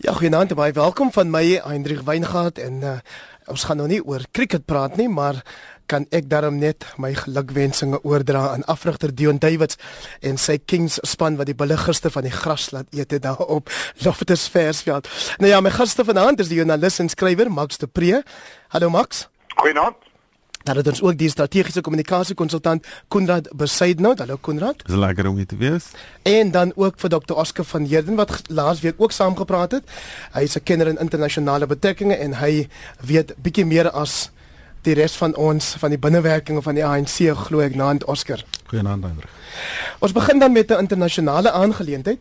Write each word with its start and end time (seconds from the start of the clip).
Ja, 0.00 0.14
goeienaand, 0.16 0.54
baie 0.56 0.72
welkom 0.72 1.10
van 1.12 1.28
my 1.28 1.58
Hendrik 1.60 2.00
Weingart 2.06 2.56
en 2.58 2.78
uh, 2.80 2.92
ons 3.52 3.66
gaan 3.68 3.76
nou 3.82 3.88
nie 3.90 3.98
oor 4.00 4.22
cricket 4.32 4.64
praat 4.64 4.96
nie, 4.96 5.10
maar 5.12 5.42
kan 5.92 6.06
ek 6.08 6.30
daarom 6.32 6.56
net 6.56 6.86
my 6.96 7.10
gelukwensinge 7.18 8.00
oordra 8.00 8.46
aan 8.54 8.64
afrigter 8.64 9.12
Dion 9.12 9.36
Davids 9.36 9.76
en 10.24 10.40
sy 10.40 10.56
Kings 10.64 10.96
span 11.04 11.36
wat 11.36 11.52
die 11.52 11.58
bulle 11.58 11.76
gister 11.76 12.16
van 12.16 12.24
die 12.24 12.32
gras 12.32 12.70
laat 12.72 12.88
eet 12.96 13.12
het 13.12 13.28
daar 13.28 13.44
op 13.44 13.68
Loftus 14.00 14.48
Versveld. 14.48 15.10
Nou 15.36 15.52
ja, 15.52 15.60
my 15.60 15.76
gaste 15.76 16.08
vanaand 16.08 16.40
is 16.40 16.48
die 16.48 16.62
joernalis 16.62 16.96
en 17.04 17.12
skrywer 17.12 17.52
Max 17.52 17.76
de 17.76 17.86
Pre. 17.86 18.22
Hallo 18.72 18.88
Max. 18.88 19.26
Goeienaand. 19.60 20.09
Dan 20.62 20.76
het 20.76 20.88
ons 20.88 21.02
ook 21.02 21.16
die 21.18 21.28
strategiese 21.28 21.80
kommunikasie 21.80 22.34
konsultant 22.34 22.86
Konrad 23.08 23.48
Besaidnout. 23.56 24.18
Hallo 24.18 24.36
Konrad. 24.40 24.82
Dis 24.86 24.96
lekker 24.96 25.28
om 25.28 25.36
hier 25.36 25.46
te 25.46 25.56
wees. 25.56 25.86
En 26.22 26.50
dan 26.50 26.72
ook 26.76 27.00
vir 27.00 27.10
Dr. 27.10 27.32
Oscar 27.32 27.64
van 27.64 27.84
Heerden 27.84 28.14
wat 28.14 28.42
laasweek 28.48 28.94
ook 29.00 29.12
saamgepraat 29.12 29.78
het. 29.78 29.84
Hy 30.32 30.42
is 30.42 30.56
'n 30.56 30.62
kenner 30.62 30.86
in 30.86 30.98
internasionale 30.98 31.66
betrekkinge 31.66 32.14
en 32.14 32.34
hy 32.34 32.68
weet 33.00 33.34
bietjie 33.42 33.64
meer 33.64 33.90
as 33.90 34.30
die 34.82 34.94
res 34.94 35.16
van 35.16 35.34
ons 35.36 35.74
van 35.78 35.90
die 35.90 35.98
binnewerkinge 35.98 36.62
van 36.62 36.74
die 36.74 36.84
ANC 36.84 37.32
glo 37.46 37.60
ek 37.60 37.74
naand 37.74 38.04
Oscar. 38.04 38.44
Goeienaand 38.66 39.04
Hendrik. 39.04 39.28
Ons 39.98 40.12
begin 40.12 40.38
dan 40.38 40.52
met 40.52 40.70
'n 40.70 40.78
internasionale 40.78 41.50
aangeleentheid. 41.50 42.18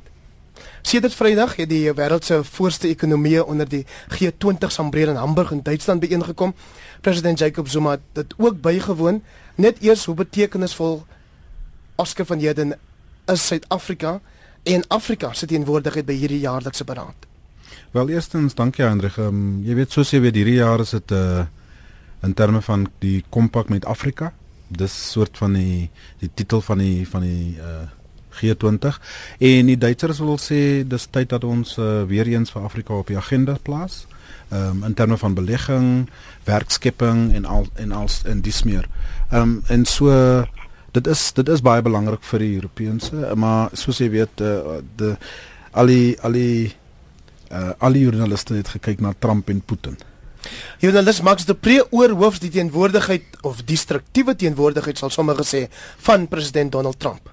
Sedert 0.81 1.13
Vrydag 1.13 1.55
het 1.55 1.69
die 1.69 1.91
wêreld 1.93 2.25
se 2.25 2.39
voorste 2.43 2.87
ekonomieë 2.87 3.41
onder 3.41 3.69
die 3.69 3.85
G20 4.15 4.71
sambreel 4.71 5.09
in 5.09 5.19
Hamburg 5.19 5.51
in 5.51 5.63
Duitsland 5.63 5.99
byeengekom. 5.99 6.53
President 7.01 7.39
Jacob 7.39 7.67
Zuma 7.67 7.91
het 7.91 8.05
dit 8.13 8.33
ook 8.37 8.61
bygewoon. 8.61 9.21
Net 9.55 9.81
eers 9.81 10.05
hoe 10.05 10.15
betekenisvol 10.15 11.05
Oscar 11.95 12.25
van 12.25 12.39
Heerden 12.39 12.77
is 13.25 13.47
Suid-Afrika 13.47 14.19
en 14.63 14.87
Afrika 14.87 15.33
se 15.33 15.45
teenwoordigheid 15.45 16.05
by 16.05 16.15
hierdie 16.15 16.39
jaarlikse 16.39 16.83
beraad. 16.83 17.27
Wel 17.91 18.09
eerstens 18.09 18.55
dankie 18.55 18.85
Hendrik. 18.85 19.17
Um, 19.17 19.61
jy 19.65 19.75
weet 19.75 19.91
soos 19.91 20.11
jy 20.13 20.21
weet 20.21 20.35
hierdie 20.35 20.59
jaar 20.59 20.79
is 20.79 20.93
dit 20.95 21.11
'n 21.11 21.15
uh, 21.15 21.45
in 22.23 22.33
terme 22.33 22.61
van 22.61 22.87
die 22.99 23.23
kompak 23.29 23.69
met 23.69 23.85
Afrika. 23.85 24.33
Dis 24.67 25.11
soort 25.11 25.37
van 25.37 25.53
die 25.53 25.89
die 26.19 26.29
titel 26.33 26.61
van 26.61 26.77
die 26.77 27.07
van 27.07 27.21
die 27.21 27.57
uh, 27.57 27.87
G20 28.41 28.99
en 29.39 29.71
die 29.71 29.77
Duitsers 29.77 30.19
wil 30.23 30.39
sê 30.41 30.87
dis 30.87 31.07
tyd 31.11 31.29
dat 31.29 31.43
ons 31.43 31.77
uh, 31.77 32.03
weer 32.09 32.27
eens 32.27 32.51
vir 32.51 32.63
Afrika 32.63 32.93
op 32.93 33.07
die 33.07 33.17
agenda 33.17 33.57
plaas. 33.63 34.05
Ehm 34.49 34.81
um, 34.81 34.83
in 34.83 34.93
terme 34.93 35.17
van 35.17 35.33
belegging, 35.33 36.09
werkskepping 36.43 37.33
en 37.33 37.45
al 37.45 37.67
en 37.75 37.91
als 37.91 38.21
en 38.25 38.41
dis 38.41 38.63
meer. 38.63 38.89
Ehm 39.29 39.41
um, 39.41 39.63
en 39.67 39.85
so 39.85 40.09
dit 40.91 41.07
is 41.07 41.33
dit 41.33 41.49
is 41.49 41.61
baie 41.61 41.81
belangrik 41.81 42.23
vir 42.23 42.39
die 42.39 42.53
Europese, 42.55 43.31
maar 43.35 43.69
soos 43.73 44.01
jy 44.01 44.09
weet 44.09 44.41
uh, 44.41 44.79
de 44.95 45.15
al 45.71 45.85
die 45.85 46.17
al 46.21 46.31
die 46.31 46.73
uh, 47.51 47.71
al 47.77 47.93
die 47.93 48.05
joernaliste 48.07 48.57
het 48.57 48.73
gekyk 48.77 49.01
na 49.05 49.13
Trump 49.19 49.49
en 49.49 49.61
Putin. 49.61 49.97
Journalist 50.79 51.21
Max 51.21 51.45
de 51.45 51.53
Pre 51.53 51.83
oorhoofs 51.91 52.39
die 52.39 52.49
teenwoordigheid 52.49 53.41
of 53.41 53.63
destruktiewe 53.67 54.35
teenwoordigheid 54.35 54.97
sal 54.97 55.11
sommige 55.13 55.45
sê 55.45 55.67
van 56.07 56.27
president 56.27 56.71
Donald 56.71 56.99
Trump. 56.99 57.29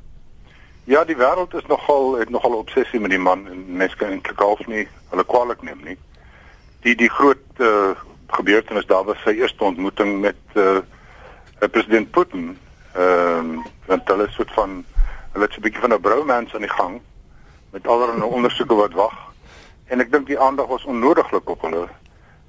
Ja, 0.86 1.04
die 1.04 1.16
wêreld 1.16 1.54
is 1.54 1.66
nogal 1.66 2.14
het 2.14 2.30
nogal 2.30 2.50
'n 2.50 2.62
obsessie 2.62 3.00
met 3.00 3.10
die 3.10 3.18
man 3.18 3.48
en 3.48 3.76
mense 3.76 3.96
kan 3.96 4.08
eintlik 4.08 4.38
half 4.38 4.66
nie 4.66 4.88
hulle 5.10 5.24
kwaliek 5.24 5.62
neem 5.62 5.80
nie. 5.84 5.98
Die 6.80 6.94
die 6.94 7.10
groot 7.10 7.42
uh, 7.56 7.90
gebeurtenis 8.26 8.86
daar 8.86 9.04
was 9.04 9.18
sy 9.22 9.30
eerste 9.30 9.64
ontmoeting 9.64 10.20
met 10.20 10.38
uh, 10.54 10.78
president 11.58 12.10
Putin. 12.10 12.58
Ehm 12.94 13.38
um, 13.38 13.64
want 13.86 14.08
hulle 14.08 14.28
soort 14.30 14.52
van 14.52 14.84
hulle 15.32 15.44
het 15.44 15.52
so 15.52 15.58
'n 15.58 15.62
bietjie 15.62 15.80
van 15.80 15.92
'n 15.92 16.00
bromance 16.00 16.54
aan 16.54 16.66
die 16.68 16.76
gang 16.78 17.00
met 17.70 17.86
allerlei 17.86 18.22
ondersoeke 18.22 18.74
wat 18.74 18.92
wag. 18.92 19.16
En 19.86 20.00
ek 20.00 20.12
dink 20.12 20.26
die 20.26 20.40
aandag 20.40 20.66
was 20.66 20.84
onnodiglik 20.84 21.50
op 21.50 21.62
hulle. 21.62 21.88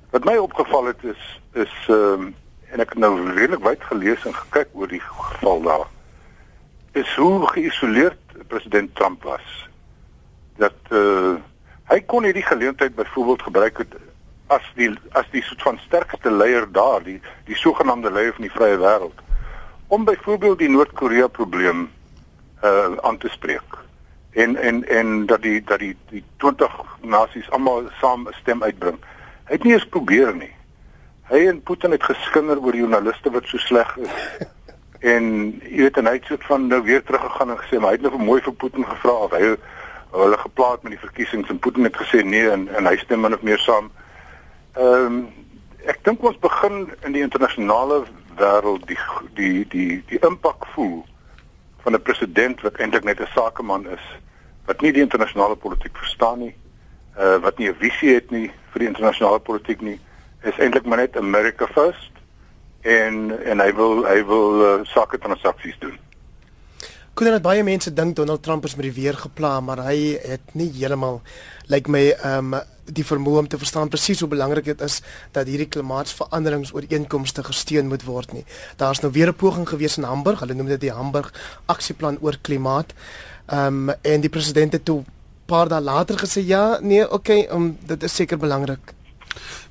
Wat 0.10 0.24
my 0.24 0.36
opgeval 0.36 0.86
het 0.86 1.04
is 1.04 1.42
is 1.54 1.74
ehm 1.88 2.22
um, 2.22 2.36
en 2.70 2.80
ek 2.80 2.90
het 2.90 2.98
nou 2.98 3.32
redelik 3.32 3.64
wyd 3.64 3.84
gelees 3.84 4.26
en 4.26 4.36
gekyk 4.36 4.68
oor 4.74 4.88
die 4.88 5.02
geval 5.02 5.62
daar. 5.62 5.88
Is 6.92 7.16
hoe 7.16 7.48
geïsoleerd 7.48 8.27
president 8.48 8.96
Trump 8.96 9.24
was. 9.24 9.70
Dat 10.58 10.80
uh, 10.90 11.36
hy 11.92 12.00
kon 12.06 12.24
hierdie 12.24 12.46
geleentheid 12.46 12.96
byvoorbeeld 12.96 13.42
gebruik 13.42 13.78
het 13.78 13.96
as 14.48 14.64
die 14.76 14.90
as 15.12 15.28
die 15.32 15.44
soort 15.44 15.62
van 15.62 15.80
sterkste 15.84 16.32
leier 16.32 16.68
daar, 16.72 17.04
die 17.04 17.20
die 17.46 17.56
sogenaamde 17.56 18.12
leier 18.12 18.34
van 18.34 18.48
die 18.48 18.56
vrye 18.56 18.80
wêreld 18.80 19.26
om 19.88 20.04
byvoorbeeld 20.04 20.60
die 20.60 20.70
Noord-Korea 20.70 21.28
probleem 21.28 21.90
uh 22.64 22.96
aan 23.02 23.18
te 23.18 23.30
spreek. 23.30 23.78
En 24.32 24.56
en 24.56 24.88
en 24.88 25.26
dat 25.26 25.42
die 25.42 25.64
dat 25.64 25.80
die 25.80 25.96
die 26.10 26.24
20 26.38 26.82
nasies 27.02 27.50
almal 27.52 27.90
saam 28.00 28.28
'n 28.28 28.34
stem 28.42 28.64
uitbring. 28.64 28.98
Hy 29.46 29.54
het 29.54 29.64
nie 29.64 29.74
eens 29.74 29.88
probeer 29.88 30.36
nie. 30.36 30.54
Hy 31.30 31.48
en 31.48 31.62
Putin 31.62 31.92
het 31.92 32.04
geskinder 32.04 32.60
oor 32.60 32.76
joernaliste 32.76 33.32
wat 33.32 33.46
so 33.46 33.58
sleg 33.58 33.98
is. 33.98 34.10
En 35.00 35.26
jy 35.62 35.82
weet 35.86 35.98
en 35.98 36.06
hy 36.06 36.14
het 36.14 36.46
van 36.48 36.68
nou 36.68 36.82
weer 36.84 37.04
teruggegaan 37.04 37.50
en 37.50 37.58
gesê 37.58 37.80
maar 37.80 37.94
hy 37.94 38.00
het 38.00 38.02
nou 38.02 38.18
mooi 38.18 38.42
vir 38.42 38.54
Putin 38.54 38.86
gevra 38.86 39.12
of 39.12 39.32
hy 39.32 39.56
hulle 40.12 40.38
geplaas 40.38 40.82
met 40.82 40.92
die 40.96 41.00
verkiesings 41.00 41.50
en 41.50 41.60
Putin 41.60 41.84
het 41.84 41.98
gesê 41.98 42.24
nee 42.24 42.50
en 42.50 42.68
en 42.68 42.86
hy 42.86 42.98
stem 42.98 43.22
min 43.22 43.34
of 43.34 43.42
meer 43.42 43.60
saam. 43.60 43.92
Ehm 44.78 45.06
um, 45.06 45.20
ek 45.88 46.04
dink 46.04 46.24
ons 46.24 46.40
begin 46.44 46.90
in 47.06 47.14
die 47.16 47.22
internasionale 47.24 48.04
wêreld 48.38 48.88
die 48.88 48.98
die 49.36 49.66
die 49.70 50.04
die 50.10 50.20
impak 50.20 50.66
voel 50.74 51.06
van 51.84 51.94
'n 51.94 52.02
president 52.02 52.62
wat 52.62 52.80
eintlik 52.80 53.04
net 53.04 53.22
'n 53.22 53.34
sakeman 53.36 53.88
is 53.88 54.06
wat 54.66 54.82
nie 54.82 54.92
die 54.92 55.02
internasionale 55.02 55.56
politiek 55.56 55.98
verstaan 55.98 56.40
nie 56.40 56.56
uh, 57.20 57.38
wat 57.42 57.58
nie 57.58 57.70
'n 57.70 57.80
visie 57.80 58.14
het 58.14 58.32
nie 58.32 58.52
vir 58.72 58.80
die 58.80 58.88
internasionale 58.88 59.40
politiek 59.40 59.82
nie, 59.82 60.00
is 60.44 60.58
eintlik 60.58 60.86
maar 60.86 60.98
net 60.98 61.18
America 61.18 61.68
first 61.68 62.12
en 62.88 63.32
en 63.44 63.60
hy 63.64 63.72
wil 63.76 64.06
hy 64.08 64.20
wil 64.28 64.62
uh, 64.64 64.74
sake 64.94 65.20
transaksies 65.20 65.80
doen. 65.84 65.98
Kon 67.18 67.26
dit 67.26 67.42
baie 67.42 67.64
mense 67.66 67.90
dink 67.94 68.16
Donald 68.16 68.44
Trump 68.46 68.66
is 68.66 68.76
met 68.78 68.86
die 68.86 68.94
weer 68.94 69.16
gepla, 69.18 69.56
maar 69.66 69.80
hy 69.88 70.20
het 70.22 70.54
nie 70.54 70.70
heeltemal 70.76 71.22
lyk 71.66 71.88
like 71.88 71.92
my 71.92 72.04
ehm 72.12 72.54
um, 72.54 72.60
die 72.88 73.04
vermoë 73.04 73.42
om 73.42 73.48
te 73.52 73.58
verstaan 73.60 73.90
presies 73.92 74.22
hoe 74.24 74.30
belangrik 74.32 74.64
dit 74.70 74.82
is 74.86 75.02
dat 75.36 75.50
hierdie 75.50 75.68
klimaatsveranderingsooreenkomste 75.68 77.44
gesteun 77.44 77.90
moet 77.92 78.06
word 78.08 78.32
nie. 78.32 78.46
Daar's 78.80 79.02
nou 79.04 79.12
weer 79.12 79.28
'n 79.28 79.36
poging 79.36 79.68
gewees 79.68 79.98
in 79.98 80.08
Hamburg, 80.08 80.40
hulle 80.40 80.54
noem 80.54 80.68
dit 80.68 80.82
die 80.82 80.94
Hamburg 80.94 81.34
aksieplan 81.66 82.18
oor 82.22 82.38
klimaat. 82.42 82.94
Ehm 83.48 83.90
um, 83.90 83.96
en 84.02 84.22
die 84.22 84.30
president 84.30 84.72
het 84.74 84.86
toe 84.86 85.04
paar 85.46 85.68
dae 85.68 85.82
later 85.82 86.18
gesê 86.20 86.44
ja, 86.46 86.80
nee, 86.82 87.12
okay, 87.12 87.48
um, 87.52 87.78
dit 87.88 88.04
is 88.04 88.16
seker 88.16 88.38
belangrik. 88.38 88.94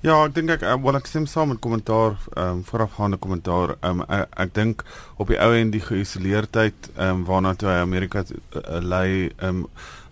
Ja, 0.00 0.24
ek 0.24 0.34
dink 0.34 0.50
ek 0.50 0.62
uh, 0.62 0.76
wel 0.82 0.98
ek 0.98 1.06
stem 1.06 1.26
saam 1.26 1.48
met 1.48 1.60
kommentaar 1.64 2.16
ehm 2.34 2.58
um, 2.58 2.64
voorafgaande 2.64 3.16
kommentaar. 3.16 3.76
Ehm 3.80 4.00
um, 4.00 4.06
ek, 4.08 4.28
ek 4.46 4.54
dink 4.54 4.84
op 5.16 5.32
die 5.32 5.40
ou 5.40 5.52
en 5.54 5.70
die 5.70 5.80
geïsoleerdheid 5.80 6.90
ehm 6.96 7.08
um, 7.08 7.24
waarna 7.24 7.54
toe 7.54 7.68
Amerika 7.68 8.24
uh, 8.24 8.60
lei 8.80 9.32
ehm 9.36 9.64
um, 9.64 9.66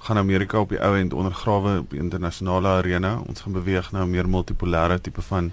gaan 0.04 0.18
Amerika 0.18 0.60
op 0.60 0.68
die 0.68 0.80
ou 0.80 0.96
en 0.96 1.12
ondergrawe 1.12 1.78
op 1.78 1.90
die 1.90 2.00
internasionale 2.00 2.68
arena. 2.68 3.18
Ons 3.28 3.40
gaan 3.40 3.52
beweeg 3.52 3.92
na 3.92 4.04
'n 4.04 4.10
meer 4.10 4.28
multipolêre 4.28 5.00
tipe 5.00 5.22
van 5.22 5.52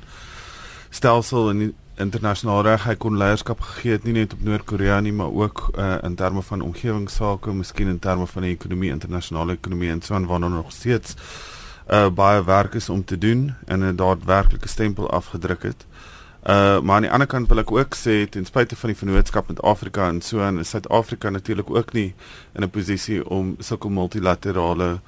stelsel 0.89 1.49
en 1.49 1.73
internasionale 2.01 2.63
reg 2.69 2.85
hy 2.87 2.95
kon 2.99 3.17
leierskap 3.19 3.61
gegee 3.61 3.97
het 3.97 4.05
nie 4.07 4.15
net 4.15 4.33
op 4.33 4.43
Noord-Korea 4.45 4.99
nie 5.03 5.13
maar 5.15 5.31
ook 5.31 5.63
uh, 5.75 5.97
in 6.03 6.15
terme 6.15 6.41
van 6.41 6.61
omgewingsake, 6.61 7.53
miskien 7.53 7.87
in 7.87 7.99
terme 7.99 8.27
van 8.27 8.47
die 8.47 8.53
ekonomie, 8.55 8.91
internasionale 8.93 9.57
ekonomie 9.59 9.91
en 9.93 10.01
so 10.01 10.15
aan 10.15 10.27
waarna 10.29 10.47
nog 10.47 10.71
steeds 10.71 11.15
uh, 11.91 12.09
baie 12.09 12.43
werk 12.43 12.73
is 12.73 12.89
om 12.89 13.03
te 13.03 13.17
doen 13.17 13.53
en 13.65 13.79
'n 13.83 13.95
daadwerklike 13.95 14.67
stempel 14.67 15.09
afgedruk 15.09 15.63
het. 15.63 15.85
Uh 16.41 16.81
maar 16.81 16.95
aan 16.95 17.01
die 17.01 17.11
ander 17.11 17.27
kant 17.27 17.47
wil 17.47 17.59
ek 17.59 17.71
ook 17.71 17.95
sê 17.95 18.29
ten 18.29 18.45
spyte 18.45 18.75
van 18.75 18.89
die 18.89 18.97
vennootskap 18.97 19.47
met 19.47 19.61
Afrika 19.61 20.07
en 20.07 20.21
so 20.21 20.39
aan 20.41 20.59
is 20.59 20.69
Suid-Afrika 20.69 21.29
natuurlik 21.29 21.69
ook 21.69 21.93
nie 21.93 22.13
in 22.53 22.63
'n 22.63 22.69
posisie 22.69 23.29
om 23.29 23.55
sulke 23.59 23.89
multilaterale 23.89 24.99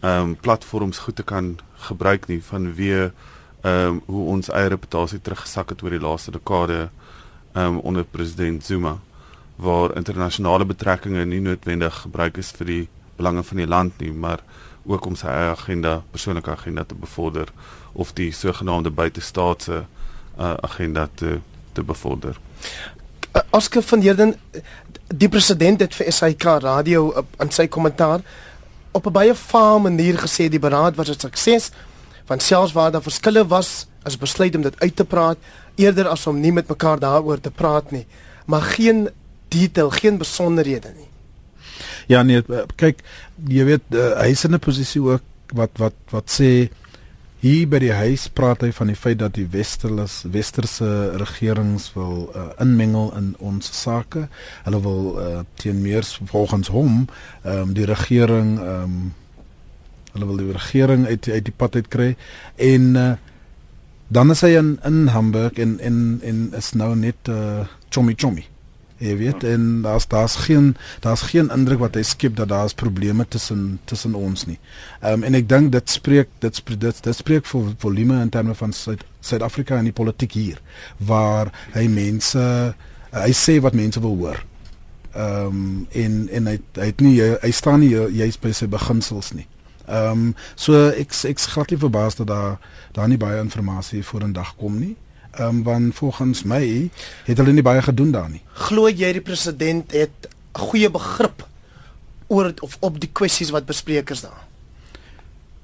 ehm 0.00 0.20
um, 0.20 0.36
platforms 0.36 0.98
goed 0.98 1.16
te 1.16 1.22
kan 1.22 1.58
gebruik 1.74 2.26
nie 2.26 2.42
vanweë 2.42 3.12
ehm 3.60 3.86
um, 3.86 4.02
hoe 4.06 4.26
ons 4.26 4.48
eie 4.48 4.68
reputasie 4.68 5.20
teruggesak 5.20 5.68
het 5.68 5.82
oor 5.82 5.90
die 5.90 6.00
laaste 6.08 6.30
dekade 6.30 6.90
ehm 7.52 7.66
um, 7.66 7.78
onder 7.78 8.04
president 8.04 8.64
Zuma 8.64 8.98
waar 9.56 9.96
internasionale 9.96 10.64
betrekkinge 10.64 11.24
nie 11.24 11.40
noodwendig 11.40 11.94
gebruik 11.94 12.36
is 12.36 12.50
vir 12.50 12.66
die 12.66 12.88
belange 13.16 13.42
van 13.42 13.56
die 13.56 13.66
land 13.66 13.98
nie, 14.02 14.12
maar 14.12 14.42
ook 14.84 15.06
om 15.06 15.16
sy 15.16 15.26
eie 15.26 15.50
agenda, 15.50 16.02
persoonlike 16.10 16.50
agenda 16.50 16.84
te 16.84 16.94
bevorder 16.94 17.48
of 17.92 18.12
die 18.12 18.32
sogenaamde 18.32 18.90
buitestaatse 18.90 19.84
uh, 20.38 20.54
agenda 20.60 21.08
te 21.14 21.38
te 21.72 21.82
bevorder. 21.82 22.36
Oscar 23.50 23.82
van 23.82 24.00
Heerden 24.00 24.34
die 25.06 25.28
president 25.28 25.80
het 25.80 25.94
vir 25.94 26.12
SAK 26.12 26.44
radio 26.60 27.24
aan 27.36 27.50
sy 27.50 27.66
kommentaar 27.66 28.20
op 28.92 29.06
'n 29.06 29.12
baie 29.12 29.34
faam 29.34 29.82
manier 29.82 30.18
gesê 30.18 30.48
die 30.48 30.58
beraad 30.58 30.96
was 30.96 31.08
'n 31.08 31.18
sukses 31.18 31.70
want 32.26 32.42
selfs 32.42 32.72
waar 32.72 32.90
daar 32.90 33.02
verskille 33.02 33.46
was, 33.46 33.86
is 34.04 34.18
besluit 34.18 34.54
om 34.54 34.62
dit 34.62 34.80
uit 34.80 34.96
te 34.96 35.04
praat 35.04 35.38
eerder 35.74 36.08
as 36.08 36.26
om 36.26 36.40
nie 36.40 36.52
met 36.52 36.68
mekaar 36.68 36.98
daaroor 36.98 37.40
te 37.40 37.50
praat 37.50 37.90
nie, 37.90 38.06
maar 38.46 38.62
geen 38.62 39.08
detail, 39.48 39.90
geen 39.90 40.18
besonderhede 40.18 40.92
nie. 40.96 41.11
Ja 42.06 42.22
nee, 42.22 42.42
kyk, 42.76 43.02
jy 43.48 43.64
weet 43.64 43.82
uh, 43.90 44.14
hy 44.22 44.30
is 44.34 44.44
in 44.44 44.54
'n 44.54 44.62
posisie 44.62 45.02
ook 45.02 45.22
wat 45.52 45.70
wat 45.78 45.94
wat 46.10 46.30
sê 46.30 46.70
Hier 47.42 47.66
by 47.66 47.80
die 47.82 47.90
huis 47.90 48.28
praat 48.30 48.60
hy 48.62 48.68
van 48.70 48.92
die 48.92 48.94
feit 48.94 49.18
dat 49.18 49.32
die 49.34 49.48
westerse 49.50 50.28
westerse 50.30 50.90
regerings 51.18 51.88
wil 51.96 52.28
uh, 52.38 52.52
inmengel 52.62 53.10
in 53.18 53.32
ons 53.42 53.66
sake. 53.66 54.28
Hulle 54.62 54.80
wil 54.84 55.08
uh, 55.18 55.40
teen 55.58 55.80
meer 55.82 56.06
volgens 56.30 56.70
hom 56.70 57.08
um, 57.42 57.74
die 57.74 57.88
regering 57.90 58.54
um, 58.62 58.94
hulle 60.12 60.30
wil 60.30 60.38
die 60.38 60.54
regering 60.54 61.08
uit 61.08 61.26
uit 61.26 61.44
die 61.48 61.56
pad 61.56 61.80
uit 61.80 61.90
kry 61.90 62.08
en 62.62 62.88
uh, 62.94 63.10
dan 64.12 64.30
is 64.30 64.44
hy 64.46 64.54
in 64.60 64.76
in 64.86 65.08
Hamburg 65.10 65.58
en 65.58 65.80
en 65.82 65.98
en 66.22 66.40
is 66.62 66.72
nou 66.78 66.92
net 66.94 67.32
uh, 67.32 67.66
chommy 67.90 68.14
chommy. 68.14 68.46
Jy 69.02 69.16
weet 69.18 69.44
en 69.44 69.82
daar's 69.82 70.06
daar's 70.06 70.34
geen 70.44 70.76
daar's 71.00 71.24
geen 71.32 71.50
indruk 71.50 71.80
wat 71.82 71.96
hy 71.98 72.04
skep 72.06 72.36
dat 72.38 72.48
daar's 72.48 72.74
probleme 72.74 73.26
tussen 73.28 73.80
tussen 73.84 74.14
ons 74.14 74.46
nie. 74.46 74.58
Ehm 75.00 75.12
um, 75.12 75.26
en 75.26 75.34
ek 75.34 75.48
dink 75.50 75.72
dit 75.74 75.90
spreek 75.90 76.30
dit 76.38 76.56
spreek 76.56 76.80
dit, 76.80 77.02
dit 77.02 77.16
spreek 77.16 77.48
vir 77.50 77.72
volume 77.82 78.20
in 78.22 78.30
terme 78.30 78.54
van 78.54 78.72
Suid-Afrika 78.72 79.78
en 79.78 79.90
die 79.90 79.96
politiek 79.96 80.38
hier 80.38 80.62
waar 80.98 81.50
hy 81.74 81.88
mense 81.90 82.38
uh, 82.38 82.72
hy 83.24 83.32
sê 83.34 83.58
wat 83.60 83.74
mense 83.74 84.00
wil 84.00 84.16
hoor. 84.22 84.42
Ehm 85.12 85.46
um, 85.50 85.86
en 85.90 86.28
en 86.30 86.52
hy 86.52 86.58
hy 86.78 86.90
het 86.92 87.02
nie 87.02 87.16
hy 87.42 87.50
staan 87.50 87.82
nie 87.82 87.94
juist 88.22 88.40
by 88.40 88.54
sy 88.54 88.70
beginsels 88.70 89.34
nie. 89.34 89.48
Ehm 89.88 90.28
um, 90.28 90.34
so 90.54 90.88
ek 90.94 91.16
ek's 91.26 91.50
glad 91.56 91.74
nie 91.74 91.82
verbaas 91.82 92.22
dat 92.22 92.30
daar 92.30 92.60
daar 92.92 93.08
nie 93.08 93.18
baie 93.18 93.40
inligting 93.42 94.06
voor 94.06 94.30
in 94.30 94.32
dag 94.32 94.54
kom 94.56 94.78
nie 94.78 94.94
ehm 94.94 95.11
um, 95.40 95.62
want 95.62 95.94
volgens 95.94 96.42
my 96.42 96.90
het 97.24 97.38
hulle 97.38 97.52
nie 97.52 97.62
baie 97.62 97.82
gedoen 97.82 98.10
daar 98.12 98.30
nie. 98.30 98.42
Glo 98.68 98.88
jy 98.88 99.12
die 99.12 99.24
president 99.24 99.92
het 99.92 100.28
'n 100.54 100.58
goeie 100.58 100.90
begrip 100.90 101.46
oor 102.26 102.52
of 102.60 102.76
op 102.80 103.00
die 103.00 103.10
kwessies 103.12 103.50
wat 103.50 103.66
bespreek 103.66 104.10
is 104.10 104.20
daar? 104.20 104.44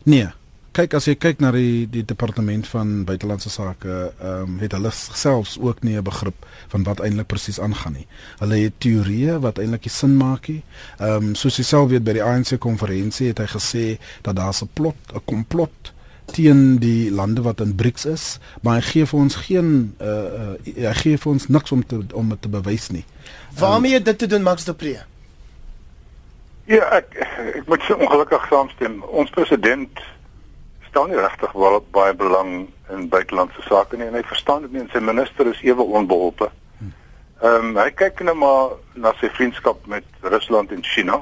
Nee. 0.05 0.29
Kyk 0.73 0.95
as 0.95 1.09
jy 1.09 1.17
kyk 1.19 1.41
na 1.41 1.51
die 1.51 1.89
die 1.91 2.05
departement 2.05 2.67
van 2.71 3.05
buitelandse 3.05 3.51
sake, 3.51 4.13
ehm 4.21 4.43
um, 4.43 4.59
het 4.59 4.73
hulle 4.77 4.91
selfs 4.93 5.57
ook 5.59 5.83
nie 5.83 5.97
'n 5.97 6.03
begrip 6.03 6.47
van 6.69 6.83
wat 6.83 7.01
eintlik 7.01 7.27
presies 7.27 7.61
aangaan 7.61 7.93
nie. 7.93 8.07
Hulle 8.39 8.55
het 8.55 8.75
teorieë 8.79 9.41
wat 9.41 9.59
eintlik 9.59 9.85
nie 9.85 9.91
sin 9.91 10.17
maak 10.17 10.49
nie. 10.49 10.63
Ehm 10.99 11.11
um, 11.11 11.35
soos 11.35 11.57
jy 11.57 11.65
self 11.65 11.91
weet 11.91 12.05
by 12.05 12.13
die 12.13 12.23
ANC 12.23 12.59
konferensie 12.59 13.27
het 13.29 13.39
hy 13.39 13.47
gesê 13.47 13.99
dat 14.23 14.37
daar 14.37 14.55
'n 14.55 14.69
plot, 14.73 14.97
'n 15.15 15.25
komplot 15.25 15.93
teen 16.33 16.79
die 16.83 17.11
lande 17.11 17.43
wat 17.43 17.61
in 17.61 17.75
BRICS 17.75 18.05
is, 18.05 18.25
maar 18.63 18.79
hy 18.81 18.85
gee 18.91 19.07
vir 19.07 19.19
ons 19.19 19.37
geen 19.47 19.71
uh, 20.01 20.09
uh 20.09 20.89
hy 20.89 20.95
gee 21.03 21.19
vir 21.19 21.33
ons 21.33 21.49
niks 21.49 21.73
om 21.73 21.87
te 21.87 22.01
om 22.13 22.35
te 22.41 22.49
bewys 22.49 22.91
nie. 22.95 23.05
Waarmee 23.59 23.97
um, 23.97 24.05
dit 24.05 24.19
te 24.19 24.27
doen 24.27 24.43
Max 24.43 24.65
de 24.65 24.75
Pre? 24.75 24.97
Ja, 26.69 26.85
ek 27.01 27.17
ek 27.57 27.67
moet 27.67 27.83
so 27.83 27.97
ongelukkig 27.97 28.47
saamstem. 28.49 29.03
Ons 29.03 29.31
president 29.31 30.01
staan 30.89 31.09
nie 31.09 31.21
regtig 31.21 31.53
wel 31.53 31.81
baie 31.91 32.15
belang 32.15 32.69
in 32.93 33.09
buitelandse 33.09 33.63
sake 33.69 33.97
nie 33.97 34.09
en 34.09 34.17
hy 34.17 34.25
verstaan 34.25 34.65
dit 34.65 34.73
nie 34.73 34.85
en 34.85 34.91
sy 34.93 35.01
minister 35.05 35.49
is 35.49 35.61
ewe 35.65 35.83
onbeholpe. 35.83 36.51
Ehm 37.39 37.69
um, 37.71 37.77
hy 37.79 37.91
kyk 37.95 38.25
net 38.27 38.35
maar 38.35 38.73
na 38.99 39.13
sy 39.21 39.29
vriendskap 39.31 39.85
met 39.87 40.05
Rusland 40.27 40.73
en 40.75 40.83
China. 40.83 41.21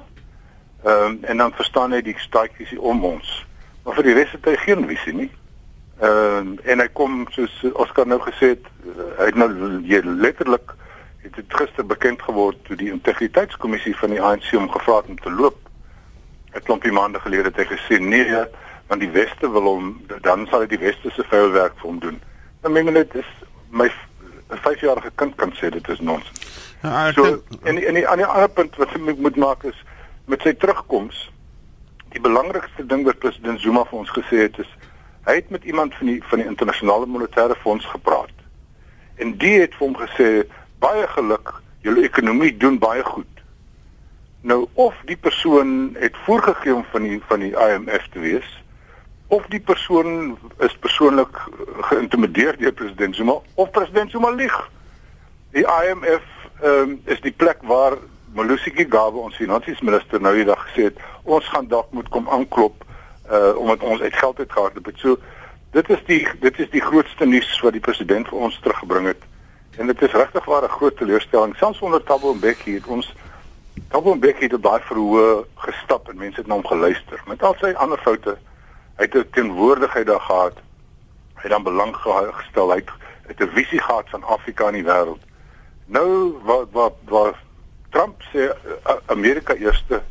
Ehm 0.85 1.05
um, 1.05 1.19
en 1.29 1.37
dan 1.37 1.53
verstaan 1.53 1.93
hy 1.93 2.01
die 2.01 2.17
staatjies 2.19 2.73
om 2.79 3.05
ons. 3.05 3.33
Maar 3.87 3.95
vir 4.01 4.09
die 4.09 4.17
res 4.19 4.33
het 4.35 4.49
hy 4.51 4.57
geen 4.65 4.83
visie 4.91 5.13
nie. 5.15 5.29
Ehm 6.03 6.57
uh, 6.59 6.71
en 6.73 6.83
hy 6.83 6.87
kom 6.99 7.21
soos 7.31 7.53
Oscar 7.79 8.09
nou 8.11 8.19
gesê 8.25 8.57
het, 8.57 8.65
uh, 8.83 9.05
hy 9.21 9.29
het 9.31 9.39
nou 9.39 9.47
letterlik 10.25 10.75
het 11.23 11.39
dit 11.39 11.55
gister 11.61 11.87
bekend 11.87 12.23
geword 12.23 12.59
toe 12.67 12.77
die 12.77 12.91
integriteitskommissie 12.91 13.95
van 14.01 14.11
die 14.11 14.21
ANC 14.21 14.51
hom 14.51 14.67
gevra 14.75 14.97
het 14.99 15.13
om 15.15 15.21
te 15.23 15.31
loop. 15.31 15.61
'n 16.55 16.65
Klompie 16.67 16.93
maande 16.93 17.21
gelede 17.23 17.53
het 17.53 17.63
hy 17.63 17.69
gesê 17.77 18.01
nee, 18.03 18.43
want 18.91 19.01
die 19.01 19.11
weste 19.15 19.51
wil 19.51 19.71
hom 19.71 19.87
dan 20.27 20.47
sal 20.51 20.67
hy 20.67 20.69
die 20.75 20.83
weste 20.83 21.11
se 21.15 21.23
vuil 21.31 21.55
werk 21.55 21.79
vir 21.79 21.91
hom 21.91 22.03
doen. 22.03 22.21
Dan 22.67 22.73
meen 22.73 22.93
dit 22.93 23.15
is 23.15 23.31
my 23.71 23.87
'n 23.87 24.63
5-jarige 24.67 25.11
kind 25.15 25.35
kan 25.37 25.55
sê 25.55 25.71
dit 25.71 25.89
is 25.89 26.01
nonsens. 26.01 26.75
Ja, 26.83 27.13
so 27.13 27.43
en 27.63 27.79
en 27.79 27.95
die 27.95 28.07
ander 28.07 28.49
punt 28.49 28.77
wat 28.77 28.91
ek 28.95 29.19
moet 29.19 29.37
maak 29.37 29.63
is 29.63 29.85
met 30.25 30.43
sy 30.43 30.55
terugkoms 30.55 31.31
die 32.17 32.25
belangrikste 32.25 32.87
ding 32.89 33.05
wat 33.05 33.21
president 33.21 33.61
Zuma 33.61 33.85
vir 33.91 34.01
ons 34.01 34.13
gesê 34.17 34.47
het 34.47 34.59
is 34.63 34.73
hy 35.27 35.37
het 35.41 35.49
met 35.53 35.65
iemand 35.69 35.95
van 35.99 36.09
die 36.09 36.21
van 36.31 36.41
die 36.41 36.49
internasionale 36.49 37.07
monetaire 37.11 37.57
fonds 37.61 37.87
gepraat. 37.93 38.33
En 39.21 39.35
die 39.41 39.57
het 39.61 39.75
vir 39.77 39.89
hom 39.89 39.97
gesê 39.99 40.29
baie 40.85 41.07
geluk, 41.17 41.51
julle 41.85 42.05
ekonomie 42.07 42.53
doen 42.57 42.79
baie 42.79 43.03
goed. 43.05 43.43
Nou 44.47 44.65
of 44.75 44.95
die 45.11 45.19
persoon 45.19 45.97
het 45.99 46.17
voorgegee 46.25 46.75
om 46.75 46.85
van 46.93 47.09
die 47.09 47.19
van 47.29 47.43
die 47.45 47.53
IMF 47.53 48.09
te 48.15 48.23
wees 48.25 48.49
of 49.35 49.47
die 49.51 49.61
persoon 49.61 50.37
is 50.63 50.77
persoonlik 50.87 51.41
geïntimideer 51.91 52.57
deur 52.61 52.73
president 52.73 53.17
Zuma 53.19 53.41
of 53.55 53.71
president 53.77 54.15
Zuma 54.15 54.31
lieg. 54.31 54.57
Die 55.53 55.67
IMF 55.67 56.25
um, 56.63 57.01
is 57.05 57.21
die 57.27 57.35
plek 57.35 57.65
waar 57.67 57.99
Malusiki 58.37 58.87
Gawe 58.89 59.27
ons 59.27 59.37
finansiesminister 59.37 60.23
nou 60.23 60.35
die 60.37 60.47
dag 60.47 60.63
gesê 60.69 60.91
het 60.93 61.03
ons 61.27 61.49
gaan 61.49 61.69
dalk 61.69 61.91
moet 61.91 62.09
kom 62.09 62.29
aanklop 62.29 62.85
uh 63.31 63.57
omdat 63.57 63.83
ons 63.83 64.01
uit 64.01 64.15
geld 64.15 64.39
het 64.39 64.53
gehad 64.53 64.73
het. 64.75 64.99
So 65.03 65.19
dit 65.71 65.89
is 65.91 66.03
die 66.07 66.29
dit 66.41 66.59
is 66.59 66.71
die 66.71 66.81
grootste 66.81 67.27
nuus 67.27 67.61
wat 67.61 67.73
die 67.73 67.83
president 67.83 68.29
vir 68.29 68.39
ons 68.39 68.59
teruggebring 68.63 69.07
het. 69.07 69.23
En 69.77 69.87
dit 69.87 70.03
is 70.03 70.13
regtig 70.13 70.45
waar 70.45 70.65
'n 70.65 70.77
groot 70.79 70.97
teleurstelling. 70.97 71.57
Selfs 71.57 71.81
onder 71.81 72.03
Thabo 72.03 72.35
Mbeki 72.35 72.75
het 72.75 72.87
ons 72.87 73.15
Thabo 73.89 74.15
Mbeki 74.15 74.47
het 74.47 74.61
baie 74.61 74.81
verhoë 74.81 75.45
gestap 75.55 76.09
en 76.09 76.17
mense 76.17 76.41
het 76.41 76.47
na 76.47 76.55
hom 76.55 76.67
geluister. 76.67 77.23
Met 77.27 77.43
al 77.43 77.57
sy 77.61 77.73
ander 77.77 77.99
foute, 77.99 78.39
hy 78.97 79.03
het 79.05 79.15
'n 79.15 79.31
teenwoordigheid 79.31 80.07
daar 80.07 80.21
gehad. 80.21 80.57
Hy 81.35 81.43
het 81.43 81.51
dan 81.51 81.63
belang 81.63 81.97
gestel 81.97 82.71
hy 82.71 82.83
het 83.27 83.41
'n 83.41 83.55
visie 83.55 83.81
gehad 83.81 84.11
van 84.11 84.25
Afrika 84.25 84.69
in 84.69 84.75
die 84.75 84.85
wêreld. 84.85 85.23
Nou 85.87 86.39
wat 86.43 86.67
wat 86.73 86.95
wat 87.05 87.35
Trump 87.91 88.23
sê 88.33 88.51
Amerika 89.07 89.55
eerste 89.55 90.03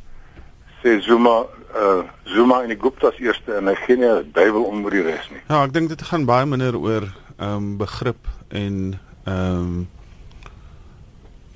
sê 0.85 1.01
Zuma 1.01 1.45
uh, 1.73 2.03
Zuma 2.25 2.61
en 2.63 2.69
die 2.69 2.77
Gupta's 2.77 3.17
eerste 3.19 3.57
en 3.57 3.71
hy 3.71 3.75
gee 3.85 3.97
nie 3.97 4.05
'n 4.05 4.31
duiwel 4.33 4.63
om 4.69 4.83
oor 4.85 4.93
die 4.93 5.01
res 5.01 5.25
nie. 5.33 5.41
Ja, 5.49 5.63
ek 5.65 5.73
dink 5.73 5.89
dit 5.89 6.01
gaan 6.01 6.25
baie 6.29 6.45
minder 6.45 6.77
oor 6.77 7.09
ehm 7.39 7.55
um, 7.57 7.77
begrip 7.77 8.29
en 8.49 8.99
ehm 9.25 9.57
um, 9.57 9.87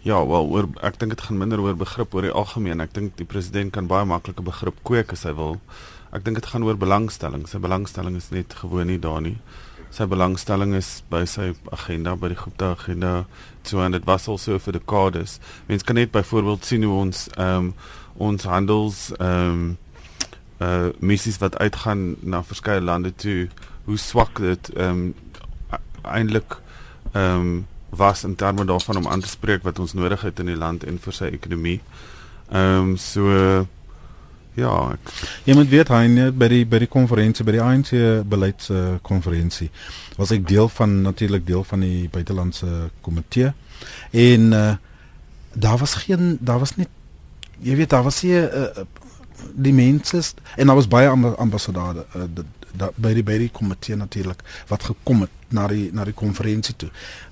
ja, 0.01 0.17
wel 0.25 0.49
oor 0.49 0.65
ek 0.81 0.97
dink 0.99 1.13
dit 1.13 1.21
gaan 1.21 1.37
minder 1.37 1.61
oor 1.61 1.77
begrip 1.77 2.13
oor 2.13 2.25
die 2.25 2.33
algemeen. 2.33 2.81
Ek 2.81 2.93
dink 2.93 3.17
die 3.17 3.29
president 3.29 3.71
kan 3.71 3.87
baie 3.87 4.05
maklike 4.05 4.41
begrip 4.41 4.81
kweek 4.83 5.13
as 5.13 5.23
hy 5.23 5.33
wil. 5.37 5.59
Ek 6.11 6.25
dink 6.25 6.41
dit 6.41 6.49
gaan 6.49 6.63
oor 6.65 6.77
belangstelling. 6.77 7.45
Sy 7.47 7.59
belangstelling 7.61 8.15
is 8.17 8.31
net 8.31 8.53
gewoon 8.53 8.87
nie 8.87 8.97
daar 8.97 9.21
nie 9.21 9.37
sy 9.89 10.05
belangstelling 10.05 10.75
is 10.77 11.01
by 11.09 11.23
sy 11.25 11.53
agenda 11.73 12.15
by 12.15 12.29
die 12.29 12.37
Gupta 12.37 12.75
agenda 12.75 13.25
so 13.65 13.81
en 13.81 13.95
dit 13.95 14.05
was 14.05 14.27
al 14.29 14.37
so 14.37 14.59
vir 14.61 14.77
dekades. 14.77 15.39
Mense 15.67 15.85
kan 15.85 15.97
net 15.97 16.11
byvoorbeeld 16.13 16.65
sien 16.65 16.85
hoe 16.85 16.99
ons 17.05 17.27
ehm 17.37 17.69
um, 17.69 17.73
ons 18.19 18.43
handels 18.43 19.09
ehm 19.17 19.51
um, 19.51 19.77
uh 20.59 20.89
missies 20.99 21.37
wat 21.39 21.55
uitgaan 21.57 22.15
na 22.19 22.43
verskeie 22.43 22.81
lande 22.83 23.13
toe, 23.15 23.47
hoe 23.87 23.97
swak 23.97 24.41
dit 24.43 24.71
ehm 24.75 24.89
um, 24.89 25.13
eintlik 26.03 26.59
ehm 27.11 27.39
um, 27.39 27.67
was 27.89 28.23
in 28.23 28.35
terme 28.35 28.65
daarvan 28.65 28.97
om 28.97 29.07
aan 29.07 29.23
te 29.23 29.27
spreek 29.27 29.63
wat 29.63 29.79
ons 29.79 29.93
nodig 29.93 30.21
het 30.21 30.39
in 30.39 30.51
die 30.51 30.59
land 30.59 30.83
en 30.83 30.99
vir 30.99 31.13
sy 31.13 31.31
ekonomie. 31.33 31.79
Ehm 32.51 32.93
um, 32.93 32.97
so 32.97 33.67
Ja, 34.59 34.73
ek 34.91 35.11
Jy 35.45 35.55
moet 35.55 35.69
weet 35.71 35.91
hy 35.93 36.29
by 36.35 36.47
die 36.51 36.65
by 36.67 36.81
die 36.83 36.89
konferensie 36.91 37.45
by 37.47 37.55
die 37.55 37.63
ANC 37.63 37.91
beleidskonferensie 38.29 39.69
uh, 39.69 39.89
was 40.19 40.33
ek 40.35 40.47
deel 40.49 40.69
van 40.73 41.01
natuurlik 41.05 41.45
deel 41.47 41.63
van 41.63 41.85
die 41.85 42.09
buitelandse 42.11 42.89
komitee 43.05 43.53
en 44.11 44.53
uh, 44.55 44.73
daar 45.53 45.77
was 45.79 45.93
geen 46.03 46.37
daar 46.41 46.59
was 46.59 46.75
net 46.75 46.89
jy 47.61 47.75
weet 47.75 47.89
daar 47.89 48.03
was 48.03 48.21
hier 48.21 48.49
uh, 48.53 48.85
die 49.55 49.73
mense 49.73 50.21
en 50.55 50.67
daar 50.67 50.75
was 50.75 50.87
baie 50.87 51.09
ambassadeurs 51.09 52.05
uh, 52.15 52.23
by 52.95 53.13
die 53.17 53.23
by 53.23 53.37
die 53.37 53.51
komitee 53.51 53.95
natuurlik 53.95 54.43
wat 54.67 54.83
gekom 54.83 55.21
het 55.25 55.38
na 55.49 55.67
die 55.67 55.89
na 55.93 56.05
die 56.05 56.13
konferensie 56.13 56.75
toe. 56.75 56.89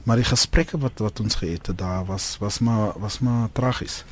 Maar 0.07 0.21
die 0.21 0.27
gesprekke 0.27 0.77
wat 0.79 1.01
wat 1.03 1.19
ons 1.19 1.35
gehad 1.35 1.67
het 1.67 1.77
daar 1.77 2.05
was 2.07 2.37
was 2.39 2.59
maar 2.59 2.93
was 2.95 3.19
maar 3.19 3.49
tragies. 3.53 4.03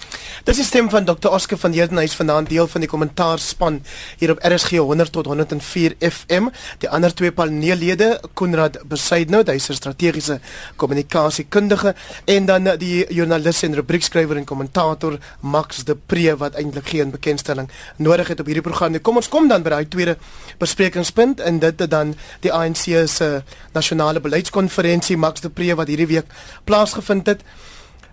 Dis 0.43 0.59
die 0.59 0.65
stem 0.65 0.89
van 0.89 1.05
Dr. 1.05 1.29
Oscar 1.31 1.57
van 1.57 1.71
Heerdenhuis 1.71 2.15
vanaand 2.15 2.49
deel 2.49 2.67
van 2.67 2.83
die 2.83 2.89
kommentaarspan 2.89 3.81
hier 4.19 4.31
op 4.31 4.43
RSG 4.43 4.77
100 4.77 5.11
tot 5.11 5.25
104 5.25 5.95
FM. 5.99 6.49
Die 6.83 6.89
ander 6.89 7.13
twee 7.13 7.31
paneellede, 7.31 8.19
Konrad 8.33 8.79
Besuidnout, 8.87 9.47
hy's 9.47 9.69
'n 9.69 9.73
strategiese 9.73 10.39
kommunikasiekundige 10.75 11.95
en 12.25 12.45
dan 12.45 12.77
die 12.77 13.05
joernalis 13.13 13.63
en 13.63 13.75
rubriekskrywer 13.75 14.37
en 14.37 14.45
kommentator 14.45 15.17
Max 15.39 15.83
de 15.83 15.95
Pre 15.95 16.37
wat 16.37 16.53
eintlik 16.53 16.87
geen 16.87 17.11
bekendstelling 17.11 17.69
nodig 17.97 18.27
het 18.27 18.39
op 18.39 18.45
hierdie 18.45 18.63
program 18.63 18.91
nie. 18.91 18.99
Kom 18.99 19.15
ons 19.15 19.29
kom 19.29 19.47
dan 19.47 19.63
by 19.63 19.69
daai 19.69 19.87
tweede 19.87 20.17
besprekingspunt 20.57 21.39
en 21.39 21.59
dit 21.59 21.81
is 21.81 21.87
dan 21.87 22.15
die 22.39 22.53
ANC 22.53 23.07
se 23.07 23.43
nasionale 23.71 23.94
nasionale 23.95 24.19
beleidskonferensie 24.19 25.17
Max 25.17 25.41
de 25.41 25.49
Pre 25.49 25.75
wat 25.75 25.87
hierdie 25.87 26.07
week 26.07 26.27
plaasgevind 26.67 27.27
het 27.27 27.43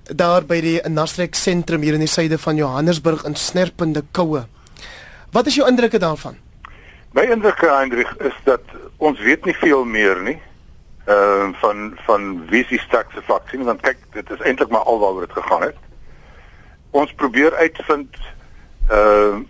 daar 0.07 0.45
by 0.47 0.61
die 0.63 0.79
Nasrek 0.89 1.35
sentrum 1.35 1.83
hier 1.83 1.95
in 1.95 2.05
die 2.05 2.11
suide 2.11 2.39
van 2.39 2.57
Johannesburg 2.57 3.25
in 3.27 3.35
snerpende 3.35 4.03
koue. 4.13 4.45
Wat 5.33 5.47
is 5.47 5.57
jou 5.59 5.67
indrukke 5.69 5.99
daarvan? 5.99 6.37
My 7.15 7.23
indrukke 7.31 7.67
Hendrik 7.67 8.11
is 8.21 8.35
dat 8.45 8.63
ons 8.99 9.19
weet 9.21 9.45
nie 9.45 9.55
veel 9.55 9.85
meer 9.85 10.23
nie. 10.23 10.39
Ehm 11.07 11.51
uh, 11.51 11.59
van 11.61 11.99
van 12.07 12.29
wie 12.51 12.65
die 12.69 12.81
sterkste 12.81 13.23
faksie 13.27 13.59
want 13.59 13.83
kyk 13.83 13.99
dit 14.15 14.31
is 14.31 14.45
eintlik 14.47 14.71
maar 14.71 14.87
alwaaroor 14.87 15.27
dit 15.27 15.35
gegaan 15.39 15.67
het. 15.67 15.79
Ons 16.91 17.13
probeer 17.15 17.55
uitvind 17.59 18.15
ehm 18.89 19.43
uh, 19.43 19.49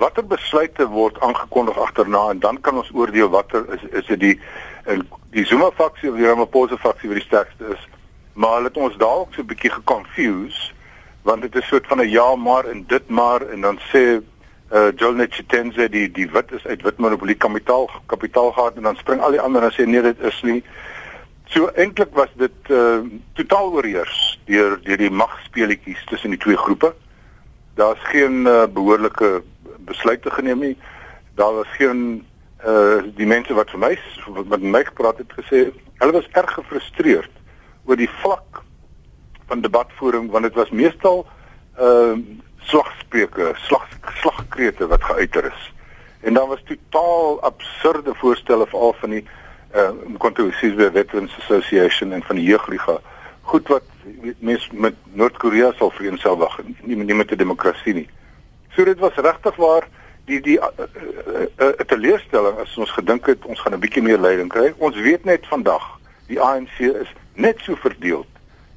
watter 0.00 0.24
besluite 0.26 0.86
word 0.88 1.20
aangekondig 1.20 1.78
agterna? 1.78 2.30
En 2.32 2.38
dan 2.42 2.60
kan 2.60 2.80
ons 2.80 2.90
oordeel 2.94 3.28
watter 3.28 3.66
is 3.76 3.84
is 4.00 4.06
dit 4.06 4.20
die 4.20 4.36
die 5.30 5.44
Zuma 5.46 5.70
faksie 5.76 6.10
of 6.10 6.16
die 6.16 6.26
Ramaphosa 6.26 6.76
faksie 6.80 7.08
wat 7.08 7.20
die 7.20 7.26
sterkste 7.26 7.72
is. 7.76 7.88
Maar 8.32 8.56
hulle 8.58 8.70
het 8.72 8.76
ons 8.76 8.96
dalk 8.96 9.34
so 9.34 9.42
'n 9.42 9.50
bietjie 9.52 9.70
geconfuse 9.70 10.72
want 11.22 11.42
dit 11.42 11.56
is 11.56 11.66
soort 11.66 11.86
van 11.86 12.00
'n 12.00 12.08
ja 12.08 12.34
maar 12.36 12.64
en 12.64 12.84
dit 12.86 13.08
maar 13.08 13.42
en 13.42 13.60
dan 13.60 13.78
sê 13.92 14.22
uh 14.72 14.88
Joel 14.96 15.26
Chitenze 15.30 15.88
die 15.88 16.10
die 16.10 16.30
wit 16.30 16.52
is 16.52 16.66
uit 16.66 16.82
wit 16.82 16.98
monopolie 16.98 17.34
kapitaal 17.34 17.90
kapitaal 18.06 18.52
gehad 18.52 18.76
en 18.76 18.82
dan 18.82 18.96
spring 18.96 19.20
al 19.20 19.30
die 19.30 19.40
ander 19.40 19.62
en 19.62 19.72
sê 19.72 19.86
nee 19.86 20.02
dit 20.02 20.20
is 20.20 20.42
nie. 20.42 20.62
So 21.50 21.70
eintlik 21.74 22.14
was 22.14 22.30
dit 22.36 22.70
uh 22.70 23.02
totaal 23.34 23.72
oorheers 23.72 24.38
deur 24.46 24.78
deur 24.82 24.96
die 24.96 25.10
magspeletjies 25.10 26.04
tussen 26.06 26.30
die 26.30 26.38
twee 26.38 26.56
groepe. 26.56 26.94
Daar's 27.74 28.02
geen 28.12 28.46
uh, 28.46 28.66
behoorlike 28.66 29.42
besluite 29.84 30.30
geneem 30.30 30.58
nie. 30.58 30.76
Daar 31.34 31.54
was 31.54 31.68
geen 31.78 32.26
uh 32.66 33.00
die 33.16 33.26
mense 33.26 33.54
wat 33.54 33.70
vir 33.70 33.80
my 33.80 33.98
wat 34.26 34.60
met 34.60 34.72
my 34.72 34.84
gepraat 34.84 35.18
het 35.18 35.32
gesê 35.32 35.70
hulle 36.02 36.12
was 36.12 36.28
erg 36.36 36.50
gefrustreerd 36.58 37.30
oor 37.88 37.96
die 37.96 38.10
vlak 38.20 38.60
van 39.48 39.60
debatvoering 39.64 40.30
want 40.30 40.44
dit 40.44 40.54
was 40.54 40.70
meestal 40.70 41.26
uh 41.80 42.16
slagspreuke, 42.68 43.52
slag 43.56 43.88
slagkrete 44.20 44.86
wat 44.86 45.04
geuiter 45.04 45.44
is. 45.44 45.72
En 46.20 46.34
dan 46.34 46.48
was 46.48 46.62
totaal 46.64 47.40
absurde 47.40 48.14
voorstelle 48.14 48.66
veral 48.66 48.92
van 49.00 49.10
die 49.10 49.24
uh 49.74 49.90
kontroversies 50.18 50.74
by 50.74 50.90
Veterans 50.92 51.36
Association 51.38 52.12
en 52.12 52.22
van 52.22 52.36
die 52.36 52.44
jeugliga. 52.44 52.98
Goed 53.42 53.68
wat 53.68 53.86
mense 54.38 54.68
met 54.72 54.94
Noord-Korea 55.12 55.72
sal 55.78 55.90
vereensgewig, 55.90 56.58
nie 56.82 56.96
nie 56.96 57.14
met 57.14 57.32
'n 57.32 57.36
demokrasie 57.36 57.94
nie. 57.94 58.08
So 58.74 58.84
dit 58.84 58.98
was 58.98 59.14
regtig 59.14 59.56
waar 59.56 59.88
die 60.24 60.40
die 60.40 60.58
'n 60.58 60.62
uh, 60.62 60.86
uh, 60.86 61.40
uh, 61.58 61.66
uh, 61.66 61.86
teleurstelling 61.86 62.58
as 62.58 62.76
ons 62.76 62.90
gedink 62.90 63.26
het 63.26 63.44
ons 63.44 63.60
gaan 63.60 63.74
'n 63.74 63.80
bietjie 63.80 64.02
meer 64.02 64.18
leiding 64.18 64.48
kry. 64.48 64.74
Ons 64.78 64.96
weet 64.96 65.24
net 65.24 65.46
vandag 65.46 65.98
die 66.26 66.40
ANC 66.40 66.78
is 66.78 67.10
net 67.34 67.58
so 67.60 67.74
verdeel 67.74 68.26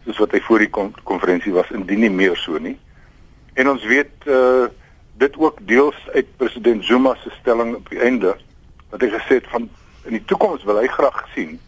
soos 0.05 0.17
wat 0.17 0.31
hy 0.31 0.41
voor 0.41 0.59
die 0.59 0.69
konferensie 1.03 1.53
was 1.53 1.71
indien 1.71 1.99
nie 1.99 2.09
meer 2.09 2.35
so 2.37 2.57
nie. 2.57 2.79
En 3.53 3.69
ons 3.69 3.83
weet 3.83 4.11
uh 4.25 4.67
dit 5.13 5.37
ook 5.37 5.57
deels 5.61 6.09
uit 6.13 6.37
president 6.37 6.85
Zuma 6.85 7.15
se 7.15 7.29
stelling 7.29 7.75
op 7.75 7.89
die 7.89 7.99
einde 7.99 8.37
wat 8.89 9.01
hy 9.01 9.09
gesê 9.13 9.37
het 9.37 9.47
van 9.47 9.69
in 10.03 10.17
die 10.17 10.25
toekoms 10.25 10.63
wil 10.63 10.79
hy 10.81 10.87
graag 10.87 11.27
sien 11.35 11.59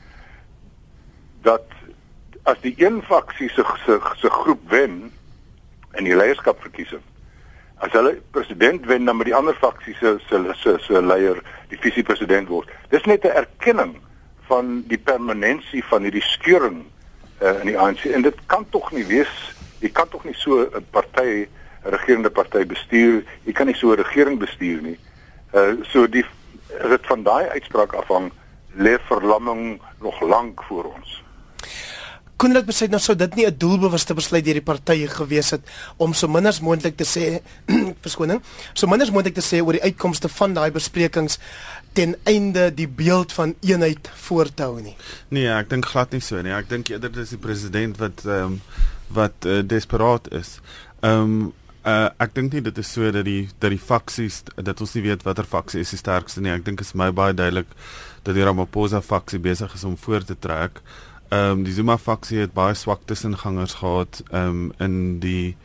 dat 1.46 1.66
as 2.44 2.58
die 2.62 2.74
een 2.78 3.02
faksie 3.06 3.50
se 3.50 3.64
se 3.86 4.00
se 4.18 4.30
groep 4.30 4.70
wen 4.70 5.12
in 5.94 6.04
die 6.04 6.16
leierskapverkiesing 6.16 7.04
as 7.84 7.92
hulle 7.92 8.16
president 8.32 8.86
wen 8.86 9.06
dan 9.06 9.18
met 9.18 9.28
die 9.30 9.36
ander 9.36 9.56
faksie 9.60 9.96
se 10.00 10.16
se 10.30 10.54
se 10.54 10.78
se 10.80 11.02
leier 11.02 11.42
die 11.70 11.80
visie 11.80 12.04
president 12.04 12.48
word. 12.48 12.70
Dis 12.90 13.04
net 13.06 13.26
'n 13.26 13.36
erkenning 13.36 13.96
van 14.48 14.84
die 14.88 14.98
permanensie 14.98 15.84
van 15.84 16.02
hierdie 16.02 16.24
skeuring 16.24 16.86
uh, 17.42 17.60
in 17.60 17.68
die 17.68 17.80
ANC 17.80 18.06
en 18.06 18.22
dit 18.22 18.38
kan 18.46 18.66
tog 18.70 18.92
nie 18.92 19.06
wees 19.06 19.34
jy 19.80 19.90
kan 19.90 20.08
tog 20.10 20.24
nie 20.24 20.38
so 20.38 20.62
'n 20.62 20.86
party 20.92 21.48
'n 21.84 21.92
regerende 21.92 22.30
party 22.30 22.66
bestuur 22.66 23.24
jy 23.44 23.52
kan 23.52 23.68
nie 23.68 23.76
so 23.76 23.92
'n 23.92 23.98
regering 23.98 24.40
bestuur 24.40 24.82
nie. 24.82 25.00
Uh 25.54 25.84
so 25.84 26.08
die 26.08 26.26
dit 26.90 27.06
van 27.06 27.24
daai 27.24 27.48
uitspraak 27.50 27.94
afhang 27.94 28.32
lê 28.78 28.98
verlamming 29.00 29.82
nog 30.00 30.22
lank 30.22 30.64
voor 30.64 30.84
ons 30.84 31.25
kon 32.38 32.54
dit 32.54 32.66
besluit 32.68 32.92
nou 32.92 33.00
sou 33.00 33.16
dit 33.16 33.36
nie 33.36 33.46
'n 33.48 33.58
doelbewuste 33.58 34.14
besluit 34.14 34.46
deur 34.46 34.60
die 34.60 34.62
partye 34.62 35.08
gewees 35.08 35.52
het 35.52 35.62
om 35.98 36.14
so 36.14 36.28
min 36.28 36.46
as 36.46 36.60
moontlik 36.60 36.98
te 36.98 37.06
sê 37.06 37.42
verskoning 38.06 38.42
so 38.74 38.88
min 38.88 39.02
as 39.02 39.12
moontlik 39.12 39.36
te 39.36 39.42
sê 39.42 39.62
oor 39.62 39.74
die 39.74 39.84
uitkomste 39.84 40.30
van 40.30 40.54
daai 40.54 40.72
besprekings 40.72 41.40
ten 41.96 42.16
einde 42.24 42.74
die 42.76 42.88
beeld 42.88 43.32
van 43.32 43.56
eenheid 43.62 44.10
voorthou 44.28 44.82
nie. 44.82 44.96
Nee, 45.32 45.48
ek 45.48 45.70
dink 45.72 45.86
glad 45.86 46.12
nie 46.12 46.22
so 46.24 46.42
nie. 46.44 46.52
Ek 46.52 46.68
dink 46.70 46.92
eerder 46.92 47.12
dis 47.12 47.32
die 47.36 47.40
president 47.42 47.98
wat 48.02 48.26
ehm 48.26 48.58
um, 48.58 48.62
wat 49.16 49.46
uh, 49.46 49.62
desperaat 49.64 50.28
is. 50.34 50.60
Ehm 51.00 51.22
um, 51.22 51.54
uh, 51.86 52.10
ek 52.20 52.36
dink 52.36 52.54
nie 52.54 52.64
dit 52.66 52.78
is 52.82 52.92
so 52.92 53.12
dat 53.16 53.26
die 53.28 53.48
dat 53.64 53.72
die 53.72 53.80
faksies 53.80 54.42
dat 54.56 54.82
ons 54.82 54.96
nie 54.98 55.06
weet 55.06 55.24
watter 55.24 55.48
faksie 55.48 55.86
is 55.86 55.94
die 55.96 56.02
sterkste 56.02 56.44
nie. 56.44 56.52
Ek 56.52 56.66
dink 56.66 56.84
is 56.84 56.96
my 56.98 57.12
baie 57.16 57.34
duidelik 57.38 57.72
dat 58.26 58.36
die 58.36 58.44
Ramaphosa 58.44 59.02
faksie 59.06 59.40
besig 59.40 59.74
is 59.78 59.88
om 59.88 59.98
voor 59.98 60.26
te 60.26 60.36
trek. 60.36 60.82
Ehm 61.30 61.52
um, 61.52 61.64
die 61.64 61.74
Zuma 61.74 61.98
faksie 61.98 62.40
het 62.44 62.54
baie 62.54 62.76
swak 62.78 63.08
tussengangers 63.10 63.80
gehad 63.82 64.22
ehm 64.30 64.50
um, 64.50 64.74
in 64.78 65.20
die 65.20 65.56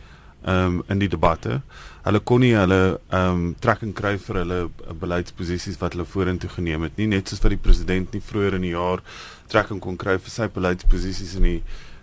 ehm 0.43 0.79
um, 0.79 0.83
in 0.89 0.99
die 0.99 1.09
debatte. 1.09 1.61
Hulle 2.03 2.21
kon 2.25 2.41
nie 2.41 2.55
hulle 2.57 3.01
ehm 3.11 3.35
um, 3.35 3.43
trekking 3.61 3.93
kry 3.93 4.15
vir 4.19 4.41
hulle 4.41 4.61
beleidsposisies 5.03 5.77
wat 5.83 5.93
hulle 5.93 6.09
vorentoe 6.09 6.49
geneem 6.55 6.89
het 6.89 6.97
nie, 6.97 7.11
net 7.13 7.29
soos 7.29 7.45
wat 7.45 7.53
die 7.53 7.61
president 7.61 8.17
nie 8.17 8.23
vroeër 8.25 8.57
in 8.57 8.65
die 8.65 8.73
jaar 8.73 9.05
trekking 9.53 9.85
kon 9.85 10.01
kry 10.01 10.17
vir 10.17 10.33
sy 10.33 10.49
beleidsposisies 10.49 11.37
in 11.37 11.49
die 11.51 11.61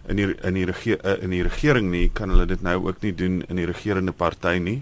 in 0.08 0.22
die 0.22 0.30
in 0.46 0.62
die 0.62 0.70
regering 0.70 1.02
uh, 1.02 1.18
in 1.24 1.34
die 1.34 1.44
regering 1.50 1.92
nie, 1.92 2.06
kan 2.14 2.30
hulle 2.30 2.46
dit 2.46 2.62
nou 2.62 2.78
ook 2.86 3.02
nie 3.02 3.16
doen 3.26 3.42
in 3.50 3.58
die 3.58 3.66
regerende 3.66 4.14
party 4.14 4.60
nie. 4.62 4.80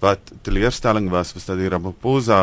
Wat 0.00 0.32
teleurstelling 0.48 1.12
was 1.12 1.36
was 1.36 1.44
dat 1.44 1.60
die 1.60 1.68
Ramaphosa 1.68 2.42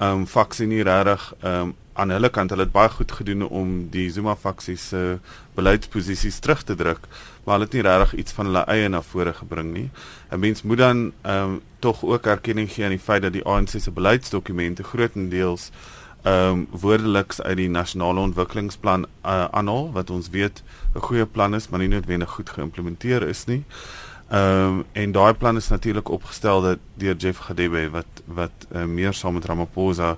ehm 0.00 0.22
um, 0.22 0.26
faksie 0.26 0.66
nie 0.66 0.82
regtig 0.82 1.32
ehm 1.42 1.70
um, 1.70 1.76
aan 1.96 2.12
hulle 2.12 2.28
kant 2.30 2.52
hulle 2.52 2.66
het 2.66 2.72
baie 2.72 2.90
goed 2.92 3.12
gedoen 3.12 3.42
om 3.48 3.88
die 3.90 4.06
Zuma 4.12 4.36
faksie 4.36 4.76
se 4.76 5.18
beleidsposisies 5.56 6.38
terug 6.44 6.62
te 6.62 6.74
druk, 6.76 7.06
maar 7.44 7.56
hulle 7.56 7.68
het 7.68 7.76
nie 7.76 7.84
regtig 7.86 8.14
iets 8.22 8.36
van 8.36 8.50
hulle 8.50 8.64
eie 8.72 8.88
na 8.92 9.02
vore 9.02 9.32
gebring 9.32 9.72
nie. 9.72 9.90
'n 10.30 10.40
Mens 10.40 10.62
moet 10.62 10.78
dan 10.78 11.12
ehm 11.22 11.44
um, 11.44 11.60
tog 11.78 12.04
ook 12.04 12.26
erkenning 12.26 12.70
gee 12.72 12.84
aan 12.84 12.96
die 12.96 13.06
feit 13.08 13.22
dat 13.22 13.32
die 13.32 13.44
ANC 13.44 13.68
se 13.68 13.90
beleidsdokumente 13.90 14.82
grootendeels 14.82 15.70
ehm 16.22 16.52
um, 16.52 16.66
woordeliks 16.70 17.40
uit 17.42 17.56
die 17.56 17.68
nasionale 17.68 18.20
ontwikkelingsplan 18.20 19.06
uh, 19.24 19.44
aanhaal 19.50 19.92
wat 19.92 20.10
ons 20.10 20.28
weet 20.30 20.62
'n 20.94 21.00
goeie 21.00 21.26
plan 21.26 21.54
is, 21.54 21.68
maar 21.68 21.80
nie 21.80 21.88
noodwendig 21.88 22.30
goed 22.30 22.50
geïmplementeer 22.50 23.22
is 23.28 23.44
nie. 23.44 23.64
Ehm 24.28 24.66
um, 24.66 24.84
en 24.92 25.12
daai 25.12 25.34
plan 25.34 25.56
is 25.56 25.68
natuurlik 25.68 26.08
opgestel 26.08 26.60
dat 26.60 26.78
deur 26.94 27.16
Jeff 27.16 27.38
Gadebe 27.38 27.90
wat 27.90 28.22
wat 28.24 28.66
uh, 28.72 28.84
meer 28.84 29.12
saam 29.14 29.34
met 29.34 29.44
Ramaphosa 29.44 30.16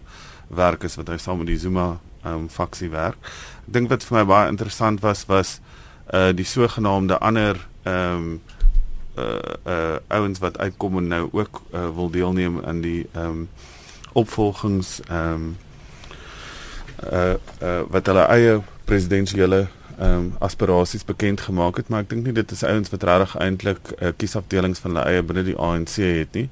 werk 0.48 0.82
is 0.82 0.96
wat 0.96 1.08
hy 1.08 1.16
saam 1.16 1.38
met 1.38 1.50
die 1.50 1.58
Zuma 1.58 1.98
um, 2.24 2.48
faksie 2.48 2.90
werk. 2.90 3.18
Ek 3.66 3.72
dink 3.76 3.90
wat 3.92 4.04
vir 4.06 4.20
my 4.20 4.24
baie 4.28 4.52
interessant 4.52 5.02
was 5.04 5.26
was 5.28 5.58
uh 6.08 6.32
die 6.32 6.46
sogenaamde 6.48 7.18
ander 7.20 7.60
ehm 7.84 8.14
um, 8.16 8.40
uh 9.18 9.54
uh 9.66 9.96
ouens 10.08 10.38
wat 10.38 10.58
uitkom 10.58 10.98
en 10.98 11.08
nou 11.08 11.28
ook 11.32 11.62
uh, 11.72 11.88
wil 11.94 12.10
deelneem 12.10 12.60
aan 12.64 12.80
die 12.80 13.06
ehm 13.12 13.24
um, 13.24 13.48
opvolgings 14.12 15.00
ehm 15.08 15.34
um, 15.34 15.56
uh 17.12 17.34
uh 17.62 17.80
wat 17.88 18.06
hulle 18.06 18.24
eie 18.32 18.60
presidentsiële 18.84 19.66
ehm 19.98 20.18
um, 20.18 20.26
aspirasies 20.38 21.04
bekend 21.04 21.40
gemaak 21.40 21.76
het, 21.76 21.88
maar 21.88 22.04
ek 22.04 22.10
dink 22.12 22.26
nie 22.26 22.32
dit 22.32 22.52
is 22.54 22.62
ouens 22.62 22.90
wat 22.92 23.02
regtig 23.02 23.32
eintlik 23.42 23.90
uh, 23.96 24.12
kiesafdelings 24.16 24.78
van 24.78 24.92
hulle 24.92 25.06
eie 25.10 25.24
binne 25.26 25.42
die 25.48 25.56
ANC 25.58 25.96
het 25.96 26.38
nie. 26.38 26.44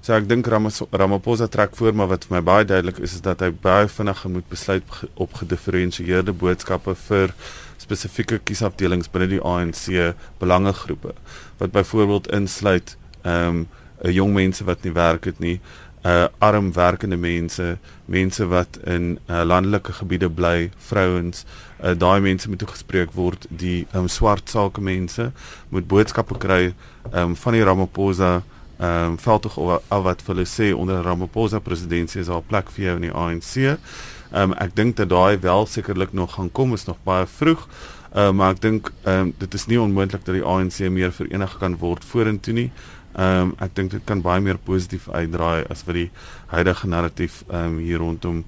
So 0.00 0.16
ek 0.16 0.28
dink 0.28 0.48
Ramaphosa 0.48 1.50
trek 1.52 1.76
voor, 1.76 1.92
maar 1.92 2.08
wat 2.14 2.24
vir 2.24 2.38
my 2.38 2.42
baie 2.44 2.64
duidelik 2.64 3.02
is 3.04 3.18
is 3.18 3.24
dat 3.24 3.44
hy 3.44 3.50
baie 3.52 3.90
vinnig 3.92 4.24
moet 4.24 4.48
besluit 4.48 4.96
op 5.20 5.36
gedifferensieerde 5.42 6.32
boodskappe 6.32 6.96
vir 7.06 7.36
spesifieke 7.76 8.40
kiesafdelings 8.40 9.12
binne 9.12 9.28
die 9.34 9.42
ANC 9.44 10.14
belangegroepe 10.40 11.12
wat 11.60 11.76
byvoorbeeld 11.76 12.32
insluit 12.32 12.96
ehm 13.22 13.64
um, 13.64 13.66
jong 14.04 14.34
mense 14.36 14.64
wat 14.68 14.82
nie 14.84 14.92
werk 14.92 15.24
het 15.24 15.38
nie 15.40 15.60
uh 16.04 16.26
arm 16.38 16.72
werkende 16.76 17.16
mense, 17.16 17.78
mense 18.04 18.46
wat 18.46 18.76
in 18.84 19.18
uh, 19.26 19.42
landelike 19.42 19.92
gebiede 19.92 20.28
bly, 20.30 20.70
vrouens, 20.76 21.44
uh, 21.80 21.94
daai 21.96 22.20
mense 22.20 22.48
moet 22.48 22.60
toegespreek 22.60 23.14
word, 23.16 23.46
die 23.48 23.86
um, 23.96 24.08
swart 24.08 24.50
sake 24.52 24.84
mense 24.84 25.30
moet 25.72 25.88
boodskappe 25.88 26.36
kry 26.38 26.74
um, 27.12 27.32
van 27.36 27.56
die 27.56 27.64
Ramaphosa 27.64 28.42
ehm 28.74 29.14
um, 29.14 29.18
veldtog 29.18 29.54
al 29.88 30.02
wat 30.02 30.22
hulle 30.26 30.44
sê 30.50 30.72
onder 30.74 31.02
Ramaphosa 31.02 31.60
presidentskap 31.62 32.22
is 32.22 32.28
al 32.28 32.42
plek 32.42 32.70
vir 32.74 32.84
jou 32.84 32.94
in 32.98 33.06
die 33.06 33.12
ANC. 33.14 33.52
Ehm 33.64 34.50
um, 34.50 34.54
ek 34.58 34.74
dink 34.74 34.96
dat 34.98 35.12
daai 35.12 35.38
wel 35.40 35.66
sekerlik 35.66 36.12
nog 36.12 36.34
gaan 36.34 36.50
kom, 36.52 36.74
is 36.74 36.84
nog 36.84 36.98
baie 37.06 37.26
vroeg. 37.26 37.68
Ehm 38.14 38.26
uh, 38.28 38.32
maar 38.32 38.56
ek 38.56 38.60
dink 38.62 38.90
ehm 39.04 39.20
um, 39.20 39.34
dit 39.38 39.54
is 39.54 39.66
nie 39.70 39.80
onmoontlik 39.80 40.24
dat 40.26 40.34
die 40.34 40.42
ANC 40.42 40.78
meer 40.90 41.12
verenig 41.12 41.58
kan 41.58 41.78
word 41.78 42.04
vorentoe 42.04 42.54
nie. 42.54 42.70
Ehm 43.14 43.40
um, 43.40 43.54
ek 43.62 43.74
dink 43.74 43.90
dit 43.90 44.04
kan 44.04 44.22
baie 44.22 44.40
meer 44.40 44.58
positief 44.58 45.08
uitdraai 45.08 45.64
as 45.70 45.84
wat 45.86 45.94
die 45.94 46.10
huidige 46.52 46.88
narratief 46.88 47.42
ehm 47.48 47.64
um, 47.64 47.78
hier 47.78 48.02
rondom 48.02 48.44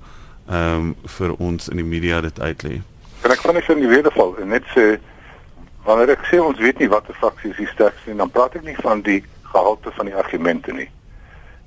ehm 0.49 0.75
um, 0.75 0.95
vir 1.19 1.35
ons 1.39 1.69
in 1.69 1.83
die 1.83 1.89
media 1.95 2.21
dit 2.21 2.41
uitlei. 2.41 2.83
Kan 3.23 3.35
ek 3.35 3.47
van 3.47 3.55
net 3.55 3.71
in 3.71 3.85
die 3.85 3.95
wederval 3.95 4.35
net 4.45 4.67
sê 4.75 4.87
wanneer 5.87 6.17
ek 6.17 6.27
sê 6.31 6.43
ons 6.43 6.59
weet 6.59 6.79
nie 6.83 6.91
watter 6.91 7.15
faksie 7.15 7.51
is 7.51 7.63
die 7.63 7.73
sterkste 7.73 8.11
nie, 8.11 8.19
dan 8.19 8.31
praat 8.31 8.59
ek 8.59 8.67
nie 8.67 8.79
van 8.83 9.03
die 9.07 9.23
gehalte 9.53 9.91
van 9.95 10.11
die 10.11 10.15
argumente 10.15 10.73
nie. 10.73 10.89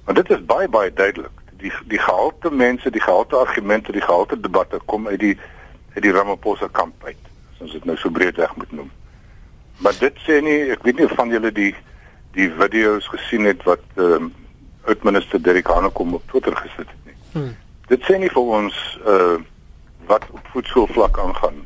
Want 0.05 0.19
dit 0.19 0.31
is 0.35 0.45
baie 0.45 0.67
baie 0.67 0.93
duidelik. 0.93 1.39
die 1.59 1.71
die 1.87 1.99
gehalte 1.99 2.51
mense, 2.51 2.91
die 2.91 3.01
gehalte 3.01 3.35
argumente, 3.35 3.91
die 3.91 4.01
gehalte 4.01 4.39
debatte 4.39 4.79
kom 4.85 5.07
uit 5.07 5.19
die 5.19 5.35
uit 5.95 6.03
die 6.03 6.11
Ramaphosa 6.11 6.69
kamp 6.71 7.03
uit. 7.03 7.19
As 7.53 7.65
ons 7.65 7.75
dit 7.75 7.85
nou 7.85 7.97
so 7.97 8.09
breedweg 8.09 8.55
moet 8.55 8.71
noem. 8.71 8.91
Maar 9.83 9.95
dit 9.99 10.19
sê 10.25 10.39
nie, 10.43 10.57
ek 10.73 10.83
weet 10.87 10.99
nie 10.99 11.07
van 11.11 11.31
julle 11.33 11.51
die 11.55 11.73
die 12.37 12.49
video's 12.57 13.07
gesien 13.07 13.45
het 13.45 13.63
wat 13.63 13.85
ehm 13.95 14.11
um, 14.11 14.33
uitminister 14.89 15.41
Derek 15.41 15.67
Hanekom 15.67 16.13
op 16.13 16.27
Twitter 16.27 16.55
gesit 16.55 16.87
het 16.87 17.05
nie. 17.05 17.15
Hmm. 17.31 17.55
Dit 17.87 18.03
sê 18.07 18.17
nie 18.17 18.29
vir 18.29 18.41
ons 18.59 18.99
uh 19.05 19.37
wat 20.09 20.25
op 20.31 20.45
voedselvlak 20.53 21.19
aangaan. 21.19 21.59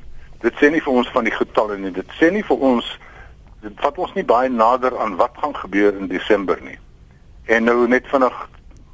Dit 0.44 0.58
sê 0.60 0.68
nie 0.72 0.82
vir 0.84 0.94
ons 0.94 1.10
van 1.16 1.24
die 1.24 1.32
getalle 1.32 1.78
nie. 1.80 1.92
Dit 1.96 2.10
sê 2.20 2.28
nie 2.32 2.44
vir 2.44 2.58
ons 2.60 2.88
dit 3.64 3.76
vat 3.80 3.98
ons 3.98 4.14
nie 4.18 4.26
baie 4.28 4.50
nader 4.50 4.98
aan 5.00 5.16
wat 5.16 5.38
gaan 5.40 5.56
gebeur 5.56 5.96
in 5.96 6.10
Desember 6.12 6.60
nie. 6.64 6.76
En 7.46 7.64
nou 7.64 7.88
net 7.88 8.08
vinnig 8.12 8.42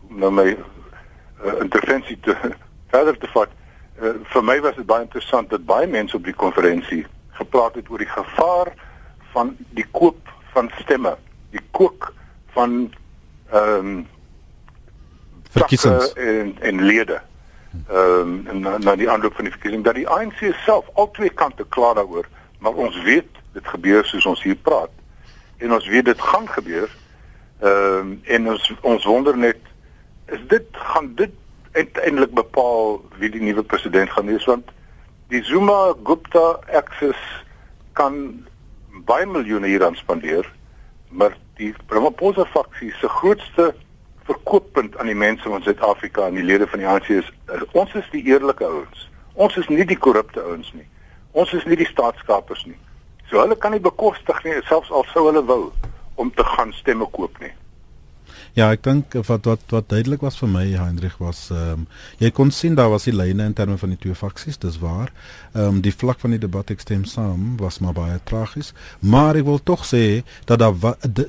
nou 0.09 0.29
my 0.33 0.45
uh, 0.53 1.55
intervensie 1.61 2.19
te 2.21 2.35
verder 2.93 3.17
te 3.17 3.29
vat. 3.33 3.49
Uh, 3.97 4.13
vir 4.33 4.45
my 4.45 4.59
was 4.65 4.77
dit 4.77 4.85
baie 4.85 5.07
interessant 5.07 5.49
dat 5.49 5.65
baie 5.65 5.89
mense 5.89 6.17
op 6.17 6.25
die 6.25 6.37
konferensie 6.37 7.01
gepraat 7.39 7.75
het 7.79 7.89
oor 7.89 8.01
die 8.03 8.13
gevaar 8.13 8.73
van 9.33 9.55
die 9.77 9.85
koop 9.91 10.29
van 10.53 10.69
stemme, 10.81 11.15
die 11.55 11.63
kook 11.71 12.13
van 12.55 12.93
ehm 13.51 13.87
um, 13.87 14.07
verkiesings 15.49 16.13
en 16.13 16.55
en 16.61 16.83
lede. 16.83 17.21
Ehm 17.87 18.21
um, 18.21 18.47
en 18.47 18.59
na, 18.59 18.77
na 18.77 18.95
die 18.95 19.09
aanloop 19.09 19.35
van 19.35 19.49
die 19.49 19.53
verkiesing 19.53 19.83
dat 19.83 19.95
die 19.95 20.07
ANC 20.07 20.53
self 20.65 20.89
al 20.93 21.11
twee 21.11 21.29
kante 21.29 21.65
klaar 21.69 21.95
daaroor, 21.95 22.27
maar 22.59 22.73
ons 22.73 23.01
weet 23.01 23.29
dit 23.53 23.67
gebeur 23.67 24.05
soos 24.05 24.25
ons 24.25 24.43
hier 24.43 24.55
praat. 24.55 24.91
En 25.57 25.73
ons 25.73 25.87
weet 25.87 26.05
dit 26.05 26.21
gaan 26.21 26.47
gebeur. 26.49 26.89
Ehm 27.59 27.99
um, 27.99 28.19
en 28.23 28.49
ons 28.49 28.73
ons 28.81 29.05
wonder 29.05 29.37
net 29.37 29.57
is 30.25 30.41
dit 30.47 30.65
gaan 30.71 31.15
dit 31.15 31.31
uiteindelik 31.71 32.33
bepaal 32.33 33.01
wie 33.17 33.29
die 33.29 33.41
nuwe 33.41 33.63
president 33.63 34.09
gaan 34.09 34.25
wees 34.25 34.45
want 34.45 34.69
die 35.29 35.43
Zuma 35.43 35.93
Gupta 36.03 36.59
axis 36.73 37.19
kan 37.93 38.15
baie 39.05 39.25
miljoene 39.25 39.67
hier 39.67 39.85
aan 39.85 39.95
spandeer 39.95 40.47
maar 41.09 41.37
die 41.57 41.73
Ramaphosa 41.87 42.45
faksie 42.45 42.93
se 42.99 43.09
grootste 43.09 43.73
verkooppunt 44.29 44.97
aan 44.97 45.09
die 45.09 45.17
mense 45.17 45.49
van 45.49 45.61
Suid-Afrika 45.61 46.27
en 46.27 46.37
die 46.37 46.43
lede 46.43 46.67
van 46.67 46.79
die 46.79 46.87
ANC 46.87 47.09
is, 47.09 47.31
is 47.53 47.65
ons 47.71 47.93
is 47.97 48.09
die 48.11 48.23
eerlike 48.29 48.65
ouens. 48.65 49.07
Ons 49.33 49.57
is 49.57 49.67
nie 49.71 49.85
die 49.85 49.97
korrupte 49.97 50.41
ouens 50.41 50.69
nie. 50.73 50.85
Ons 51.31 51.53
is 51.57 51.65
nie 51.65 51.77
die 51.79 51.89
staatskapers 51.89 52.65
nie. 52.69 52.77
So 53.29 53.41
hulle 53.41 53.57
kan 53.57 53.73
nie 53.73 53.81
bekostig 53.81 54.43
nie 54.45 54.57
selfs 54.69 54.91
al 54.91 55.05
sou 55.13 55.27
hulle 55.29 55.43
wou 55.45 55.63
om 56.21 56.31
te 56.35 56.45
gaan 56.45 56.73
stemme 56.77 57.07
koop 57.15 57.37
nie. 57.41 57.51
Ja, 58.57 58.71
ek 58.73 58.83
dink 58.83 59.13
wat 59.27 59.45
wat 59.45 59.61
wat 59.73 59.89
duidelik 59.91 60.23
was 60.25 60.37
vir 60.41 60.49
my 60.49 60.63
Hendrik 60.73 61.19
was 61.21 61.49
ehm 61.53 61.83
um, 61.83 61.85
jy 62.17 62.31
kon 62.35 62.51
sien 62.51 62.75
daar 62.75 62.89
was 62.89 63.05
die 63.05 63.13
lyne 63.13 63.45
in 63.45 63.53
terme 63.53 63.77
van 63.77 63.93
die 63.93 63.99
twee 64.01 64.15
faksies, 64.15 64.57
dis 64.57 64.79
waar. 64.81 65.11
Ehm 65.53 65.77
um, 65.77 65.81
die 65.85 65.93
vlak 65.93 66.19
van 66.23 66.33
die 66.35 66.41
debat 66.41 66.71
ek 66.73 66.81
stem 66.81 67.05
saam 67.05 67.55
was 67.61 67.79
maar 67.79 67.93
baie 67.93 68.19
tragies, 68.25 68.73
maar 68.99 69.37
ek 69.37 69.45
wil 69.45 69.61
tog 69.63 69.85
sê 69.85 70.23
dat 70.49 70.59
daar 70.59 70.73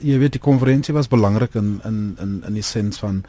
jy 0.01 0.19
weet 0.19 0.39
die 0.39 0.47
konferensie 0.49 0.95
was 0.97 1.13
belangrik 1.13 1.55
in 1.55 1.81
in 1.85 2.01
in 2.21 2.43
in 2.49 2.55
die 2.55 2.67
sens 2.67 2.99
van 2.99 3.25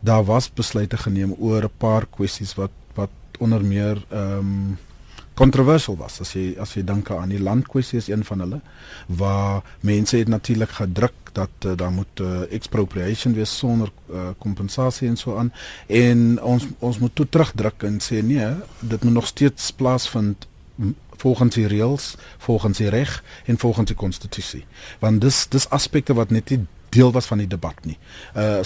daar 0.00 0.24
was 0.24 0.50
besluite 0.50 0.96
geneem 0.96 1.34
oor 1.38 1.64
'n 1.64 1.78
paar 1.78 2.06
kwessies 2.06 2.54
wat 2.56 2.72
wat 2.94 3.10
onder 3.38 3.64
meer 3.64 4.04
ehm 4.10 4.38
um, 4.38 4.78
kontroversieel 5.40 5.96
was 5.96 6.20
as 6.20 6.34
jy 6.36 6.44
as 6.60 6.74
jy 6.76 6.84
dink 6.84 7.10
aan 7.14 7.32
die 7.32 7.40
landkwessie 7.40 7.98
is 8.00 8.10
een 8.10 8.24
van 8.28 8.44
hulle 8.44 8.60
waar 9.20 9.62
mense 9.86 10.18
het 10.20 10.28
natuurlik 10.28 10.76
gedruk 10.80 11.32
dat 11.32 11.66
uh, 11.66 11.76
daar 11.76 11.92
moet 11.94 12.20
uh, 12.20 12.42
expropriation 12.50 13.34
wees 13.34 13.52
sonder 13.58 13.90
uh, 14.10 14.30
kompensasie 14.38 15.08
en 15.08 15.16
so 15.16 15.36
aan. 15.38 15.52
En 15.86 16.42
ons 16.42 16.66
ons 16.78 16.98
moet 16.98 17.14
toe 17.14 17.28
terugdruk 17.28 17.86
en 17.88 18.00
sê 18.02 18.22
nee 18.22 18.50
dit 18.80 19.04
moet 19.04 19.12
nog 19.12 19.26
steeds 19.26 19.70
plaasvind 19.70 20.48
volgens 21.20 21.54
die 21.54 21.66
reëls 21.66 22.14
volgens 22.38 22.78
die 22.78 22.88
reg 22.88 23.22
en 23.44 23.58
volgens 23.58 23.92
die 23.92 23.96
konstitusie 23.96 24.64
want 24.98 25.20
dis 25.20 25.46
dis 25.48 25.68
aspekte 25.68 26.16
wat 26.16 26.30
net 26.30 26.50
nie 26.50 26.64
deel 26.90 27.12
was 27.12 27.26
van 27.26 27.38
die 27.38 27.48
debat 27.50 27.84
nie. 27.84 27.98
Uh 28.36 28.60